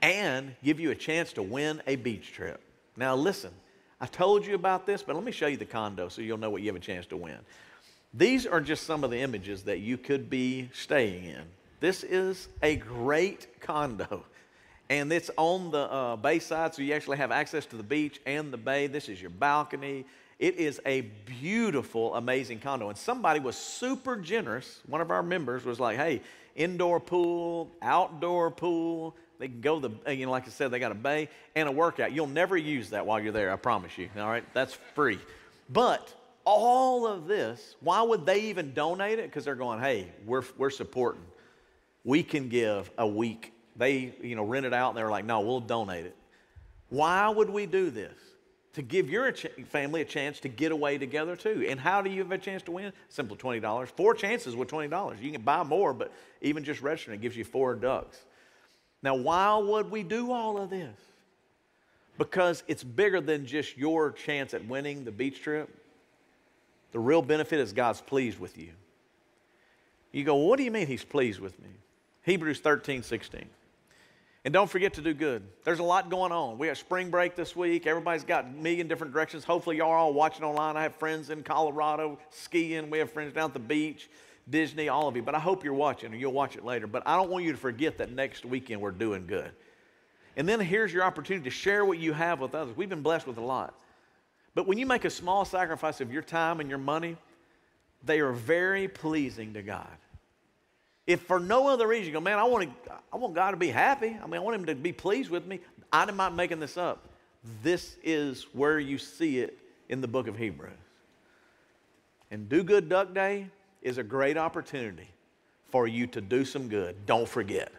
and 0.02 0.56
give 0.64 0.80
you 0.80 0.92
a 0.92 0.96
chance 0.96 1.34
to 1.34 1.44
win 1.44 1.82
a 1.88 1.96
beach 1.96 2.34
trip. 2.34 2.62
Now, 2.98 3.16
listen, 3.16 3.52
I 4.00 4.06
told 4.08 4.46
you 4.46 4.56
about 4.56 4.86
this, 4.86 5.04
but 5.04 5.16
let 5.16 5.24
me 5.24 5.32
show 5.32 5.48
you 5.48 5.58
the 5.58 5.66
condo 5.66 6.10
so 6.10 6.22
you'll 6.22 6.38
know 6.38 6.50
what 6.50 6.62
you 6.62 6.68
have 6.68 6.76
a 6.76 6.80
chance 6.80 7.06
to 7.08 7.18
win. 7.18 7.38
These 8.14 8.46
are 8.46 8.60
just 8.60 8.84
some 8.86 9.04
of 9.04 9.12
the 9.12 9.20
images 9.20 9.64
that 9.64 9.80
you 9.80 9.98
could 9.98 10.30
be 10.30 10.70
staying 10.74 11.26
in. 11.26 11.44
This 11.80 12.04
is 12.04 12.50
a 12.62 12.76
great 12.76 13.60
condo. 13.62 14.26
And 14.92 15.10
it's 15.14 15.32
on 15.38 15.72
the 15.72 15.90
uh, 15.90 16.16
bay 16.18 16.40
side, 16.40 16.76
so 16.76 16.82
you 16.82 16.94
actually 16.94 17.16
have 17.16 17.32
access 17.32 17.66
to 17.68 17.78
the 17.78 17.84
beach 17.84 18.20
and 18.26 18.52
the 18.52 18.58
bay. 18.58 18.88
This 18.88 19.08
is 19.08 19.22
your 19.22 19.30
balcony. 19.30 20.04
It 20.38 20.56
is 20.56 20.82
a 20.86 21.00
beautiful, 21.40 22.14
amazing 22.16 22.60
condo. 22.60 22.90
And 22.90 22.98
somebody 22.98 23.40
was 23.40 23.56
super 23.56 24.18
generous. 24.18 24.82
One 24.88 25.00
of 25.00 25.10
our 25.10 25.24
members 25.24 25.64
was 25.64 25.80
like, 25.80 25.96
hey, 25.96 26.20
indoor 26.58 27.00
pool, 27.00 27.72
outdoor 27.82 28.52
pool. 28.52 29.16
They 29.40 29.48
can 29.48 29.62
go 29.62 29.80
the, 29.80 29.92
uh, 30.06 30.12
you 30.12 30.26
know, 30.26 30.32
like 30.34 30.46
I 30.46 30.50
said, 30.50 30.72
they 30.72 30.80
got 30.80 30.92
a 30.92 30.96
bay 30.96 31.30
and 31.56 31.70
a 31.70 31.72
workout. 31.72 32.12
You'll 32.12 32.28
never 32.28 32.58
use 32.58 32.90
that 32.90 33.06
while 33.06 33.22
you're 33.22 33.32
there, 33.32 33.54
I 33.54 33.56
promise 33.56 33.98
you. 33.98 34.10
All 34.18 34.28
right, 34.28 34.44
that's 34.54 34.78
free. 34.94 35.20
But 35.70 36.14
all 36.44 37.08
of 37.08 37.28
this, 37.28 37.76
why 37.80 38.02
would 38.02 38.26
they 38.26 38.42
even 38.42 38.74
donate 38.74 39.20
it? 39.20 39.28
Because 39.28 39.46
they're 39.46 39.56
going, 39.56 39.80
hey, 39.80 40.10
we're, 40.26 40.44
we're 40.58 40.70
supporting. 40.70 41.24
We 42.04 42.24
can 42.24 42.50
give 42.50 42.92
a 42.98 43.08
week. 43.08 43.54
They, 43.76 44.14
you 44.22 44.36
know, 44.36 44.44
rent 44.44 44.66
it 44.66 44.74
out 44.74 44.90
and 44.90 44.98
they're 44.98 45.10
like, 45.10 45.26
no, 45.26 45.42
we'll 45.42 45.60
donate 45.60 46.06
it. 46.06 46.16
Why 46.90 47.30
would 47.30 47.50
we 47.50 47.66
do 47.66 47.90
this? 47.90 48.14
To 48.74 48.82
give 48.82 49.10
your 49.10 49.34
family 49.70 50.02
a 50.02 50.06
chance 50.06 50.40
to 50.42 50.50
get 50.50 50.72
away 50.72 50.98
together 50.98 51.36
too. 51.36 51.66
And 51.68 51.78
how 51.80 52.02
do 52.02 52.10
you 52.10 52.20
have 52.20 52.32
a 52.32 52.38
chance 52.38 52.64
to 52.64 52.72
win? 52.72 52.94
Simple 53.10 53.36
$20. 53.36 53.88
Four 53.90 54.14
chances 54.14 54.56
with 54.56 54.70
$20. 54.70 55.22
You 55.22 55.32
can 55.32 55.42
buy 55.42 55.64
more, 55.64 55.94
but 55.94 56.12
even 56.42 56.64
just 56.64 56.82
registering 56.82 57.20
it 57.20 57.22
gives 57.22 57.36
you 57.36 57.44
four 57.44 57.76
ducks. 57.76 58.18
Now, 59.04 59.16
why 59.16 59.58
would 59.58 59.92
we 59.92 60.04
do 60.04 60.32
all 60.32 60.58
of 60.58 60.70
this? 60.70 60.96
Because 62.18 62.64
it's 62.68 62.84
bigger 62.84 63.20
than 63.20 63.46
just 63.46 63.78
your 63.78 64.12
chance 64.12 64.54
at 64.54 64.66
winning 64.66 65.04
the 65.04 65.12
beach 65.12 65.42
trip. 65.42 65.70
The 66.92 67.00
real 67.00 67.22
benefit 67.22 67.60
is 67.60 67.74
God's 67.74 68.02
pleased 68.02 68.40
with 68.40 68.58
you. 68.58 68.72
You 70.12 70.24
go, 70.24 70.36
well, 70.36 70.48
what 70.48 70.58
do 70.58 70.64
you 70.64 70.72
mean 70.72 70.88
he's 70.88 71.06
pleased 71.06 71.40
with 71.40 71.60
me? 71.62 71.70
Hebrews 72.24 72.60
13, 72.60 73.04
16. 73.04 73.46
And 74.44 74.52
don't 74.52 74.70
forget 74.70 74.96
to 74.96 75.02
do 75.02 75.14
good. 75.14 75.44
There's 75.64 75.80
a 75.80 75.84
lot 75.84 76.10
going 76.10 76.32
on. 76.32 76.58
We 76.58 76.68
have 76.68 76.78
spring 76.78 77.12
break 77.12 77.36
this 77.36 77.56
week. 77.56 77.86
Everybody's 77.86 78.24
got 78.24 78.46
a 78.46 78.48
million 78.48 78.88
different 78.88 79.14
directions. 79.14 79.44
Hopefully, 79.44 79.78
y'all 79.78 79.92
are 79.92 79.98
all 79.98 80.14
watching 80.14 80.44
online. 80.44 80.76
I 80.76 80.82
have 80.82 80.96
friends 80.96 81.30
in 81.30 81.44
Colorado 81.44 82.18
skiing. 82.32 82.90
We 82.90 82.98
have 82.98 83.12
friends 83.12 83.34
down 83.34 83.50
at 83.50 83.54
the 83.54 83.60
beach, 83.60 84.10
Disney, 84.50 84.90
all 84.90 85.08
of 85.08 85.16
you. 85.16 85.22
But 85.22 85.36
I 85.36 85.40
hope 85.40 85.64
you're 85.64 85.76
watching, 85.76 86.12
and 86.12 86.20
you'll 86.20 86.32
watch 86.34 86.56
it 86.56 86.66
later. 86.66 86.88
But 86.88 87.04
I 87.06 87.16
don't 87.18 87.30
want 87.30 87.46
you 87.46 87.52
to 87.52 87.58
forget 87.58 88.00
that 88.00 88.12
next 88.12 88.44
weekend 88.44 88.82
we're 88.82 88.90
doing 88.90 89.28
good. 89.28 89.52
And 90.36 90.50
then 90.50 90.60
here's 90.60 90.92
your 90.92 91.04
opportunity 91.04 91.44
to 91.44 91.56
share 91.56 91.86
what 91.86 92.00
you 92.00 92.14
have 92.14 92.40
with 92.40 92.56
others. 92.56 92.76
We've 92.76 92.90
been 92.90 93.04
blessed 93.04 93.28
with 93.28 93.38
a 93.38 93.44
lot. 93.44 93.76
But 94.56 94.66
when 94.66 94.80
you 94.80 94.88
make 94.88 95.06
a 95.06 95.10
small 95.12 95.46
sacrifice 95.46 96.02
of 96.02 96.12
your 96.12 96.24
time 96.24 96.60
and 96.60 96.68
your 96.68 96.80
money, 96.80 97.16
they 98.04 98.20
are 98.22 98.32
very 98.32 98.88
pleasing 98.88 99.54
to 99.54 99.62
God. 99.62 99.88
If 101.08 101.22
for 101.22 101.40
no 101.40 101.68
other 101.68 101.88
reason 101.88 102.08
you 102.08 102.14
go, 102.14 102.20
man, 102.20 102.38
I 102.38 102.44
want, 102.44 102.70
to, 102.86 102.94
I 103.12 103.18
want 103.18 103.34
God 103.34 103.52
to 103.52 103.58
be 103.58 103.70
happy. 103.70 104.18
I 104.22 104.26
mean, 104.26 104.36
I 104.36 104.40
want 104.40 104.56
Him 104.56 104.66
to 104.66 104.76
be 104.76 104.92
pleased 104.92 105.30
with 105.30 105.46
me. 105.46 105.60
I'm 105.92 106.16
not 106.16 106.34
making 106.36 106.60
this 106.60 106.78
up. 106.78 107.10
This 107.64 107.98
is 108.04 108.46
where 108.54 108.80
you 108.80 108.98
see 108.98 109.40
it 109.40 109.58
in 109.90 110.02
the 110.02 110.08
book 110.08 110.28
of 110.28 110.38
Hebrews. 110.38 110.72
And 112.30 112.48
Do 112.48 112.64
Good 112.64 112.88
Duck 112.88 113.14
Day 113.14 113.48
is 113.82 113.98
a 113.98 114.04
great 114.04 114.38
opportunity 114.38 115.10
for 115.70 115.88
you 115.88 116.08
to 116.08 116.22
do 116.22 116.46
some 116.46 116.70
good. 116.70 117.06
Don't 117.06 117.28
forget. 117.28 117.72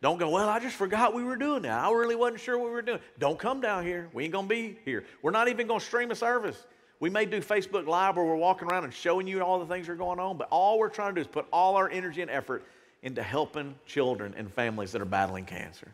Don't 0.00 0.18
go, 0.18 0.30
well, 0.30 0.48
I 0.48 0.60
just 0.60 0.76
forgot 0.76 1.12
we 1.12 1.24
were 1.24 1.36
doing 1.36 1.62
that. 1.62 1.84
I 1.84 1.90
really 1.90 2.14
wasn't 2.14 2.40
sure 2.40 2.56
what 2.56 2.66
we 2.66 2.72
were 2.72 2.82
doing. 2.82 3.00
Don't 3.18 3.38
come 3.38 3.60
down 3.60 3.84
here. 3.84 4.08
We 4.12 4.24
ain't 4.24 4.32
going 4.32 4.46
to 4.46 4.48
be 4.48 4.78
here. 4.84 5.04
We're 5.22 5.32
not 5.32 5.48
even 5.48 5.66
going 5.66 5.80
to 5.80 5.86
stream 5.86 6.10
a 6.12 6.14
service. 6.14 6.64
We 7.00 7.10
may 7.10 7.26
do 7.26 7.40
Facebook 7.40 7.86
Live 7.86 8.16
where 8.16 8.24
we're 8.24 8.36
walking 8.36 8.68
around 8.68 8.84
and 8.84 8.92
showing 8.92 9.26
you 9.26 9.40
all 9.40 9.60
the 9.60 9.66
things 9.66 9.86
that 9.86 9.92
are 9.92 9.96
going 9.96 10.18
on, 10.18 10.36
but 10.36 10.48
all 10.50 10.78
we're 10.78 10.88
trying 10.88 11.14
to 11.14 11.14
do 11.16 11.20
is 11.20 11.26
put 11.26 11.46
all 11.52 11.76
our 11.76 11.88
energy 11.88 12.22
and 12.22 12.30
effort 12.30 12.64
into 13.02 13.22
helping 13.22 13.74
children 13.86 14.34
and 14.36 14.52
families 14.52 14.92
that 14.92 15.00
are 15.00 15.06
battling 15.06 15.44
cancer. 15.44 15.88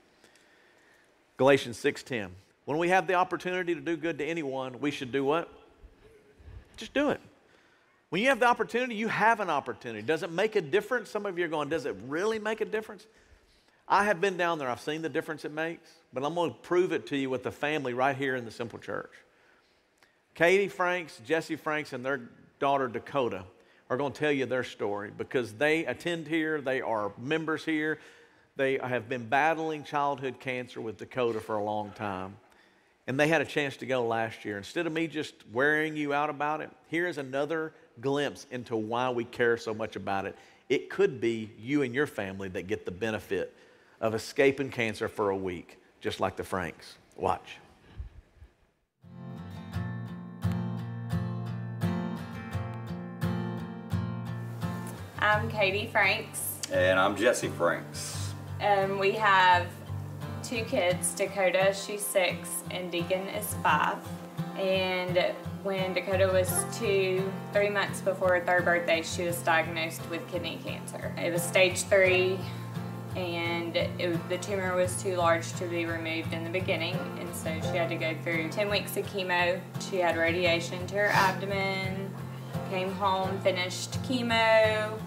Galatians 1.36 1.76
6:10. 1.78 2.30
When 2.64 2.78
we 2.78 2.88
have 2.88 3.06
the 3.06 3.14
opportunity 3.14 3.74
to 3.74 3.80
do 3.80 3.96
good 3.96 4.18
to 4.18 4.24
anyone, 4.24 4.80
we 4.80 4.90
should 4.90 5.12
do 5.12 5.24
what? 5.24 5.48
Just 6.76 6.94
do 6.94 7.10
it. 7.10 7.20
When 8.08 8.22
you 8.22 8.28
have 8.28 8.40
the 8.40 8.46
opportunity, 8.46 8.94
you 8.94 9.08
have 9.08 9.40
an 9.40 9.50
opportunity. 9.50 10.00
Does 10.00 10.22
it 10.22 10.30
make 10.30 10.56
a 10.56 10.60
difference? 10.60 11.10
Some 11.10 11.26
of 11.26 11.38
you 11.38 11.44
are 11.44 11.48
going, 11.48 11.68
does 11.68 11.84
it 11.84 11.96
really 12.06 12.38
make 12.38 12.60
a 12.60 12.64
difference? 12.64 13.06
I 13.86 14.04
have 14.04 14.20
been 14.20 14.36
down 14.36 14.58
there. 14.58 14.70
I've 14.70 14.80
seen 14.80 15.02
the 15.02 15.08
difference 15.08 15.44
it 15.44 15.52
makes, 15.52 15.90
but 16.12 16.24
I'm 16.24 16.34
going 16.34 16.52
to 16.52 16.56
prove 16.60 16.92
it 16.92 17.06
to 17.08 17.16
you 17.16 17.28
with 17.28 17.42
the 17.42 17.52
family 17.52 17.92
right 17.92 18.16
here 18.16 18.36
in 18.36 18.44
the 18.44 18.50
Simple 18.50 18.78
Church. 18.78 19.10
Katie 20.34 20.68
Franks, 20.68 21.20
Jesse 21.24 21.56
Franks, 21.56 21.92
and 21.92 22.04
their 22.04 22.22
daughter 22.58 22.88
Dakota 22.88 23.44
are 23.88 23.96
going 23.96 24.12
to 24.12 24.18
tell 24.18 24.32
you 24.32 24.46
their 24.46 24.64
story 24.64 25.12
because 25.16 25.52
they 25.52 25.86
attend 25.86 26.26
here, 26.26 26.60
they 26.60 26.80
are 26.80 27.12
members 27.18 27.64
here, 27.64 27.98
they 28.56 28.78
have 28.78 29.08
been 29.08 29.26
battling 29.26 29.84
childhood 29.84 30.40
cancer 30.40 30.80
with 30.80 30.96
Dakota 30.96 31.40
for 31.40 31.56
a 31.56 31.64
long 31.64 31.90
time. 31.92 32.36
And 33.06 33.20
they 33.20 33.28
had 33.28 33.42
a 33.42 33.44
chance 33.44 33.76
to 33.78 33.86
go 33.86 34.06
last 34.06 34.44
year. 34.44 34.56
Instead 34.56 34.86
of 34.86 34.92
me 34.92 35.06
just 35.06 35.34
wearing 35.52 35.96
you 35.96 36.14
out 36.14 36.30
about 36.30 36.60
it, 36.60 36.70
here 36.88 37.06
is 37.06 37.18
another 37.18 37.74
glimpse 38.00 38.46
into 38.50 38.76
why 38.76 39.10
we 39.10 39.24
care 39.24 39.56
so 39.56 39.74
much 39.74 39.94
about 39.94 40.24
it. 40.24 40.36
It 40.68 40.88
could 40.88 41.20
be 41.20 41.50
you 41.60 41.82
and 41.82 41.94
your 41.94 42.06
family 42.06 42.48
that 42.48 42.66
get 42.66 42.86
the 42.86 42.90
benefit 42.90 43.54
of 44.00 44.14
escaping 44.14 44.70
cancer 44.70 45.08
for 45.08 45.30
a 45.30 45.36
week, 45.36 45.78
just 46.00 46.18
like 46.18 46.36
the 46.36 46.44
Franks. 46.44 46.96
Watch. 47.16 47.58
I'm 55.24 55.48
Katie 55.50 55.87
Franks, 55.87 56.58
And 56.70 57.00
I'm 57.00 57.16
Jesse 57.16 57.48
Franks. 57.48 58.34
and 58.60 59.00
we 59.00 59.12
have 59.12 59.66
two 60.42 60.64
kids 60.64 61.14
Dakota, 61.14 61.72
she's 61.74 62.04
six, 62.04 62.62
and 62.70 62.92
Deacon 62.92 63.26
is 63.28 63.54
five. 63.62 63.96
And 64.58 65.32
when 65.62 65.94
Dakota 65.94 66.26
was 66.26 66.66
two, 66.78 67.32
three 67.54 67.70
months 67.70 68.02
before 68.02 68.34
her 68.34 68.44
third 68.44 68.66
birthday, 68.66 69.00
she 69.00 69.24
was 69.24 69.38
diagnosed 69.38 70.02
with 70.10 70.28
kidney 70.30 70.58
cancer. 70.62 71.14
It 71.16 71.32
was 71.32 71.42
stage 71.42 71.84
three, 71.84 72.38
and 73.16 73.74
it, 73.74 74.28
the 74.28 74.37
tumor 74.37 74.76
was 74.76 75.02
too 75.02 75.16
large 75.16 75.50
to 75.54 75.64
be 75.64 75.87
removed 75.87 76.34
in 76.34 76.44
the 76.44 76.50
beginning, 76.50 76.98
and 77.18 77.34
so 77.34 77.48
she 77.70 77.78
had 77.78 77.88
to 77.88 77.96
go 77.96 78.14
through 78.22 78.50
10 78.50 78.68
weeks 78.68 78.94
of 78.98 79.06
chemo. 79.06 79.58
She 79.88 79.96
had 79.96 80.18
radiation 80.18 80.87
to 80.88 80.96
her 80.96 81.08
abdomen, 81.08 82.14
came 82.68 82.92
home, 82.92 83.40
finished 83.40 83.92
chemo, 84.02 84.98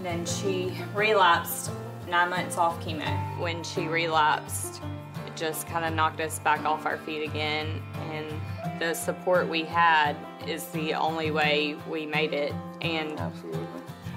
and 0.00 0.06
then 0.06 0.24
she 0.24 0.72
relapsed 0.94 1.70
nine 2.08 2.30
months 2.30 2.56
off 2.56 2.82
chemo. 2.82 3.38
When 3.38 3.62
she 3.62 3.86
relapsed, 3.86 4.80
it 5.26 5.36
just 5.36 5.66
kind 5.66 5.84
of 5.84 5.92
knocked 5.92 6.20
us 6.20 6.38
back 6.38 6.64
off 6.64 6.86
our 6.86 6.96
feet 6.96 7.22
again. 7.22 7.82
And 8.10 8.80
the 8.80 8.94
support 8.94 9.46
we 9.46 9.62
had 9.62 10.16
is 10.46 10.64
the 10.68 10.94
only 10.94 11.30
way 11.30 11.76
we 11.86 12.06
made 12.06 12.32
it. 12.32 12.54
And 12.80 13.20
Absolutely. 13.20 13.60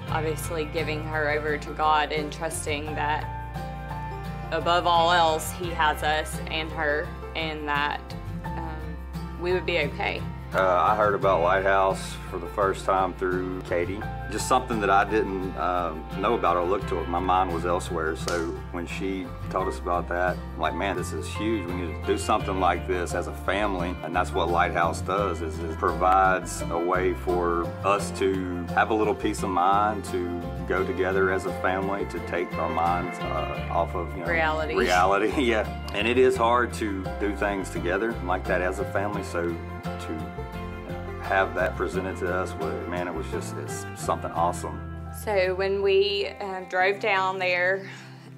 obviously 0.08 0.64
giving 0.72 1.04
her 1.04 1.30
over 1.30 1.58
to 1.58 1.70
God 1.72 2.12
and 2.12 2.32
trusting 2.32 2.86
that 2.94 3.28
above 4.52 4.86
all 4.86 5.12
else, 5.12 5.52
He 5.52 5.68
has 5.68 6.02
us 6.02 6.38
and 6.46 6.70
her, 6.70 7.06
and 7.36 7.68
that 7.68 8.00
um, 8.44 8.96
we 9.38 9.52
would 9.52 9.66
be 9.66 9.80
okay. 9.80 10.22
Uh, 10.54 10.86
I 10.88 10.94
heard 10.94 11.14
about 11.14 11.42
Lighthouse 11.42 12.14
for 12.30 12.38
the 12.38 12.46
first 12.46 12.84
time 12.84 13.12
through 13.14 13.60
Katie. 13.62 14.00
Just 14.30 14.46
something 14.46 14.78
that 14.82 14.90
I 14.90 15.02
didn't 15.02 15.56
um, 15.56 16.06
know 16.18 16.34
about 16.34 16.56
or 16.56 16.64
look 16.64 16.86
to. 16.90 17.04
My 17.06 17.18
mind 17.18 17.52
was 17.52 17.66
elsewhere. 17.66 18.14
So 18.14 18.46
when 18.70 18.86
she 18.86 19.26
told 19.50 19.66
us 19.66 19.80
about 19.80 20.08
that, 20.10 20.36
I'm 20.36 20.60
like, 20.60 20.76
man, 20.76 20.96
this 20.96 21.12
is 21.12 21.26
huge. 21.26 21.66
We 21.66 21.74
need 21.74 22.00
to 22.00 22.06
do 22.06 22.16
something 22.16 22.60
like 22.60 22.86
this 22.86 23.14
as 23.14 23.26
a 23.26 23.32
family. 23.32 23.96
And 24.04 24.14
that's 24.14 24.30
what 24.30 24.48
Lighthouse 24.48 25.00
does 25.00 25.42
is 25.42 25.58
it 25.58 25.76
provides 25.76 26.62
a 26.70 26.78
way 26.78 27.14
for 27.14 27.64
us 27.84 28.12
to 28.20 28.62
have 28.74 28.90
a 28.90 28.94
little 28.94 29.14
peace 29.14 29.42
of 29.42 29.50
mind, 29.50 30.04
to 30.04 30.40
go 30.68 30.86
together 30.86 31.32
as 31.32 31.46
a 31.46 31.60
family, 31.62 32.06
to 32.06 32.20
take 32.28 32.52
our 32.54 32.70
minds 32.70 33.18
uh, 33.18 33.68
off 33.72 33.96
of 33.96 34.08
you 34.16 34.22
know, 34.22 34.30
Reality. 34.30 34.76
Reality, 34.76 35.32
yeah. 35.42 35.84
And 35.94 36.06
it 36.06 36.16
is 36.16 36.36
hard 36.36 36.72
to 36.74 37.04
do 37.18 37.34
things 37.34 37.70
together 37.70 38.12
like 38.24 38.44
that 38.44 38.62
as 38.62 38.78
a 38.78 38.84
family. 38.92 39.24
So 39.24 39.52
to 39.84 40.33
have 41.24 41.54
that 41.54 41.74
presented 41.76 42.16
to 42.18 42.32
us, 42.32 42.54
man, 42.88 43.08
it 43.08 43.14
was 43.14 43.26
just 43.30 43.56
it's 43.56 43.84
something 43.96 44.30
awesome. 44.32 44.78
So 45.24 45.54
when 45.54 45.82
we 45.82 46.28
uh, 46.40 46.60
drove 46.68 47.00
down 47.00 47.38
there 47.38 47.88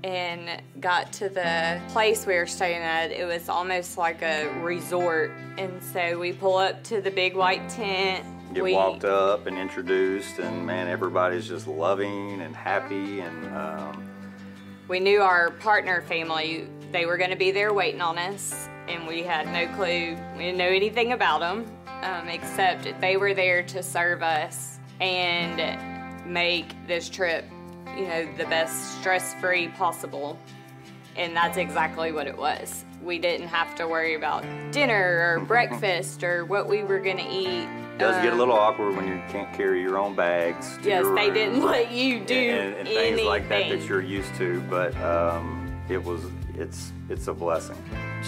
and 0.04 0.62
got 0.80 1.12
to 1.14 1.28
the 1.28 1.80
place 1.88 2.26
we 2.26 2.34
were 2.36 2.46
staying 2.46 2.82
at, 2.82 3.10
it 3.10 3.26
was 3.26 3.48
almost 3.48 3.98
like 3.98 4.22
a 4.22 4.48
resort. 4.62 5.32
And 5.58 5.82
so 5.82 6.18
we 6.18 6.32
pull 6.32 6.56
up 6.58 6.84
to 6.84 7.00
the 7.00 7.10
big 7.10 7.34
white 7.34 7.68
tent. 7.68 8.24
Get 8.54 8.62
we, 8.62 8.74
walked 8.74 9.04
up 9.04 9.46
and 9.46 9.58
introduced, 9.58 10.38
and 10.38 10.64
man, 10.64 10.86
everybody's 10.86 11.48
just 11.48 11.66
loving 11.66 12.40
and 12.40 12.54
happy, 12.54 13.20
and 13.20 13.56
um, 13.56 14.08
we 14.86 15.00
knew 15.00 15.20
our 15.20 15.50
partner 15.50 16.02
family, 16.02 16.68
they 16.92 17.06
were 17.06 17.16
going 17.16 17.30
to 17.30 17.36
be 17.36 17.50
there 17.50 17.74
waiting 17.74 18.00
on 18.00 18.16
us. 18.16 18.68
and 18.88 19.06
we 19.06 19.22
had 19.22 19.46
no 19.48 19.66
clue. 19.74 20.16
We 20.36 20.44
didn't 20.44 20.58
know 20.58 20.68
anything 20.68 21.12
about 21.12 21.40
them, 21.40 21.66
um, 22.06 22.28
except 22.28 22.88
they 23.00 23.16
were 23.16 23.34
there 23.34 23.62
to 23.64 23.82
serve 23.82 24.22
us 24.22 24.78
and 25.00 26.26
make 26.26 26.66
this 26.86 27.08
trip, 27.08 27.44
you 27.96 28.06
know, 28.06 28.26
the 28.36 28.44
best 28.44 28.98
stress-free 29.00 29.68
possible. 29.68 30.38
And 31.16 31.34
that's 31.34 31.56
exactly 31.56 32.12
what 32.12 32.26
it 32.26 32.36
was. 32.36 32.84
We 33.02 33.18
didn't 33.18 33.48
have 33.48 33.74
to 33.76 33.88
worry 33.88 34.14
about 34.14 34.44
dinner 34.72 35.36
or 35.38 35.40
breakfast 35.46 36.22
or 36.22 36.44
what 36.44 36.68
we 36.68 36.82
were 36.84 36.98
gonna 37.00 37.26
eat. 37.30 37.66
It 37.94 37.98
does 37.98 38.16
get 38.16 38.26
a 38.28 38.32
Um, 38.32 38.38
little 38.38 38.54
awkward 38.54 38.94
when 38.96 39.08
you 39.08 39.20
can't 39.28 39.52
carry 39.54 39.80
your 39.80 39.98
own 39.98 40.14
bags. 40.14 40.76
to 40.82 40.88
Yes, 40.88 41.04
they 41.04 41.26
room. 41.26 41.34
didn't 41.34 41.62
let 41.64 41.90
you 41.90 42.20
do 42.20 42.34
and, 42.34 42.74
and 42.74 42.88
things 42.88 43.22
like 43.22 43.48
that 43.48 43.68
that 43.70 43.88
you're 43.88 44.02
used 44.02 44.34
to, 44.36 44.60
but 44.68 44.94
um, 45.00 45.74
it 45.88 46.02
was 46.02 46.20
it's 46.58 46.92
it's 47.08 47.28
a 47.28 47.34
blessing. 47.34 47.76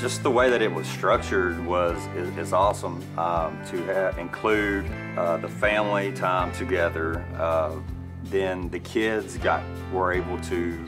Just 0.01 0.23
the 0.23 0.31
way 0.31 0.51
that 0.51 0.63
it 0.63 0.73
was 0.73 0.87
structured 0.87 1.65
was 1.67 1.99
is, 2.17 2.37
is 2.37 2.53
awesome 2.53 3.03
um, 3.19 3.61
to 3.67 4.19
include 4.19 4.87
uh, 5.17 5.39
the 5.39 5.49
family 5.49 6.13
time 6.13 6.53
together. 6.53 7.25
Uh, 7.37 7.77
then 8.25 8.69
the 8.69 8.81
kids 8.81 9.39
got 9.39 9.63
were 9.93 10.13
able 10.13 10.39
to 10.43 10.87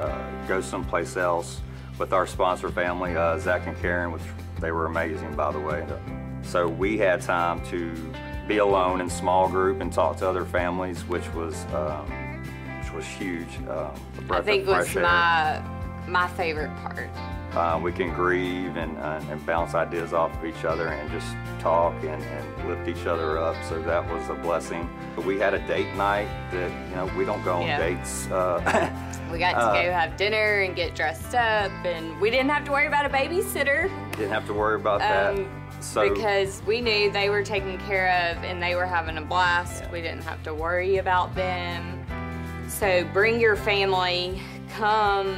uh, 0.00 0.46
go 0.46 0.60
someplace 0.60 1.16
else 1.16 1.60
with 1.98 2.12
our 2.12 2.26
sponsor 2.26 2.70
family, 2.70 3.16
uh, 3.16 3.38
Zach 3.38 3.66
and 3.66 3.78
Karen, 3.78 4.10
which 4.10 4.22
they 4.60 4.72
were 4.72 4.86
amazing, 4.86 5.34
by 5.36 5.52
the 5.52 5.60
way. 5.60 5.86
So 6.42 6.66
we 6.66 6.98
had 6.98 7.20
time 7.20 7.64
to 7.66 7.94
be 8.48 8.58
alone 8.58 9.00
in 9.00 9.08
small 9.08 9.48
group 9.48 9.80
and 9.80 9.92
talk 9.92 10.16
to 10.18 10.28
other 10.28 10.44
families, 10.44 11.02
which 11.04 11.32
was 11.34 11.64
um, 11.74 12.42
which 12.80 12.92
was 12.92 13.06
huge. 13.06 13.48
Um, 13.68 13.94
I 14.30 14.40
think 14.40 14.66
was 14.66 14.94
my 14.96 15.62
my 16.08 16.28
favorite 16.28 16.70
part. 16.78 17.08
Uh, 17.54 17.78
we 17.82 17.92
can 17.92 18.12
grieve 18.14 18.76
and, 18.76 18.96
uh, 18.98 19.20
and 19.30 19.44
bounce 19.44 19.74
ideas 19.74 20.14
off 20.14 20.34
of 20.38 20.44
each 20.46 20.64
other 20.64 20.88
and 20.88 21.10
just 21.10 21.26
talk 21.60 21.92
and, 22.02 22.22
and 22.22 22.68
lift 22.68 22.88
each 22.88 23.06
other 23.06 23.36
up. 23.38 23.54
So 23.64 23.80
that 23.82 24.10
was 24.10 24.26
a 24.30 24.34
blessing. 24.34 24.88
We 25.26 25.38
had 25.38 25.52
a 25.52 25.58
date 25.68 25.92
night 25.94 26.28
that, 26.50 26.70
you 26.88 26.96
know, 26.96 27.10
we 27.16 27.26
don't 27.26 27.44
go 27.44 27.56
on 27.56 27.66
Yeah. 27.66 27.78
dates. 27.78 28.26
Uh, 28.30 28.90
We 29.30 29.38
got 29.38 29.52
to 29.52 29.58
Uh, 29.60 29.82
go 29.82 29.92
have 29.92 30.16
dinner 30.16 30.60
and 30.60 30.74
get 30.74 30.94
dressed 30.94 31.34
up, 31.34 31.70
and 31.84 32.18
we 32.20 32.30
didn't 32.30 32.48
have 32.50 32.64
to 32.64 32.72
worry 32.72 32.86
about 32.86 33.04
a 33.04 33.10
babysitter. 33.10 33.90
didn't 34.16 34.30
have 34.32 34.46
to 34.46 34.54
worry 34.54 34.76
about 34.80 35.00
that. 35.00 35.34
Um, 35.34 35.46
So 35.80 36.08
because 36.08 36.62
we 36.66 36.80
knew 36.80 37.10
they 37.12 37.28
were 37.28 37.42
taken 37.42 37.76
care 37.80 38.08
of 38.30 38.42
and 38.44 38.62
they 38.62 38.74
were 38.76 38.86
having 38.86 39.18
a 39.18 39.22
blast. 39.22 39.90
We 39.90 40.00
didn't 40.00 40.22
have 40.24 40.42
to 40.44 40.54
worry 40.54 40.96
about 40.98 41.34
them. 41.34 42.04
So 42.68 43.04
bring 43.12 43.40
your 43.40 43.56
family, 43.56 44.40
come 44.76 45.36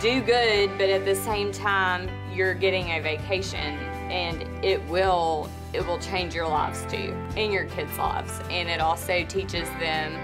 do 0.00 0.22
good, 0.22 0.70
but 0.78 0.88
at 0.88 1.04
the 1.04 1.14
same 1.14 1.52
time, 1.52 2.08
you're 2.34 2.54
getting 2.54 2.92
a 2.92 3.00
vacation 3.00 3.78
and 4.10 4.42
it 4.64 4.82
will 4.88 5.48
it 5.72 5.86
will 5.86 5.98
change 5.98 6.34
your 6.34 6.48
lives 6.48 6.84
too 6.90 7.14
and 7.36 7.52
your 7.52 7.66
kids' 7.66 7.96
lives. 7.96 8.40
And 8.50 8.68
it 8.68 8.80
also 8.80 9.24
teaches 9.24 9.68
them, 9.78 10.18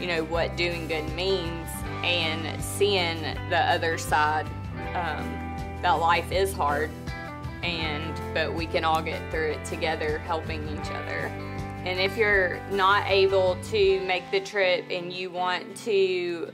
you 0.00 0.08
know, 0.08 0.24
what 0.24 0.56
doing 0.56 0.88
good 0.88 1.08
means 1.12 1.68
and 2.02 2.62
seeing 2.62 3.20
the 3.50 3.58
other 3.58 3.98
side. 3.98 4.46
Um, 4.94 5.48
that 5.82 5.92
life 5.92 6.32
is 6.32 6.52
hard 6.52 6.90
and 7.62 8.14
but 8.34 8.52
we 8.52 8.66
can 8.66 8.84
all 8.84 9.02
get 9.02 9.30
through 9.30 9.52
it 9.52 9.64
together 9.64 10.18
helping 10.18 10.68
each 10.68 10.90
other 10.90 11.26
and 11.84 11.98
if 12.00 12.16
you're 12.16 12.60
not 12.70 13.06
able 13.06 13.56
to 13.64 14.00
make 14.00 14.28
the 14.30 14.40
trip 14.40 14.84
and 14.90 15.12
you 15.12 15.30
want 15.30 15.76
to 15.76 16.52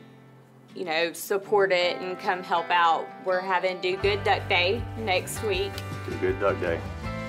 you 0.75 0.85
know 0.85 1.12
support 1.12 1.72
it 1.72 1.97
and 2.01 2.18
come 2.18 2.43
help 2.43 2.70
out. 2.70 3.07
We're 3.25 3.41
having 3.41 3.81
do 3.81 3.97
good 3.97 4.22
duck 4.25 4.49
day 4.49 4.83
next 4.99 5.43
week. 5.45 5.72
Do 6.09 6.16
good 6.18 6.41
Duck 6.41 6.61
Day. 6.61 6.81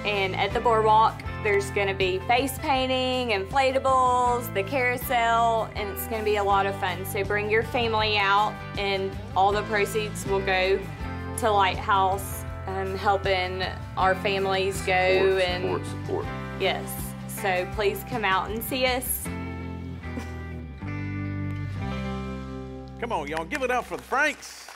and 0.06 0.36
at 0.36 0.54
the 0.54 0.60
boardwalk 0.60 1.22
there's 1.44 1.70
going 1.72 1.88
to 1.88 1.94
be 1.94 2.18
face 2.28 2.58
painting 2.60 3.30
inflatables 3.40 4.52
the 4.56 4.64
carousel 4.64 5.70
and 5.76 5.90
it's 5.90 6.08
going 6.08 6.20
to 6.22 6.26
be 6.26 6.38
a 6.38 6.44
lot 6.44 6.66
of 6.66 6.76
fun. 6.80 7.06
So 7.06 7.24
bring 7.24 7.50
your 7.52 7.62
family 7.64 8.18
out 8.18 8.54
and 8.80 9.12
all 9.38 9.52
the 9.52 9.62
proceeds 9.64 10.26
will 10.26 10.44
go 10.44 10.80
to 11.38 11.52
lighthouse 11.52 12.44
um, 12.68 12.98
helping 12.98 13.64
our 13.96 14.16
families 14.16 14.82
go 14.82 15.20
Support, 15.20 15.42
and 15.44 15.64
support, 15.64 15.86
support. 16.08 16.26
yes. 16.60 16.92
So 17.28 17.68
please 17.76 18.04
come 18.10 18.26
out 18.26 18.50
and 18.50 18.64
see 18.64 18.86
us 18.88 19.26
Come 22.98 23.12
on, 23.12 23.28
y'all, 23.28 23.44
give 23.44 23.62
it 23.62 23.70
up 23.70 23.86
for 23.86 23.98
the 23.98 24.04
Franks. 24.04 24.70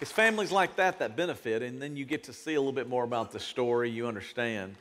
It's 0.00 0.12
families 0.12 0.52
like 0.52 0.76
that 0.76 1.00
that 1.00 1.16
benefit, 1.16 1.60
and 1.60 1.82
then 1.82 1.96
you 1.96 2.04
get 2.04 2.24
to 2.24 2.32
see 2.32 2.54
a 2.54 2.60
little 2.60 2.72
bit 2.72 2.88
more 2.88 3.02
about 3.02 3.32
the 3.32 3.40
story. 3.40 3.90
You 3.90 4.06
understand. 4.06 4.76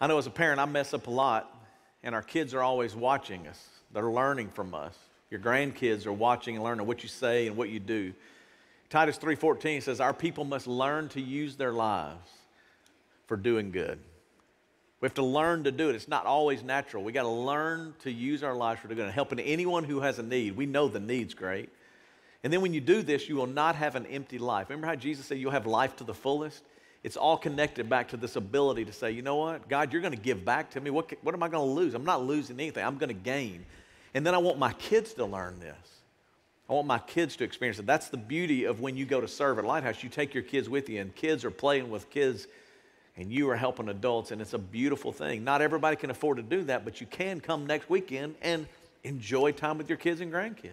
I 0.00 0.06
know 0.06 0.16
as 0.16 0.26
a 0.26 0.30
parent, 0.30 0.58
I 0.58 0.64
mess 0.64 0.94
up 0.94 1.06
a 1.06 1.10
lot, 1.10 1.54
and 2.02 2.14
our 2.14 2.22
kids 2.22 2.54
are 2.54 2.62
always 2.62 2.96
watching 2.96 3.46
us. 3.46 3.62
They're 3.92 4.10
learning 4.10 4.48
from 4.48 4.74
us. 4.74 4.96
Your 5.30 5.38
grandkids 5.38 6.06
are 6.06 6.12
watching 6.12 6.56
and 6.56 6.64
learning 6.64 6.86
what 6.86 7.02
you 7.02 7.08
say 7.08 7.46
and 7.46 7.58
what 7.58 7.68
you 7.68 7.78
do. 7.78 8.14
Titus 8.88 9.18
3:14 9.18 9.82
says, 9.82 10.00
"Our 10.00 10.14
people 10.14 10.44
must 10.44 10.66
learn 10.66 11.10
to 11.10 11.20
use 11.20 11.56
their 11.56 11.72
lives 11.72 12.30
for 13.26 13.36
doing 13.36 13.70
good." 13.70 14.02
We 15.00 15.06
have 15.06 15.14
to 15.14 15.24
learn 15.24 15.64
to 15.64 15.72
do 15.72 15.90
it. 15.90 15.94
It's 15.94 16.08
not 16.08 16.24
always 16.24 16.62
natural. 16.62 17.04
We 17.04 17.12
got 17.12 17.22
to 17.22 17.28
learn 17.28 17.94
to 18.00 18.10
use 18.10 18.42
our 18.42 18.54
lives 18.54 18.80
for 18.80 18.88
doing 18.88 18.98
good, 18.98 19.10
helping 19.10 19.38
anyone 19.40 19.84
who 19.84 20.00
has 20.00 20.18
a 20.18 20.22
need. 20.22 20.56
We 20.56 20.64
know 20.64 20.88
the 20.88 21.00
need's 21.00 21.34
great. 21.34 21.68
And 22.42 22.52
then 22.52 22.60
when 22.60 22.72
you 22.72 22.80
do 22.80 23.02
this, 23.02 23.28
you 23.28 23.36
will 23.36 23.46
not 23.46 23.76
have 23.76 23.94
an 23.94 24.06
empty 24.06 24.38
life. 24.38 24.70
Remember 24.70 24.86
how 24.86 24.94
Jesus 24.94 25.26
said 25.26 25.38
you'll 25.38 25.50
have 25.50 25.66
life 25.66 25.96
to 25.96 26.04
the 26.04 26.14
fullest? 26.14 26.62
It's 27.02 27.16
all 27.16 27.36
connected 27.36 27.90
back 27.90 28.08
to 28.08 28.16
this 28.16 28.36
ability 28.36 28.84
to 28.86 28.92
say, 28.92 29.10
you 29.10 29.22
know 29.22 29.36
what, 29.36 29.68
God, 29.68 29.92
you're 29.92 30.02
going 30.02 30.14
to 30.14 30.20
give 30.20 30.44
back 30.44 30.70
to 30.70 30.80
me. 30.80 30.90
What, 30.90 31.12
what 31.22 31.34
am 31.34 31.42
I 31.42 31.48
going 31.48 31.68
to 31.68 31.74
lose? 31.74 31.94
I'm 31.94 32.04
not 32.04 32.24
losing 32.24 32.58
anything. 32.58 32.84
I'm 32.84 32.98
going 32.98 33.08
to 33.08 33.14
gain. 33.14 33.66
And 34.14 34.26
then 34.26 34.34
I 34.34 34.38
want 34.38 34.58
my 34.58 34.72
kids 34.72 35.12
to 35.14 35.26
learn 35.26 35.60
this. 35.60 35.76
I 36.68 36.72
want 36.72 36.86
my 36.86 36.98
kids 36.98 37.36
to 37.36 37.44
experience 37.44 37.78
it. 37.78 37.86
That's 37.86 38.08
the 38.08 38.16
beauty 38.16 38.64
of 38.64 38.80
when 38.80 38.96
you 38.96 39.04
go 39.04 39.20
to 39.20 39.28
serve 39.28 39.58
at 39.58 39.64
Lighthouse. 39.64 40.02
You 40.02 40.08
take 40.08 40.34
your 40.34 40.42
kids 40.42 40.68
with 40.68 40.88
you, 40.88 41.00
and 41.00 41.14
kids 41.14 41.44
are 41.44 41.50
playing 41.50 41.90
with 41.90 42.10
kids 42.10 42.48
and 43.16 43.32
you 43.32 43.48
are 43.50 43.56
helping 43.56 43.88
adults, 43.88 44.30
and 44.30 44.40
it's 44.40 44.52
a 44.52 44.58
beautiful 44.58 45.12
thing. 45.12 45.42
Not 45.44 45.62
everybody 45.62 45.96
can 45.96 46.10
afford 46.10 46.36
to 46.36 46.42
do 46.42 46.64
that, 46.64 46.84
but 46.84 47.00
you 47.00 47.06
can 47.06 47.40
come 47.40 47.66
next 47.66 47.88
weekend 47.88 48.34
and 48.42 48.66
enjoy 49.04 49.52
time 49.52 49.78
with 49.78 49.88
your 49.88 49.98
kids 49.98 50.20
and 50.20 50.32
grandkids 50.32 50.72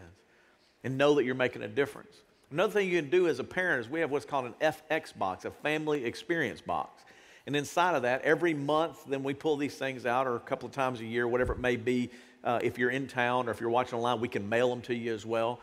and 0.84 0.98
know 0.98 1.16
that 1.16 1.24
you're 1.24 1.36
making 1.36 1.64
a 1.64 1.68
difference. 1.68 2.18
Another 2.52 2.74
thing 2.74 2.90
you 2.90 3.02
can 3.02 3.10
do 3.10 3.28
as 3.28 3.40
a 3.40 3.44
parent 3.44 3.86
is 3.86 3.90
we 3.90 4.02
have 4.02 4.12
what's 4.12 4.26
called 4.26 4.46
an 4.46 4.54
FX 4.62 5.18
box, 5.18 5.46
a 5.46 5.52
family 5.52 6.06
experience 6.06 6.62
box. 6.62 7.04
And 7.46 7.56
inside 7.56 7.96
of 7.96 8.04
that, 8.04 8.22
every 8.22 8.54
month, 8.54 9.06
then 9.08 9.24
we 9.24 9.34
pull 9.34 9.58
these 9.58 9.76
things 9.76 10.06
out, 10.06 10.28
or 10.28 10.36
a 10.36 10.40
couple 10.40 10.68
of 10.68 10.74
times 10.74 11.02
a 11.02 11.06
year, 11.06 11.28
whatever 11.28 11.54
it 11.54 11.60
may 11.60 11.76
be. 11.76 12.10
Uh, 12.44 12.60
if 12.62 12.78
you're 12.78 12.90
in 12.90 13.08
town 13.08 13.48
or 13.48 13.52
if 13.52 13.60
you're 13.60 13.70
watching 13.70 13.98
online, 13.98 14.20
we 14.20 14.28
can 14.28 14.48
mail 14.48 14.70
them 14.70 14.82
to 14.82 14.94
you 14.94 15.14
as 15.14 15.26
well. 15.26 15.60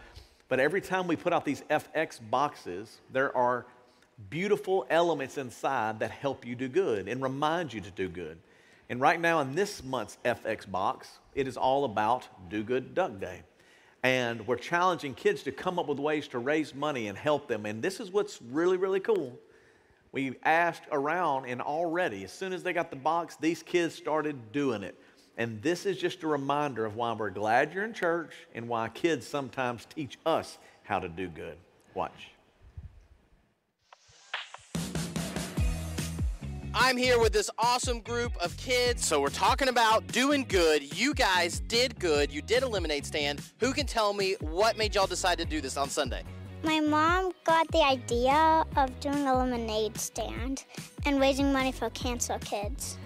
But 0.49 0.61
every 0.61 0.81
time 0.81 1.07
we 1.07 1.15
put 1.15 1.33
out 1.33 1.45
these 1.45 1.63
FX 1.71 2.19
boxes, 2.29 2.99
there 3.13 3.35
are 3.37 3.67
beautiful 4.29 4.87
elements 4.91 5.39
inside 5.39 6.01
that 6.01 6.11
help 6.11 6.47
you 6.47 6.55
do 6.55 6.69
good 6.69 7.09
and 7.09 7.23
remind 7.23 7.73
you 7.73 7.81
to 7.81 7.91
do 7.91 8.09
good. 8.09 8.39
And 8.91 9.01
right 9.01 9.21
now, 9.21 9.41
in 9.41 9.55
this 9.55 9.85
month's 9.85 10.19
FX 10.25 10.69
box, 10.71 11.21
it 11.35 11.47
is 11.47 11.57
all 11.57 11.85
about 11.85 12.27
Do 12.51 12.63
Good 12.65 12.95
Duck 12.95 13.21
Day. 13.21 13.43
And 14.03 14.47
we're 14.47 14.57
challenging 14.57 15.15
kids 15.15 15.45
to 15.45 15.53
come 15.53 15.79
up 15.79 15.87
with 15.87 15.99
ways 15.99 16.27
to 16.29 16.39
raise 16.39 16.75
money 16.75 17.07
and 17.09 17.17
help 17.17 17.47
them. 17.47 17.67
And 17.67 17.81
this 17.83 18.01
is 18.01 18.11
what's 18.11 18.43
really, 18.43 18.77
really 18.77 19.01
cool. 19.01 19.39
We 20.13 20.37
asked 20.43 20.85
around, 20.91 21.47
and 21.47 21.63
already, 21.63 22.25
as 22.25 22.33
soon 22.33 22.53
as 22.53 22.65
they 22.65 22.73
got 22.73 22.91
the 22.91 22.97
box, 22.97 23.37
these 23.37 23.63
kids 23.63 23.95
started 23.95 24.51
doing 24.53 24.83
it. 24.83 24.97
And 25.37 25.63
this 25.63 25.87
is 25.87 25.97
just 25.97 26.25
a 26.25 26.27
reminder 26.27 26.85
of 26.85 26.97
why 26.97 27.13
we're 27.13 27.31
glad 27.31 27.73
you're 27.73 27.85
in 27.85 27.95
church 27.95 28.33
and 28.55 28.69
why 28.69 28.89
kids 28.89 29.27
sometimes 29.27 29.87
teach 29.95 30.19
us 30.27 30.59
how 30.83 30.99
to 30.99 31.09
do 31.09 31.29
good. 31.29 31.57
Watch. 31.95 32.30
I'm 36.73 36.97
here 36.97 37.19
with 37.19 37.33
this 37.33 37.51
awesome 37.59 38.01
group 38.01 38.33
of 38.37 38.57
kids. 38.57 39.05
So 39.05 39.21
we're 39.21 39.29
talking 39.29 39.69
about 39.69 40.07
doing 40.07 40.47
good. 40.49 40.97
You 40.97 41.15
guys 41.15 41.59
did 41.67 41.99
good. 41.99 42.33
You 42.33 42.43
did 42.43 42.63
eliminate 42.63 43.05
stand. 43.05 43.43
Who 43.59 43.73
can 43.73 43.87
tell 43.87 44.13
me 44.13 44.37
what 44.41 44.79
made 44.79 44.95
y'all 44.95 45.09
decide 45.09 45.39
to 45.39 45.45
do 45.45 45.61
this 45.61 45.77
on 45.77 45.89
Sunday? 45.89 46.23
My 46.63 46.79
mom 46.79 47.33
got 47.43 47.67
the 47.73 47.83
idea 47.83 48.65
of 48.77 49.01
doing 49.01 49.27
a 49.27 49.37
lemonade 49.37 49.99
stand 49.99 50.65
and 51.07 51.21
raising 51.21 51.53
money 51.53 51.73
for 51.73 51.91
cancer 51.91 52.39
kids. 52.39 52.99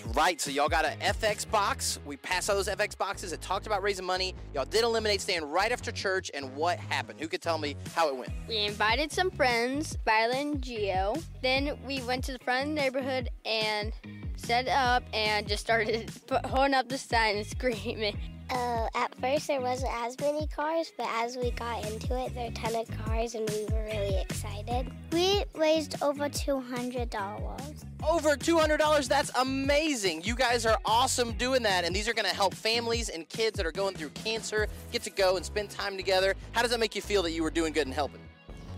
That's 0.00 0.16
right. 0.16 0.40
So 0.40 0.50
y'all 0.50 0.68
got 0.68 0.84
an 0.84 0.98
FX 1.00 1.48
box. 1.50 1.98
We 2.04 2.16
passed 2.16 2.48
out 2.50 2.54
those 2.54 2.68
FX 2.68 2.96
boxes. 2.96 3.32
It 3.32 3.40
talked 3.40 3.66
about 3.66 3.82
raising 3.82 4.04
money. 4.04 4.34
Y'all 4.54 4.64
did 4.64 4.84
eliminate 4.84 5.20
stand 5.20 5.52
right 5.52 5.72
after 5.72 5.92
church. 5.92 6.30
And 6.34 6.54
what 6.54 6.78
happened? 6.78 7.20
Who 7.20 7.28
could 7.28 7.42
tell 7.42 7.58
me 7.58 7.76
how 7.94 8.08
it 8.08 8.16
went? 8.16 8.30
We 8.48 8.58
invited 8.58 9.12
some 9.12 9.30
friends, 9.30 9.96
and 10.06 10.62
Geo. 10.62 11.14
Then 11.42 11.78
we 11.86 12.00
went 12.02 12.24
to 12.24 12.32
the 12.32 12.38
front 12.38 12.62
of 12.62 12.68
the 12.68 12.74
neighborhood 12.74 13.28
and 13.44 13.92
set 14.36 14.68
up 14.68 15.02
and 15.12 15.46
just 15.46 15.62
started 15.62 16.10
holding 16.44 16.74
up 16.74 16.88
the 16.88 16.98
sign 16.98 17.36
and 17.36 17.46
screaming. 17.46 18.18
Uh, 18.50 18.88
at 18.96 19.14
first, 19.20 19.46
there 19.46 19.60
wasn't 19.60 19.92
as 19.94 20.18
many 20.18 20.46
cars, 20.48 20.92
but 20.96 21.06
as 21.08 21.36
we 21.36 21.52
got 21.52 21.86
into 21.86 22.18
it, 22.18 22.34
there 22.34 22.44
were 22.44 22.50
a 22.50 22.54
ton 22.54 22.74
of 22.74 22.88
cars, 23.04 23.36
and 23.36 23.48
we 23.48 23.64
were 23.66 23.84
really 23.84 24.20
excited. 24.20 24.90
We 25.12 25.44
raised 25.54 26.02
over 26.02 26.28
$200. 26.28 27.84
Over 28.08 28.36
$200, 28.36 29.08
that's 29.08 29.30
amazing. 29.38 30.22
You 30.24 30.34
guys 30.34 30.66
are 30.66 30.78
awesome 30.84 31.32
doing 31.34 31.62
that, 31.62 31.84
and 31.84 31.94
these 31.94 32.08
are 32.08 32.14
going 32.14 32.28
to 32.28 32.34
help 32.34 32.52
families 32.54 33.08
and 33.08 33.28
kids 33.28 33.56
that 33.56 33.66
are 33.66 33.72
going 33.72 33.94
through 33.94 34.10
cancer 34.10 34.66
get 34.90 35.02
to 35.04 35.10
go 35.10 35.36
and 35.36 35.46
spend 35.46 35.70
time 35.70 35.96
together. 35.96 36.34
How 36.50 36.62
does 36.62 36.72
that 36.72 36.80
make 36.80 36.96
you 36.96 37.02
feel 37.02 37.22
that 37.22 37.30
you 37.30 37.44
were 37.44 37.50
doing 37.50 37.72
good 37.72 37.86
and 37.86 37.94
helping? 37.94 38.20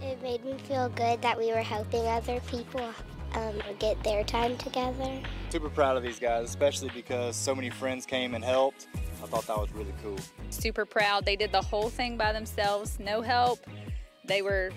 It 0.03 0.20
made 0.20 0.45
me 0.45 0.59
feel 0.68 0.91
good 0.91 1.23
that 1.23 1.39
we 1.39 1.47
were 1.47 1.62
helping 1.62 2.07
other 2.09 2.41
people 2.41 2.93
um, 3.35 3.61
get 3.78 4.03
their 4.05 4.24
time 4.24 4.57
together. 4.57 5.20
Super 5.51 5.68
proud 5.68 5.97
of 5.97 6.03
these 6.03 6.18
guys, 6.18 6.45
especially 6.49 6.91
because 6.95 7.37
so 7.37 7.55
many 7.55 7.70
friends 7.70 8.07
came 8.07 8.35
and 8.35 8.45
helped. 8.45 8.89
I 9.22 9.26
thought 9.26 9.47
that 9.47 9.59
was 9.59 9.72
really 9.72 9.95
cool. 10.03 10.18
super 10.51 10.85
proud. 10.85 11.24
They 11.24 11.37
did 11.37 11.53
the 11.53 11.62
whole 11.62 11.89
thing 11.89 12.16
by 12.16 12.33
themselves, 12.33 12.99
no 12.99 13.22
help. 13.22 13.61
They 14.24 14.43
were 14.43 14.70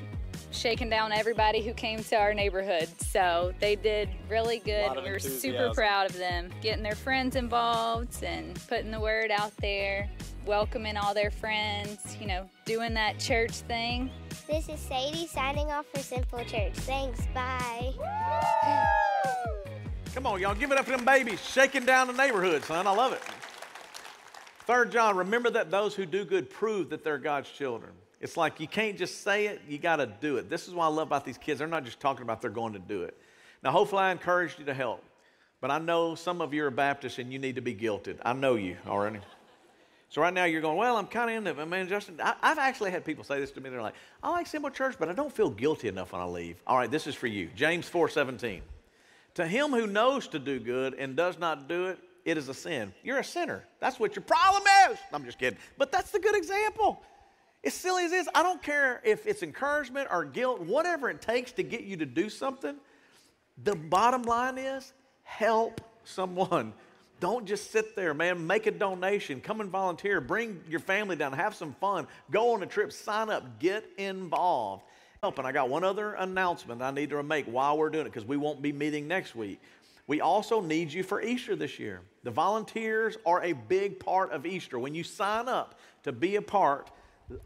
shaking 0.52 0.90
down 0.90 1.12
everybody 1.12 1.62
who 1.62 1.74
came 1.74 2.02
to 2.04 2.16
our 2.16 2.34
neighborhood. 2.34 2.90
So 3.02 3.54
they 3.60 3.76
did 3.76 4.10
really 4.30 4.60
good. 4.60 4.88
Lot 4.88 5.04
We 5.04 5.12
were 5.12 5.20
super 5.20 5.72
proud 5.74 6.10
of 6.10 6.18
them, 6.18 6.50
getting 6.62 6.84
their 6.84 6.96
friends 6.96 7.36
involved 7.36 8.24
and 8.24 8.60
putting 8.68 8.92
the 8.92 9.00
word 9.00 9.32
out 9.32 9.56
there, 9.58 10.10
welcoming 10.46 10.98
all 10.98 11.14
their 11.14 11.32
friends, 11.32 12.18
you 12.20 12.28
know, 12.28 12.50
doing 12.66 12.94
that 12.94 13.20
church 13.20 13.52
thing. 13.52 14.10
This 14.48 14.70
is 14.70 14.80
Sadie 14.80 15.28
signing 15.28 15.72
off 15.72 15.86
for 15.94 16.00
Simple 16.00 16.44
Church. 16.46 16.74
Thanks, 16.74 17.26
bye. 17.34 17.94
Come 20.14 20.28
on, 20.28 20.40
y'all, 20.40 20.56
give 20.56 20.72
it 20.72 20.78
up 20.78 20.86
for 20.86 20.92
them 20.92 21.04
babies 21.04 21.44
shaking 21.44 21.86
down 21.86 22.08
the 22.08 22.14
neighborhood, 22.14 22.64
son. 22.64 22.88
I 22.88 22.92
love 22.92 23.14
it. 23.14 23.22
Third 24.66 24.92
John, 24.92 25.18
remember 25.18 25.50
that 25.52 25.70
those 25.70 25.94
who 25.94 26.06
do 26.06 26.26
good 26.26 26.50
prove 26.50 26.90
that 26.90 27.04
they're 27.04 27.18
God's 27.18 27.50
children. 27.50 27.92
It's 28.22 28.38
like 28.38 28.60
you 28.60 28.68
can't 28.68 28.98
just 28.98 29.22
say 29.24 29.48
it, 29.48 29.62
you 29.68 29.78
got 29.78 29.98
to 29.98 30.08
do 30.08 30.38
it. 30.38 30.50
This 30.50 30.68
is 30.68 30.74
what 30.74 30.86
I 30.86 30.88
love 30.88 31.08
about 31.08 31.26
these 31.26 31.38
kids. 31.38 31.60
They're 31.60 31.68
not 31.68 31.86
just 31.86 32.00
talking 32.00 32.24
about 32.24 32.42
they're 32.42 32.50
going 32.50 32.74
to 32.74 32.80
do 32.80 33.04
it. 33.04 33.18
Now, 33.64 33.72
hopefully, 33.72 34.04
I 34.04 34.12
encouraged 34.12 34.58
you 34.60 34.66
to 34.66 34.74
help, 34.74 35.04
but 35.60 35.70
I 35.70 35.80
know 35.80 36.16
some 36.16 36.42
of 36.42 36.54
you 36.54 36.66
are 36.66 36.72
Baptists 36.72 37.20
and 37.20 37.32
you 37.32 37.40
need 37.40 37.56
to 37.56 37.62
be 37.62 37.76
guilted. 37.76 38.18
I 38.24 38.34
know 38.34 38.56
you 38.56 38.78
already. 38.88 39.20
So 40.16 40.22
right 40.22 40.34
now 40.34 40.46
you're 40.46 40.62
going, 40.62 40.78
well, 40.78 40.96
I'm 40.96 41.08
kind 41.08 41.30
of 41.30 41.36
into 41.36 41.62
it. 41.62 41.66
Man, 41.66 41.90
Justin, 41.90 42.22
I, 42.24 42.36
I've 42.42 42.58
actually 42.58 42.90
had 42.90 43.04
people 43.04 43.26
say 43.26 43.38
this 43.42 43.52
to 43.52 43.60
me. 43.60 43.70
They're 43.70 43.82
like, 43.82 43.96
I 44.24 44.30
like 44.30 44.48
Simple 44.48 44.70
Church, 44.70 44.96
but 44.98 45.10
I 45.10 45.12
don't 45.12 45.30
feel 45.30 45.50
guilty 45.50 45.90
enough 45.90 46.14
when 46.14 46.22
I 46.22 46.26
leave. 46.26 46.56
All 46.66 46.78
right, 46.78 46.90
this 46.90 47.06
is 47.06 47.16
for 47.16 47.28
you. 47.28 47.50
James 47.54 47.90
4:17. 47.90 48.62
To 49.34 49.46
him 49.46 49.72
who 49.72 49.88
knows 49.88 50.30
to 50.30 50.40
do 50.40 50.58
good 50.58 50.94
and 50.94 51.18
does 51.18 51.38
not 51.38 51.68
do 51.68 51.88
it, 51.88 52.00
it 52.24 52.38
is 52.38 52.48
a 52.48 52.54
sin. 52.54 52.94
You're 53.04 53.18
a 53.18 53.26
sinner. 53.26 53.66
That's 53.82 54.00
what 54.00 54.16
your 54.16 54.24
problem 54.24 54.64
is. 54.90 54.98
I'm 55.12 55.26
just 55.26 55.38
kidding. 55.38 55.60
But 55.78 55.92
that's 55.92 56.12
the 56.12 56.20
good 56.20 56.38
example. 56.38 57.04
As 57.66 57.74
silly 57.74 58.06
as 58.06 58.14
it 58.14 58.20
is, 58.20 58.30
I 58.34 58.42
don't 58.42 58.64
care 58.64 59.02
if 59.04 59.28
it's 59.28 59.44
encouragement 59.44 60.08
or 60.10 60.24
guilt, 60.24 60.62
whatever 60.62 61.10
it 61.10 61.22
takes 61.22 61.52
to 61.52 61.64
get 61.64 61.82
you 61.82 61.98
to 61.98 62.06
do 62.06 62.30
something. 62.30 62.78
The 63.66 63.76
bottom 63.76 64.22
line 64.22 64.58
is 64.58 64.94
help 65.24 65.82
someone. 66.06 66.72
Don't 67.20 67.46
just 67.46 67.72
sit 67.72 67.96
there, 67.96 68.14
man. 68.14 68.46
Make 68.46 68.68
a 68.68 68.72
donation. 68.72 69.40
Come 69.40 69.62
and 69.62 69.70
volunteer. 69.70 70.20
Bring 70.20 70.62
your 70.70 70.82
family 70.82 71.16
down. 71.16 71.34
Have 71.34 71.56
some 71.56 71.74
fun. 71.74 72.08
Go 72.30 72.54
on 72.54 72.64
a 72.64 72.66
trip. 72.66 72.92
Sign 72.92 73.30
up. 73.30 73.60
Get 73.60 73.86
involved. 73.98 74.84
Help. 75.22 75.38
And 75.38 75.48
I 75.48 75.52
got 75.52 75.70
one 75.70 75.84
other 75.84 76.14
announcement 76.14 76.82
I 76.82 76.92
need 76.92 77.10
to 77.12 77.24
make 77.24 77.46
while 77.46 77.78
we're 77.78 77.90
doing 77.90 78.06
it 78.06 78.10
because 78.10 78.28
we 78.28 78.38
won't 78.38 78.62
be 78.62 78.74
meeting 78.74 79.08
next 79.08 79.36
week. 79.36 79.62
We 80.08 80.22
also 80.22 80.62
need 80.62 80.94
you 80.94 81.04
for 81.04 81.22
Easter 81.22 81.56
this 81.56 81.80
year. 81.80 82.02
The 82.24 82.32
volunteers 82.32 83.18
are 83.26 83.44
a 83.44 83.54
big 83.54 84.00
part 84.00 84.32
of 84.32 84.46
Easter. 84.46 84.78
When 84.78 84.94
you 84.94 85.04
sign 85.04 85.48
up 85.48 85.80
to 86.04 86.12
be 86.12 86.36
a 86.36 86.42
part 86.42 86.92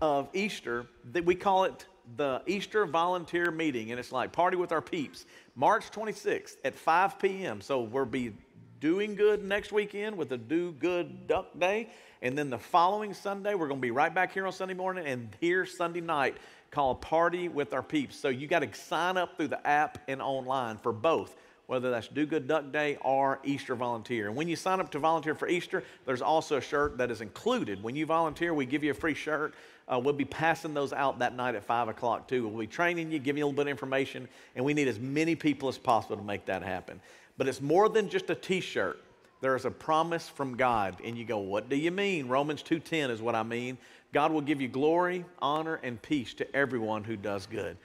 of 0.01 0.27
Easter, 0.33 0.87
that 1.13 1.23
we 1.23 1.35
call 1.35 1.63
it 1.63 1.85
the 2.17 2.41
Easter 2.47 2.85
Volunteer 2.85 3.51
Meeting, 3.51 3.91
and 3.91 3.99
it's 3.99 4.11
like 4.11 4.31
Party 4.31 4.57
with 4.57 4.71
Our 4.71 4.81
Peeps, 4.81 5.25
March 5.55 5.89
26th 5.91 6.55
at 6.65 6.75
5 6.75 7.19
p.m. 7.19 7.61
So 7.61 7.81
we'll 7.81 8.05
be 8.05 8.33
doing 8.79 9.15
good 9.15 9.43
next 9.43 9.71
weekend 9.71 10.17
with 10.17 10.31
a 10.31 10.37
Do 10.37 10.71
Good 10.71 11.27
Duck 11.27 11.59
Day, 11.59 11.89
and 12.21 12.37
then 12.37 12.49
the 12.49 12.57
following 12.57 13.13
Sunday 13.13 13.53
we're 13.53 13.67
going 13.67 13.79
to 13.79 13.85
be 13.85 13.91
right 13.91 14.13
back 14.13 14.33
here 14.33 14.45
on 14.45 14.53
Sunday 14.53 14.73
morning 14.73 15.05
and 15.05 15.35
here 15.41 15.65
Sunday 15.65 16.01
night 16.01 16.37
called 16.71 17.01
Party 17.01 17.49
with 17.49 17.73
Our 17.73 17.83
Peeps. 17.83 18.15
So 18.15 18.29
you 18.29 18.47
got 18.47 18.59
to 18.59 18.73
sign 18.73 19.17
up 19.17 19.35
through 19.35 19.49
the 19.49 19.67
app 19.67 19.97
and 20.07 20.21
online 20.21 20.77
for 20.77 20.93
both 20.93 21.35
whether 21.69 21.91
that's 21.91 22.07
Do 22.07 22.25
Good 22.25 22.47
Duck 22.47 22.71
Day 22.71 22.97
or 23.01 23.39
Easter 23.43 23.75
Volunteer. 23.75 24.25
And 24.25 24.35
when 24.35 24.47
you 24.47 24.55
sign 24.55 24.79
up 24.79 24.89
to 24.89 24.97
volunteer 24.97 25.35
for 25.35 25.47
Easter, 25.47 25.83
there's 26.07 26.23
also 26.23 26.57
a 26.57 26.61
shirt 26.61 26.97
that 26.97 27.11
is 27.11 27.21
included. 27.21 27.83
When 27.83 27.95
you 27.95 28.07
volunteer, 28.07 28.55
we 28.55 28.65
give 28.65 28.83
you 28.83 28.89
a 28.89 28.95
free 28.95 29.13
shirt. 29.13 29.53
Uh, 29.87 30.01
we'll 30.03 30.15
be 30.15 30.25
passing 30.25 30.73
those 30.73 30.93
out 30.93 31.19
that 31.19 31.35
night 31.35 31.53
at 31.53 31.63
5 31.63 31.89
o'clock, 31.89 32.27
too. 32.27 32.47
We'll 32.47 32.59
be 32.59 32.65
training 32.65 33.11
you, 33.11 33.19
giving 33.19 33.37
you 33.37 33.45
a 33.45 33.47
little 33.47 33.55
bit 33.55 33.67
of 33.67 33.71
information, 33.71 34.27
and 34.55 34.65
we 34.65 34.73
need 34.73 34.87
as 34.87 34.99
many 34.99 35.35
people 35.35 35.69
as 35.69 35.77
possible 35.77 36.17
to 36.17 36.23
make 36.23 36.47
that 36.47 36.63
happen. 36.63 36.99
But 37.39 37.47
it's 37.47 37.61
more 37.61 37.87
than 37.87 38.09
just 38.09 38.29
a 38.29 38.35
t 38.35 38.59
shirt. 38.59 39.01
There 39.39 39.55
is 39.55 39.63
a 39.63 39.71
promise 39.71 40.27
from 40.27 40.57
God, 40.57 40.97
and 41.05 41.17
you 41.17 41.23
go, 41.23 41.37
What 41.39 41.69
do 41.69 41.77
you 41.77 41.89
mean? 41.89 42.27
Romans 42.27 42.61
2:10 42.61 43.09
is 43.09 43.21
what 43.21 43.33
I 43.33 43.43
mean. 43.43 43.77
God 44.11 44.33
will 44.33 44.41
give 44.41 44.59
you 44.59 44.67
glory, 44.67 45.23
honor, 45.41 45.75
and 45.75 46.01
peace 46.01 46.33
to 46.33 46.55
everyone 46.55 47.05
who 47.05 47.15
does 47.15 47.45
good. 47.45 47.77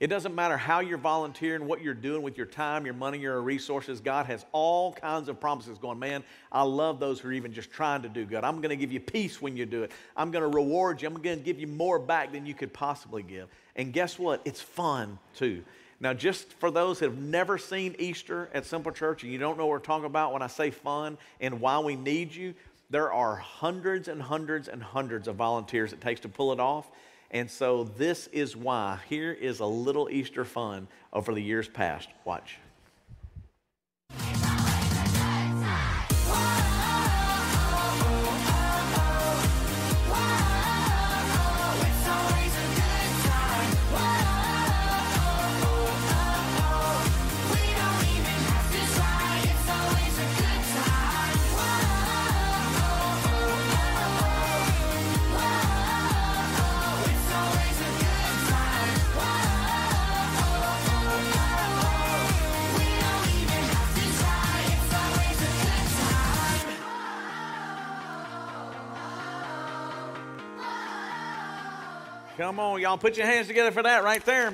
It 0.00 0.08
doesn't 0.08 0.34
matter 0.34 0.56
how 0.56 0.80
you're 0.80 0.98
volunteering, 0.98 1.68
what 1.68 1.82
you're 1.82 1.94
doing 1.94 2.22
with 2.22 2.36
your 2.36 2.46
time, 2.46 2.84
your 2.84 2.94
money, 2.94 3.18
your 3.18 3.40
resources. 3.40 4.00
God 4.00 4.26
has 4.26 4.44
all 4.50 4.92
kinds 4.92 5.28
of 5.28 5.40
promises 5.40 5.78
going, 5.78 5.98
man, 5.98 6.24
I 6.50 6.62
love 6.64 6.98
those 6.98 7.20
who 7.20 7.28
are 7.28 7.32
even 7.32 7.52
just 7.52 7.70
trying 7.70 8.02
to 8.02 8.08
do 8.08 8.26
good. 8.26 8.44
I'm 8.44 8.56
going 8.56 8.70
to 8.70 8.76
give 8.76 8.92
you 8.92 9.00
peace 9.00 9.40
when 9.40 9.56
you 9.56 9.64
do 9.64 9.84
it. 9.84 9.92
I'm 10.14 10.30
going 10.30 10.42
to 10.42 10.54
reward 10.54 11.00
you. 11.00 11.08
I'm 11.08 11.22
going 11.22 11.38
to 11.38 11.44
give 11.44 11.58
you 11.60 11.66
more 11.66 11.98
back 11.98 12.32
than 12.32 12.44
you 12.44 12.52
could 12.52 12.74
possibly 12.74 13.22
give. 13.22 13.48
And 13.76 13.92
guess 13.92 14.18
what? 14.18 14.42
It's 14.44 14.60
fun 14.60 15.18
too. 15.34 15.62
Now, 15.98 16.12
just 16.12 16.52
for 16.54 16.70
those 16.70 16.98
that 16.98 17.06
have 17.06 17.18
never 17.18 17.56
seen 17.56 17.96
Easter 17.98 18.50
at 18.52 18.66
Simple 18.66 18.92
Church 18.92 19.22
and 19.22 19.32
you 19.32 19.38
don't 19.38 19.56
know 19.56 19.66
what 19.66 19.72
we're 19.72 19.78
talking 19.78 20.06
about 20.06 20.32
when 20.32 20.42
I 20.42 20.46
say 20.46 20.70
fun 20.70 21.16
and 21.40 21.60
why 21.60 21.78
we 21.78 21.96
need 21.96 22.34
you, 22.34 22.54
there 22.90 23.12
are 23.12 23.36
hundreds 23.36 24.08
and 24.08 24.20
hundreds 24.20 24.68
and 24.68 24.82
hundreds 24.82 25.26
of 25.26 25.36
volunteers 25.36 25.92
it 25.92 26.00
takes 26.00 26.20
to 26.20 26.28
pull 26.28 26.52
it 26.52 26.60
off. 26.60 26.90
And 27.30 27.50
so 27.50 27.84
this 27.84 28.28
is 28.28 28.56
why. 28.56 28.98
Here 29.08 29.32
is 29.32 29.60
a 29.60 29.66
little 29.66 30.08
Easter 30.10 30.44
fun 30.44 30.86
over 31.12 31.34
the 31.34 31.42
years 31.42 31.68
past. 31.68 32.08
Watch. 32.24 32.58
Come 72.36 72.60
on, 72.60 72.82
y'all, 72.82 72.98
put 72.98 73.16
your 73.16 73.24
hands 73.24 73.46
together 73.46 73.70
for 73.70 73.82
that 73.82 74.04
right 74.04 74.22
there. 74.26 74.52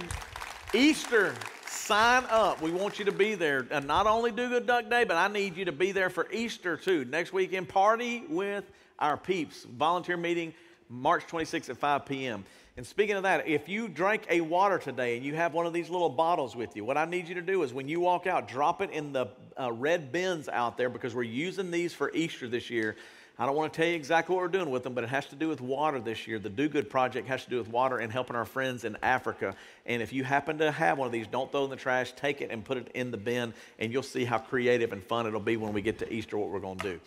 Easter, 0.73 1.35
sign 1.67 2.25
up. 2.31 2.63
We 2.63 2.71
want 2.71 3.01
you 3.01 3.05
to 3.07 3.13
be 3.13 3.35
there. 3.35 3.67
And 3.73 3.89
not 3.89 4.07
only 4.07 4.31
do 4.31 4.49
Good 4.49 4.69
Duck 4.69 4.89
Day, 4.89 5.03
but 5.03 5.17
I 5.17 5.27
need 5.27 5.57
you 5.57 5.65
to 5.65 5.73
be 5.73 5.91
there 5.91 6.09
for 6.09 6.31
Easter 6.31 6.77
too. 6.77 7.05
Next 7.05 7.33
weekend, 7.33 7.69
party 7.69 8.23
with 8.29 8.71
our 9.01 9.17
peeps. 9.17 9.65
Volunteer 9.65 10.17
meeting 10.17 10.55
March 10.89 11.27
26th 11.27 11.71
at 11.71 11.77
5 11.77 12.07
p.m. 12.07 12.45
And 12.77 12.87
speaking 12.87 13.17
of 13.17 13.25
that, 13.25 13.49
if 13.49 13.69
you 13.69 13.89
drank 13.89 14.27
a 14.31 14.43
water 14.43 14.79
today 14.79 15.17
and 15.17 15.27
you 15.27 15.35
have 15.35 15.53
one 15.53 15.67
of 15.67 15.73
these 15.73 15.91
little 15.91 16.09
bottles 16.09 16.55
with 16.55 16.77
you, 16.77 16.85
what 16.85 16.97
I 16.97 17.05
need 17.05 17.27
you 17.27 17.35
to 17.35 17.43
do 17.43 17.65
is 17.65 17.75
when 17.75 17.89
you 17.89 17.99
walk 17.99 18.29
out, 18.29 18.47
drop 18.47 18.81
it 18.81 18.91
in 18.93 19.13
the 19.13 19.27
uh, 19.59 19.73
red 19.73 20.13
bins 20.13 20.49
out 20.49 20.79
there 20.79 20.89
because 20.89 21.17
we're 21.17 21.25
using 21.25 21.73
these 21.73 21.93
for 21.93 22.13
Easter 22.15 22.47
this 22.47 22.71
year. 22.71 22.95
I 23.39 23.47
don't 23.47 23.57
want 23.57 23.73
to 23.73 23.77
tell 23.77 23.89
you 23.89 23.95
exactly 23.95 24.35
what 24.35 24.43
we're 24.43 24.49
doing 24.49 24.71
with 24.71 24.83
them, 24.83 24.93
but 24.95 25.05
it 25.05 25.11
has 25.11 25.27
to 25.27 25.37
do 25.37 25.49
with 25.49 25.61
water 25.61 25.99
this 25.99 26.27
year. 26.27 26.39
The 26.39 26.51
Do 26.51 26.69
Good 26.69 26.91
Project 26.91 27.27
has 27.29 27.45
to 27.45 27.51
do 27.51 27.59
with 27.59 27.69
water 27.69 27.99
and 27.99 28.13
helping 28.13 28.37
our 28.37 28.45
friends 28.45 28.85
in 28.85 28.97
Africa. 29.03 29.55
And 29.87 30.03
if 30.03 30.13
you 30.13 30.23
happen 30.23 30.59
to 30.59 30.71
have 30.71 30.99
one 30.99 31.07
of 31.07 31.13
these, 31.13 31.27
don't 31.27 31.51
throw 31.51 31.65
in 31.65 31.71
the 31.71 31.77
trash, 31.77 32.13
take 32.13 32.43
it 32.43 32.51
and 32.51 32.65
put 32.65 32.77
it 32.77 32.91
in 32.95 33.11
the 33.11 33.17
bin, 33.17 33.55
and 33.79 33.93
you'll 33.93 34.03
see 34.03 34.25
how 34.25 34.39
creative 34.39 34.93
and 34.93 35.03
fun 35.03 35.27
it'll 35.27 35.41
be 35.41 35.57
when 35.57 35.73
we 35.73 35.81
get 35.81 35.99
to 36.01 36.13
Easter, 36.13 36.37
what 36.37 36.51
we're 36.51 36.61
going 36.61 36.79
to 36.79 36.93
do. 36.93 37.01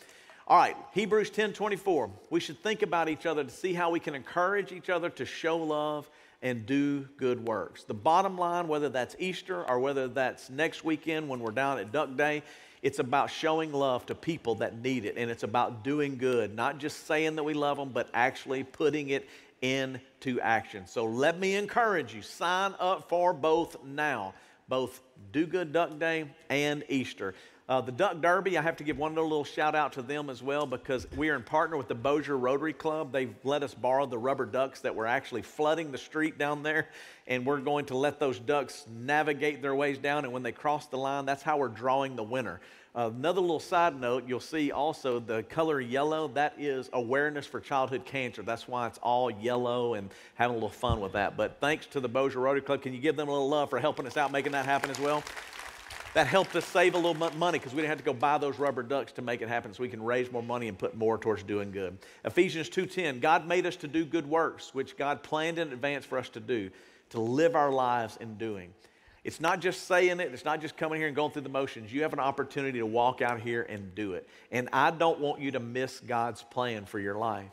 All 0.47 0.57
right, 0.57 0.75
Hebrews 0.93 1.29
10 1.29 1.53
24. 1.53 2.09
We 2.29 2.39
should 2.39 2.61
think 2.61 2.81
about 2.81 3.09
each 3.09 3.25
other 3.25 3.43
to 3.43 3.49
see 3.49 3.73
how 3.73 3.89
we 3.89 3.99
can 3.99 4.13
encourage 4.13 4.71
each 4.71 4.89
other 4.89 5.09
to 5.11 5.25
show 5.25 5.57
love 5.57 6.09
and 6.41 6.65
do 6.67 7.07
good 7.17 7.43
works. 7.47 7.83
The 7.83 7.95
bottom 7.95 8.37
line, 8.37 8.67
whether 8.67 8.89
that's 8.89 9.15
Easter 9.17 9.67
or 9.67 9.79
whether 9.79 10.07
that's 10.07 10.51
next 10.51 10.83
weekend 10.83 11.27
when 11.29 11.39
we're 11.39 11.51
down 11.51 11.79
at 11.79 11.91
Duck 11.91 12.15
Day, 12.15 12.43
It's 12.85 12.99
about 12.99 13.31
showing 13.31 13.73
love 13.73 14.05
to 14.05 14.13
people 14.13 14.53
that 14.55 14.77
need 14.77 15.05
it, 15.05 15.15
and 15.17 15.31
it's 15.31 15.41
about 15.41 15.83
doing 15.83 16.19
good, 16.19 16.55
not 16.55 16.77
just 16.77 17.07
saying 17.07 17.35
that 17.37 17.43
we 17.43 17.55
love 17.55 17.77
them, 17.77 17.89
but 17.89 18.11
actually 18.13 18.63
putting 18.63 19.09
it 19.09 19.27
into 19.63 20.39
action. 20.39 20.85
So 20.85 21.05
let 21.05 21.39
me 21.39 21.55
encourage 21.55 22.13
you 22.13 22.21
sign 22.21 22.75
up 22.79 23.09
for 23.09 23.33
both 23.33 23.83
now, 23.83 24.35
both 24.67 25.01
Do 25.31 25.47
Good 25.47 25.73
Duck 25.73 25.97
Day 25.97 26.29
and 26.51 26.83
Easter. 26.87 27.33
Uh, 27.67 27.81
the 27.81 27.91
Duck 27.91 28.21
Derby, 28.21 28.59
I 28.59 28.61
have 28.61 28.77
to 28.77 28.83
give 28.83 28.99
one 28.99 29.15
little 29.15 29.43
shout 29.43 29.73
out 29.73 29.93
to 29.93 30.03
them 30.03 30.29
as 30.29 30.43
well 30.43 30.67
because 30.67 31.07
we 31.17 31.29
are 31.29 31.35
in 31.35 31.41
partner 31.41 31.77
with 31.77 31.87
the 31.87 31.95
Bossier 31.95 32.37
Rotary 32.37 32.73
Club. 32.73 33.11
They've 33.11 33.33
let 33.43 33.63
us 33.63 33.73
borrow 33.73 34.05
the 34.05 34.19
rubber 34.19 34.45
ducks 34.45 34.81
that 34.81 34.93
were 34.93 35.07
actually 35.07 35.41
flooding 35.41 35.91
the 35.91 35.97
street 35.97 36.37
down 36.37 36.61
there, 36.61 36.89
and 37.25 37.43
we're 37.43 37.61
going 37.61 37.85
to 37.85 37.97
let 37.97 38.19
those 38.19 38.37
ducks 38.37 38.85
navigate 38.95 39.63
their 39.63 39.73
ways 39.73 39.97
down. 39.97 40.25
And 40.25 40.31
when 40.31 40.43
they 40.43 40.51
cross 40.51 40.85
the 40.85 40.99
line, 40.99 41.25
that's 41.25 41.41
how 41.41 41.57
we're 41.57 41.69
drawing 41.69 42.15
the 42.15 42.23
winner. 42.23 42.61
Uh, 42.95 43.09
another 43.13 43.41
little 43.41 43.59
side 43.59 43.99
note, 43.99 44.25
you'll 44.27 44.39
see 44.39 44.71
also 44.71 45.19
the 45.19 45.41
color 45.43 45.81
yellow, 45.81 46.27
that 46.27 46.53
is 46.59 46.87
awareness 46.93 47.47
for 47.47 47.59
childhood 47.59 48.05
cancer. 48.05 48.43
That's 48.43 48.67
why 48.67 48.85
it's 48.85 48.99
all 48.99 49.31
yellow 49.31 49.95
and 49.95 50.11
having 50.35 50.53
a 50.53 50.57
little 50.57 50.69
fun 50.69 50.99
with 50.99 51.13
that. 51.13 51.35
But 51.35 51.57
thanks 51.59 51.87
to 51.87 51.99
the 51.99 52.07
Bossier 52.07 52.41
Rotary 52.41 52.61
Club. 52.61 52.83
Can 52.83 52.93
you 52.93 52.99
give 52.99 53.15
them 53.15 53.27
a 53.27 53.31
little 53.31 53.49
love 53.49 53.71
for 53.71 53.79
helping 53.79 54.05
us 54.05 54.17
out, 54.17 54.31
making 54.31 54.51
that 54.51 54.65
happen 54.65 54.91
as 54.91 54.99
well? 54.99 55.23
That 56.15 56.27
helped 56.27 56.55
us 56.55 56.63
save 56.63 56.95
a 56.95 56.97
little 56.97 57.13
money 57.13 57.59
because 57.59 57.73
we 57.73 57.81
didn't 57.81 57.89
have 57.89 57.97
to 57.97 58.03
go 58.05 58.13
buy 58.13 58.37
those 58.37 58.57
rubber 58.57 58.83
ducks 58.83 59.11
to 59.13 59.21
make 59.21 59.41
it 59.41 59.49
happen 59.49 59.73
so 59.73 59.83
we 59.83 59.89
can 59.89 60.01
raise 60.01 60.31
more 60.31 60.41
money 60.41 60.69
and 60.69 60.79
put 60.79 60.95
more 60.95 61.17
towards 61.17 61.43
doing 61.43 61.71
good. 61.71 61.97
Ephesians 62.23 62.69
2:10, 62.69 63.19
God 63.19 63.45
made 63.45 63.65
us 63.65 63.75
to 63.75 63.87
do 63.89 64.05
good 64.05 64.25
works, 64.25 64.73
which 64.73 64.95
God 64.95 65.23
planned 65.23 65.59
in 65.59 65.73
advance 65.73 66.05
for 66.05 66.17
us 66.17 66.29
to 66.29 66.39
do, 66.39 66.71
to 67.09 67.19
live 67.19 67.53
our 67.53 67.69
lives 67.69 68.15
in 68.21 68.37
doing. 68.37 68.73
It's 69.25 69.41
not 69.41 69.59
just 69.59 69.87
saying 69.87 70.21
it, 70.21 70.33
it's 70.33 70.45
not 70.45 70.61
just 70.61 70.77
coming 70.77 70.99
here 70.99 71.07
and 71.07 71.15
going 71.17 71.33
through 71.33 71.41
the 71.41 71.49
motions. 71.49 71.91
You 71.91 72.03
have 72.03 72.13
an 72.13 72.19
opportunity 72.19 72.79
to 72.79 72.85
walk 72.85 73.21
out 73.21 73.41
here 73.41 73.63
and 73.63 73.93
do 73.93 74.13
it. 74.13 74.25
And 74.53 74.69
I 74.71 74.91
don't 74.91 75.19
want 75.19 75.41
you 75.41 75.51
to 75.51 75.59
miss 75.59 75.99
God's 75.99 76.43
plan 76.43 76.85
for 76.85 76.97
your 76.97 77.15
life. 77.15 77.51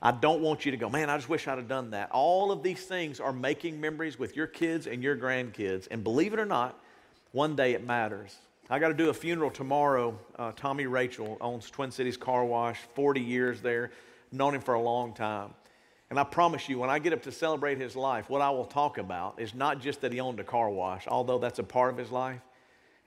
I 0.00 0.12
don't 0.12 0.40
want 0.40 0.64
you 0.64 0.70
to 0.70 0.78
go, 0.78 0.88
man, 0.88 1.10
I 1.10 1.18
just 1.18 1.28
wish 1.28 1.46
I'd 1.46 1.58
have 1.58 1.68
done 1.68 1.90
that. 1.90 2.10
All 2.12 2.50
of 2.50 2.62
these 2.62 2.86
things 2.86 3.20
are 3.20 3.34
making 3.34 3.78
memories 3.78 4.18
with 4.18 4.36
your 4.36 4.46
kids 4.46 4.86
and 4.86 5.02
your 5.02 5.18
grandkids. 5.18 5.86
And 5.90 6.02
believe 6.02 6.32
it 6.32 6.38
or 6.38 6.46
not, 6.46 6.79
one 7.32 7.56
day 7.56 7.74
it 7.74 7.84
matters. 7.86 8.36
I 8.68 8.78
got 8.78 8.88
to 8.88 8.94
do 8.94 9.10
a 9.10 9.14
funeral 9.14 9.50
tomorrow. 9.50 10.18
Uh, 10.38 10.52
Tommy 10.52 10.86
Rachel 10.86 11.36
owns 11.40 11.70
Twin 11.70 11.90
Cities 11.90 12.16
Car 12.16 12.44
Wash, 12.44 12.78
40 12.94 13.20
years 13.20 13.60
there, 13.60 13.90
known 14.30 14.54
him 14.54 14.60
for 14.60 14.74
a 14.74 14.80
long 14.80 15.12
time. 15.12 15.54
And 16.08 16.18
I 16.18 16.24
promise 16.24 16.68
you, 16.68 16.78
when 16.78 16.90
I 16.90 16.98
get 16.98 17.12
up 17.12 17.22
to 17.22 17.32
celebrate 17.32 17.78
his 17.78 17.94
life, 17.94 18.28
what 18.28 18.40
I 18.40 18.50
will 18.50 18.64
talk 18.64 18.98
about 18.98 19.40
is 19.40 19.54
not 19.54 19.80
just 19.80 20.00
that 20.00 20.12
he 20.12 20.20
owned 20.20 20.40
a 20.40 20.44
car 20.44 20.68
wash, 20.68 21.06
although 21.06 21.38
that's 21.38 21.60
a 21.60 21.64
part 21.64 21.92
of 21.92 21.98
his 21.98 22.10
life. 22.10 22.40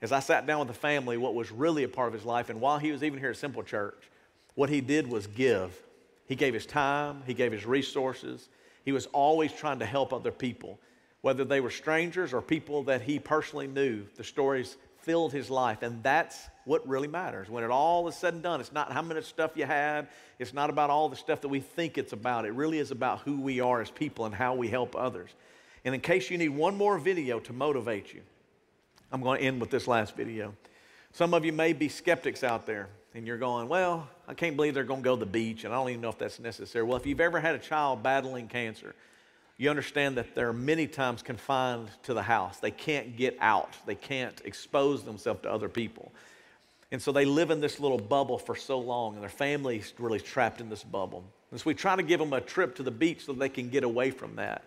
As 0.00 0.12
I 0.12 0.20
sat 0.20 0.46
down 0.46 0.58
with 0.60 0.68
the 0.68 0.74
family, 0.74 1.16
what 1.16 1.34
was 1.34 1.50
really 1.50 1.84
a 1.84 1.88
part 1.88 2.08
of 2.08 2.14
his 2.14 2.24
life, 2.24 2.50
and 2.50 2.60
while 2.60 2.78
he 2.78 2.92
was 2.92 3.02
even 3.02 3.18
here 3.18 3.30
at 3.30 3.36
Simple 3.36 3.62
Church, 3.62 4.10
what 4.54 4.70
he 4.70 4.80
did 4.80 5.06
was 5.06 5.26
give. 5.26 5.82
He 6.26 6.34
gave 6.34 6.54
his 6.54 6.66
time, 6.66 7.22
he 7.26 7.34
gave 7.34 7.52
his 7.52 7.66
resources. 7.66 8.48
He 8.84 8.92
was 8.92 9.06
always 9.06 9.52
trying 9.52 9.78
to 9.78 9.86
help 9.86 10.12
other 10.12 10.30
people, 10.30 10.78
whether 11.24 11.42
they 11.42 11.58
were 11.58 11.70
strangers 11.70 12.34
or 12.34 12.42
people 12.42 12.82
that 12.82 13.00
he 13.00 13.18
personally 13.18 13.66
knew. 13.66 14.04
The 14.16 14.22
stories 14.22 14.76
filled 14.98 15.32
his 15.32 15.48
life, 15.48 15.80
and 15.80 16.02
that's 16.02 16.38
what 16.66 16.86
really 16.86 17.08
matters. 17.08 17.48
When 17.48 17.64
it 17.64 17.70
all 17.70 18.06
is 18.08 18.14
said 18.14 18.34
and 18.34 18.42
done, 18.42 18.60
it's 18.60 18.72
not 18.72 18.92
how 18.92 19.00
much 19.00 19.24
stuff 19.24 19.52
you 19.54 19.64
had, 19.64 20.08
it's 20.38 20.52
not 20.52 20.68
about 20.68 20.90
all 20.90 21.08
the 21.08 21.16
stuff 21.16 21.40
that 21.40 21.48
we 21.48 21.60
think 21.60 21.96
it's 21.96 22.12
about. 22.12 22.44
It 22.44 22.52
really 22.52 22.78
is 22.78 22.90
about 22.90 23.20
who 23.20 23.40
we 23.40 23.58
are 23.58 23.80
as 23.80 23.90
people 23.90 24.26
and 24.26 24.34
how 24.34 24.54
we 24.54 24.68
help 24.68 24.94
others. 24.94 25.30
And 25.86 25.94
in 25.94 26.02
case 26.02 26.28
you 26.28 26.36
need 26.36 26.50
one 26.50 26.76
more 26.76 26.98
video 26.98 27.40
to 27.40 27.54
motivate 27.54 28.12
you, 28.12 28.20
I'm 29.10 29.22
going 29.22 29.40
to 29.40 29.46
end 29.46 29.62
with 29.62 29.70
this 29.70 29.88
last 29.88 30.14
video. 30.14 30.54
Some 31.12 31.32
of 31.32 31.46
you 31.46 31.54
may 31.54 31.72
be 31.72 31.88
skeptics 31.88 32.44
out 32.44 32.66
there, 32.66 32.90
and 33.14 33.26
you're 33.26 33.38
going, 33.38 33.68
Well, 33.68 34.10
I 34.28 34.34
can't 34.34 34.56
believe 34.56 34.74
they're 34.74 34.84
going 34.84 35.00
to 35.00 35.04
go 35.04 35.16
to 35.16 35.20
the 35.20 35.24
beach, 35.24 35.64
and 35.64 35.72
I 35.72 35.78
don't 35.78 35.88
even 35.88 36.02
know 36.02 36.10
if 36.10 36.18
that's 36.18 36.38
necessary. 36.38 36.84
Well, 36.84 36.98
if 36.98 37.06
you've 37.06 37.18
ever 37.18 37.40
had 37.40 37.54
a 37.54 37.58
child 37.58 38.02
battling 38.02 38.46
cancer, 38.46 38.94
you 39.56 39.70
understand 39.70 40.16
that 40.16 40.34
they're 40.34 40.52
many 40.52 40.86
times 40.86 41.22
confined 41.22 41.88
to 42.04 42.14
the 42.14 42.22
house. 42.22 42.58
They 42.58 42.70
can't 42.70 43.16
get 43.16 43.36
out, 43.40 43.76
they 43.86 43.94
can't 43.94 44.40
expose 44.44 45.04
themselves 45.04 45.42
to 45.42 45.50
other 45.50 45.68
people. 45.68 46.12
And 46.90 47.00
so 47.02 47.12
they 47.12 47.24
live 47.24 47.50
in 47.50 47.60
this 47.60 47.80
little 47.80 47.98
bubble 47.98 48.38
for 48.38 48.54
so 48.54 48.78
long, 48.78 49.14
and 49.14 49.22
their 49.22 49.28
family's 49.28 49.92
really 49.98 50.20
trapped 50.20 50.60
in 50.60 50.68
this 50.68 50.84
bubble. 50.84 51.24
And 51.50 51.60
so 51.60 51.64
we 51.66 51.74
try 51.74 51.96
to 51.96 52.02
give 52.02 52.20
them 52.20 52.32
a 52.32 52.40
trip 52.40 52.76
to 52.76 52.82
the 52.82 52.90
beach 52.90 53.24
so 53.24 53.32
they 53.32 53.48
can 53.48 53.68
get 53.68 53.84
away 53.84 54.10
from 54.10 54.36
that. 54.36 54.62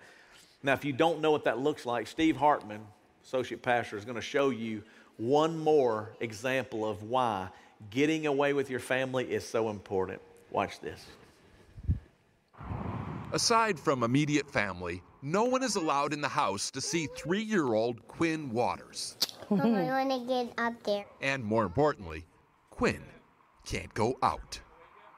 Now, 0.64 0.74
if 0.74 0.84
you 0.84 0.94
don't 0.94 1.22
know 1.22 1.32
what 1.32 1.46
that 1.46 1.60
looks 1.60 1.86
like, 1.86 2.08
Steve 2.08 2.36
Hartman, 2.36 2.82
associate 3.24 3.62
pastor, 3.62 3.98
is 3.98 4.06
going 4.06 4.16
to 4.16 4.22
show 4.22 4.50
you 4.50 4.84
one 5.18 5.58
more 5.58 6.10
example 6.20 6.90
of 6.90 7.04
why 7.04 7.50
getting 7.92 8.26
away 8.26 8.54
with 8.54 8.70
your 8.70 8.80
family 8.80 9.32
is 9.32 9.48
so 9.48 9.70
important. 9.70 10.22
Watch 10.52 10.80
this. 10.80 11.06
Aside 13.34 13.78
from 13.78 14.04
immediate 14.04 14.50
family, 14.50 15.04
no 15.22 15.44
one 15.44 15.62
is 15.62 15.76
allowed 15.76 16.14
in 16.14 16.22
the 16.22 16.30
house 16.30 16.72
to 16.72 16.80
see 16.80 17.08
three 17.08 17.42
year 17.42 17.74
old 17.74 18.08
Quinn 18.08 18.50
Waters. 18.50 19.18
I 19.52 19.56
want 19.56 20.12
to 20.12 20.26
get 20.26 20.54
up 20.58 20.82
there. 20.84 21.06
And 21.22 21.44
more 21.44 21.64
importantly, 21.66 22.26
Quinn 22.70 23.04
can't 23.66 23.94
go 23.94 24.18
out. 24.24 24.62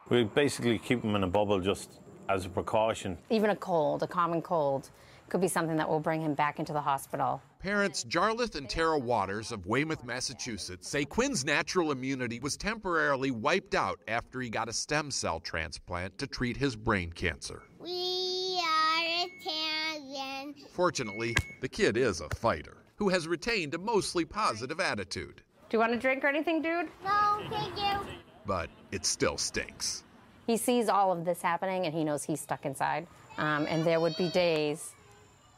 We 0.10 0.24
basically 0.24 0.80
keep 0.80 1.04
him 1.04 1.16
in 1.16 1.24
a 1.24 1.28
bubble 1.28 1.60
just 1.60 2.00
as 2.30 2.46
a 2.46 2.50
precaution. 2.50 3.16
Even 3.30 3.52
a 3.52 3.56
cold, 3.56 4.02
a 4.02 4.08
common 4.08 4.42
cold, 4.42 4.90
could 5.30 5.42
be 5.42 5.48
something 5.48 5.78
that 5.78 5.88
will 5.88 6.00
bring 6.00 6.22
him 6.22 6.34
back 6.34 6.58
into 6.58 6.74
the 6.74 6.82
hospital. 6.82 7.44
Parents 7.64 8.06
Jarlath 8.06 8.56
and 8.56 8.70
Tara 8.70 8.98
Waters 8.98 9.52
of 9.52 9.66
Weymouth, 9.68 10.06
Massachusetts 10.06 10.88
say 10.88 11.04
Quinn's 11.04 11.44
natural 11.44 11.92
immunity 11.92 12.40
was 12.40 12.56
temporarily 12.56 13.32
wiped 13.32 13.76
out 13.76 14.00
after 14.08 14.40
he 14.40 14.50
got 14.50 14.70
a 14.70 14.74
stem 14.74 15.12
cell 15.12 15.42
transplant 15.42 16.18
to 16.20 16.26
treat 16.26 16.56
his 16.56 16.78
brain 16.78 17.12
cancer. 17.12 17.64
We 17.78 18.62
are 18.64 19.28
Italian. 19.44 20.56
Fortunately, 20.72 21.36
the 21.60 21.68
kid 21.68 21.98
is 21.98 22.22
a 22.22 22.30
fighter 22.30 22.78
who 22.96 23.10
has 23.10 23.28
retained 23.28 23.74
a 23.74 23.78
mostly 23.78 24.24
positive 24.24 24.80
attitude, 24.80 25.42
Do 25.70 25.76
you 25.76 25.80
want 25.80 25.92
a 25.92 25.98
drink 25.98 26.24
or 26.24 26.28
anything, 26.28 26.62
dude? 26.62 26.88
No, 27.04 27.42
thank 27.50 27.78
you. 27.78 28.00
but 28.46 28.70
it 28.94 29.06
still 29.06 29.38
stinks. 29.38 30.06
He 30.48 30.56
sees 30.56 30.88
all 30.88 31.12
of 31.12 31.26
this 31.26 31.42
happening 31.42 31.86
and 31.86 31.94
he 31.94 32.06
knows 32.06 32.24
he's 32.24 32.40
stuck 32.40 32.66
inside. 32.66 33.06
Um, 33.38 33.66
and 33.68 33.86
there 33.86 34.00
would 34.00 34.16
be 34.16 34.30
days 34.30 34.94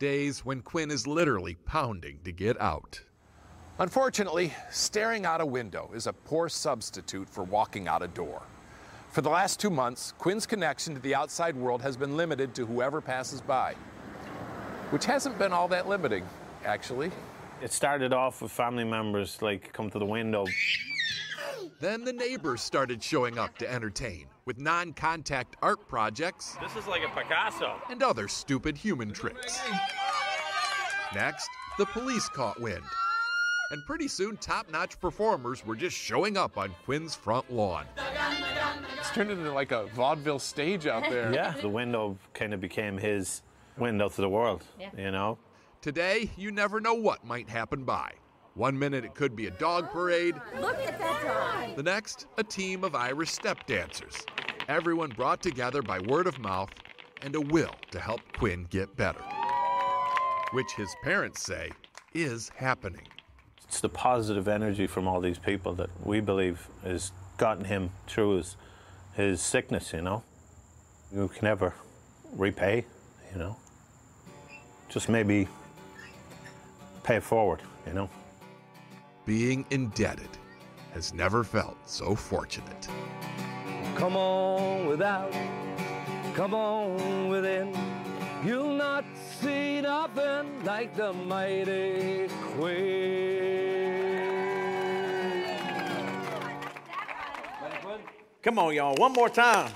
Days 0.01 0.43
when 0.43 0.63
Quinn 0.63 0.89
is 0.89 1.05
literally 1.05 1.53
pounding 1.63 2.17
to 2.23 2.31
get 2.31 2.59
out. 2.59 2.99
Unfortunately, 3.77 4.51
staring 4.71 5.27
out 5.27 5.41
a 5.41 5.45
window 5.45 5.91
is 5.93 6.07
a 6.07 6.13
poor 6.13 6.49
substitute 6.49 7.29
for 7.29 7.43
walking 7.43 7.87
out 7.87 8.01
a 8.01 8.07
door. 8.07 8.41
For 9.11 9.21
the 9.21 9.29
last 9.29 9.59
two 9.59 9.69
months, 9.69 10.13
Quinn's 10.17 10.47
connection 10.47 10.95
to 10.95 11.01
the 11.01 11.13
outside 11.13 11.55
world 11.55 11.83
has 11.83 11.95
been 11.97 12.17
limited 12.17 12.55
to 12.55 12.65
whoever 12.65 12.99
passes 12.99 13.41
by, 13.41 13.75
which 14.89 15.05
hasn't 15.05 15.37
been 15.37 15.53
all 15.53 15.67
that 15.67 15.87
limiting, 15.87 16.25
actually. 16.65 17.11
It 17.61 17.71
started 17.71 18.11
off 18.11 18.41
with 18.41 18.51
family 18.51 18.85
members 18.85 19.39
like 19.43 19.71
come 19.71 19.91
to 19.91 19.99
the 19.99 20.05
window. 20.07 20.47
Then 21.79 22.03
the 22.03 22.13
neighbors 22.13 22.61
started 22.61 23.01
showing 23.03 23.37
up 23.37 23.57
to 23.59 23.71
entertain 23.71 24.25
with 24.45 24.59
non 24.59 24.93
contact 24.93 25.55
art 25.61 25.87
projects 25.87 26.57
This 26.61 26.75
is 26.75 26.87
like 26.87 27.01
a 27.03 27.09
Picasso. 27.09 27.75
and 27.89 28.01
other 28.03 28.27
stupid 28.27 28.77
human 28.77 29.11
tricks. 29.13 29.59
Next, 31.13 31.49
the 31.77 31.85
police 31.87 32.29
caught 32.29 32.59
wind. 32.61 32.83
And 33.71 33.85
pretty 33.85 34.07
soon, 34.09 34.35
top 34.37 34.69
notch 34.69 34.99
performers 34.99 35.65
were 35.65 35.75
just 35.75 35.95
showing 35.95 36.35
up 36.37 36.57
on 36.57 36.73
Quinn's 36.85 37.15
front 37.15 37.51
lawn. 37.51 37.85
It's 38.99 39.09
turned 39.11 39.31
into 39.31 39.51
like 39.53 39.71
a 39.71 39.85
vaudeville 39.87 40.39
stage 40.39 40.87
out 40.87 41.03
there. 41.09 41.31
Yeah, 41.33 41.53
the 41.61 41.69
window 41.69 42.17
kind 42.33 42.53
of 42.53 42.59
became 42.59 42.97
his 42.97 43.43
window 43.77 44.09
to 44.09 44.21
the 44.21 44.29
world, 44.29 44.63
Yeah. 44.79 44.89
you 44.97 45.11
know? 45.11 45.37
Today, 45.81 46.29
you 46.37 46.51
never 46.51 46.79
know 46.81 46.93
what 46.93 47.25
might 47.25 47.49
happen 47.49 47.83
by. 47.85 48.11
One 48.55 48.77
minute 48.77 49.05
it 49.05 49.15
could 49.15 49.35
be 49.35 49.47
a 49.47 49.51
dog 49.51 49.89
parade, 49.91 50.35
Look 50.59 50.77
at 50.79 50.99
that 50.99 51.23
dog. 51.23 51.75
the 51.77 51.83
next, 51.83 52.27
a 52.37 52.43
team 52.43 52.83
of 52.83 52.95
Irish 52.95 53.31
step 53.31 53.65
dancers. 53.65 54.25
Everyone 54.67 55.09
brought 55.09 55.41
together 55.41 55.81
by 55.81 55.99
word 55.99 56.27
of 56.27 56.37
mouth 56.37 56.69
and 57.21 57.33
a 57.35 57.41
will 57.41 57.73
to 57.91 57.99
help 57.99 58.21
Quinn 58.37 58.67
get 58.69 58.95
better. 58.97 59.21
Which 60.51 60.73
his 60.73 60.93
parents 61.03 61.41
say 61.41 61.71
is 62.13 62.51
happening. 62.55 63.07
It's 63.65 63.79
the 63.79 63.89
positive 63.89 64.49
energy 64.49 64.85
from 64.85 65.07
all 65.07 65.21
these 65.21 65.39
people 65.39 65.73
that 65.75 65.89
we 66.03 66.19
believe 66.19 66.67
has 66.83 67.13
gotten 67.37 67.63
him 67.63 67.89
through 68.05 68.37
his, 68.37 68.57
his 69.13 69.41
sickness, 69.41 69.93
you 69.93 70.01
know? 70.01 70.23
You 71.13 71.29
can 71.29 71.45
never 71.45 71.73
repay, 72.33 72.85
you 73.31 73.39
know? 73.39 73.55
Just 74.89 75.07
maybe 75.07 75.47
pay 77.03 77.15
it 77.15 77.23
forward, 77.23 77.61
you 77.87 77.93
know? 77.93 78.09
Being 79.25 79.65
indebted 79.69 80.29
has 80.93 81.13
never 81.13 81.43
felt 81.43 81.77
so 81.85 82.15
fortunate. 82.15 82.87
Come 83.95 84.17
on 84.17 84.87
without, 84.87 85.31
come 86.33 86.55
on 86.55 87.29
within. 87.29 87.77
You'll 88.43 88.73
not 88.73 89.05
see 89.39 89.81
nothing 89.81 90.63
like 90.63 90.95
the 90.95 91.13
mighty 91.13 92.27
Quinn. 92.55 93.61
Come 98.41 98.57
on, 98.57 98.73
y'all, 98.73 98.95
one 98.95 99.13
more 99.13 99.29
time. 99.29 99.71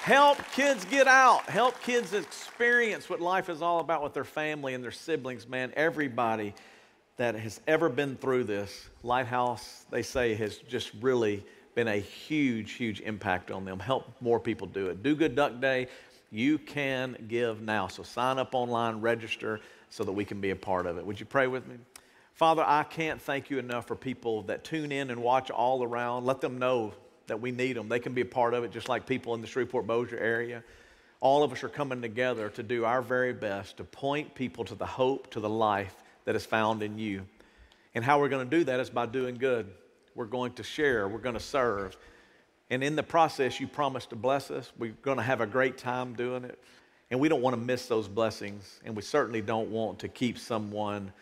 Help 0.00 0.38
kids 0.52 0.86
get 0.86 1.06
out. 1.06 1.42
Help 1.42 1.78
kids 1.82 2.14
experience 2.14 3.10
what 3.10 3.20
life 3.20 3.50
is 3.50 3.60
all 3.60 3.80
about 3.80 4.02
with 4.02 4.14
their 4.14 4.24
family 4.24 4.72
and 4.72 4.82
their 4.82 4.90
siblings, 4.90 5.46
man. 5.46 5.72
Everybody 5.76 6.54
that 7.16 7.34
has 7.34 7.60
ever 7.66 7.88
been 7.88 8.16
through 8.16 8.44
this, 8.44 8.88
Lighthouse, 9.02 9.86
they 9.90 10.02
say, 10.02 10.34
has 10.34 10.58
just 10.58 10.92
really 11.00 11.44
been 11.74 11.88
a 11.88 11.96
huge, 11.96 12.72
huge 12.72 13.00
impact 13.00 13.50
on 13.50 13.64
them. 13.64 13.78
Help 13.78 14.10
more 14.20 14.38
people 14.38 14.66
do 14.66 14.88
it. 14.88 15.02
Do 15.02 15.14
Good 15.14 15.34
Duck 15.34 15.60
Day, 15.60 15.88
you 16.30 16.58
can 16.58 17.16
give 17.28 17.62
now. 17.62 17.88
So 17.88 18.02
sign 18.02 18.38
up 18.38 18.54
online, 18.54 19.00
register 19.00 19.60
so 19.88 20.04
that 20.04 20.12
we 20.12 20.24
can 20.24 20.40
be 20.40 20.50
a 20.50 20.56
part 20.56 20.86
of 20.86 20.98
it. 20.98 21.06
Would 21.06 21.20
you 21.20 21.26
pray 21.26 21.46
with 21.46 21.66
me? 21.66 21.76
Father, 22.34 22.62
I 22.66 22.82
can't 22.82 23.20
thank 23.20 23.48
you 23.48 23.58
enough 23.58 23.86
for 23.86 23.96
people 23.96 24.42
that 24.42 24.62
tune 24.62 24.92
in 24.92 25.10
and 25.10 25.22
watch 25.22 25.50
all 25.50 25.82
around. 25.82 26.26
Let 26.26 26.42
them 26.42 26.58
know 26.58 26.92
that 27.28 27.40
we 27.40 27.50
need 27.50 27.76
them. 27.76 27.88
They 27.88 27.98
can 27.98 28.12
be 28.12 28.20
a 28.20 28.26
part 28.26 28.52
of 28.52 28.62
it 28.62 28.72
just 28.72 28.90
like 28.90 29.06
people 29.06 29.34
in 29.34 29.40
the 29.40 29.46
Shreveport 29.46 29.86
Bossier 29.86 30.18
area. 30.18 30.62
All 31.20 31.42
of 31.42 31.50
us 31.50 31.64
are 31.64 31.68
coming 31.70 32.02
together 32.02 32.50
to 32.50 32.62
do 32.62 32.84
our 32.84 33.00
very 33.00 33.32
best 33.32 33.78
to 33.78 33.84
point 33.84 34.34
people 34.34 34.64
to 34.66 34.74
the 34.74 34.84
hope, 34.84 35.30
to 35.30 35.40
the 35.40 35.48
life 35.48 35.96
that 36.26 36.36
is 36.36 36.44
found 36.44 36.82
in 36.82 36.98
you. 36.98 37.22
And 37.94 38.04
how 38.04 38.20
we're 38.20 38.28
going 38.28 38.48
to 38.48 38.58
do 38.58 38.64
that 38.64 38.78
is 38.78 38.90
by 38.90 39.06
doing 39.06 39.36
good. 39.36 39.66
We're 40.14 40.26
going 40.26 40.52
to 40.54 40.62
share, 40.62 41.08
we're 41.08 41.18
going 41.18 41.34
to 41.34 41.40
serve. 41.40 41.96
And 42.68 42.82
in 42.84 42.96
the 42.96 43.02
process, 43.02 43.58
you 43.60 43.66
promised 43.66 44.10
to 44.10 44.16
bless 44.16 44.50
us. 44.50 44.72
We're 44.78 44.94
going 45.02 45.16
to 45.16 45.22
have 45.22 45.40
a 45.40 45.46
great 45.46 45.78
time 45.78 46.14
doing 46.14 46.44
it. 46.44 46.58
And 47.10 47.20
we 47.20 47.28
don't 47.28 47.40
want 47.40 47.54
to 47.54 47.60
miss 47.60 47.86
those 47.86 48.08
blessings. 48.08 48.80
And 48.84 48.96
we 48.96 49.02
certainly 49.02 49.40
don't 49.40 49.70
want 49.70 50.00
to 50.00 50.08
keep 50.08 50.38
someone 50.38 51.12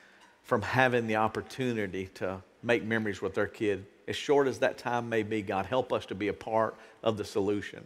from 0.42 0.62
having 0.62 1.06
the 1.06 1.16
opportunity 1.16 2.08
to 2.14 2.42
make 2.62 2.84
memories 2.84 3.20
with 3.20 3.34
their 3.34 3.46
kid. 3.46 3.84
As 4.08 4.16
short 4.16 4.46
as 4.46 4.58
that 4.60 4.78
time 4.78 5.08
may 5.08 5.22
be, 5.22 5.42
God, 5.42 5.66
help 5.66 5.92
us 5.92 6.06
to 6.06 6.14
be 6.14 6.28
a 6.28 6.32
part 6.32 6.76
of 7.02 7.16
the 7.16 7.24
solution, 7.24 7.84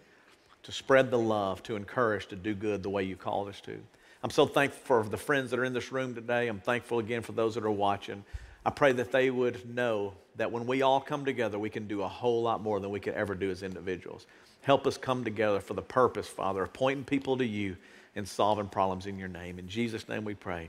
to 0.62 0.72
spread 0.72 1.10
the 1.10 1.18
love, 1.18 1.62
to 1.64 1.76
encourage, 1.76 2.26
to 2.28 2.36
do 2.36 2.54
good 2.54 2.82
the 2.82 2.90
way 2.90 3.02
you 3.02 3.16
called 3.16 3.48
us 3.48 3.60
to. 3.62 3.78
I'm 4.22 4.30
so 4.30 4.46
thankful 4.46 5.02
for 5.04 5.08
the 5.08 5.16
friends 5.16 5.50
that 5.50 5.60
are 5.60 5.64
in 5.64 5.72
this 5.72 5.92
room 5.92 6.14
today. 6.14 6.48
I'm 6.48 6.58
thankful 6.58 6.98
again 6.98 7.22
for 7.22 7.32
those 7.32 7.54
that 7.54 7.64
are 7.64 7.70
watching. 7.70 8.24
I 8.66 8.70
pray 8.70 8.92
that 8.92 9.12
they 9.12 9.30
would 9.30 9.74
know 9.74 10.14
that 10.36 10.50
when 10.50 10.66
we 10.66 10.82
all 10.82 11.00
come 11.00 11.24
together, 11.24 11.58
we 11.58 11.70
can 11.70 11.86
do 11.86 12.02
a 12.02 12.08
whole 12.08 12.42
lot 12.42 12.60
more 12.60 12.80
than 12.80 12.90
we 12.90 12.98
could 12.98 13.14
ever 13.14 13.36
do 13.36 13.50
as 13.50 13.62
individuals. 13.62 14.26
Help 14.62 14.88
us 14.88 14.98
come 14.98 15.22
together 15.22 15.60
for 15.60 15.74
the 15.74 15.82
purpose, 15.82 16.26
Father, 16.26 16.64
of 16.64 16.72
pointing 16.72 17.04
people 17.04 17.36
to 17.38 17.46
you 17.46 17.76
and 18.16 18.26
solving 18.26 18.66
problems 18.66 19.06
in 19.06 19.18
your 19.18 19.28
name. 19.28 19.58
In 19.58 19.68
Jesus' 19.68 20.08
name 20.08 20.24
we 20.24 20.34
pray. 20.34 20.68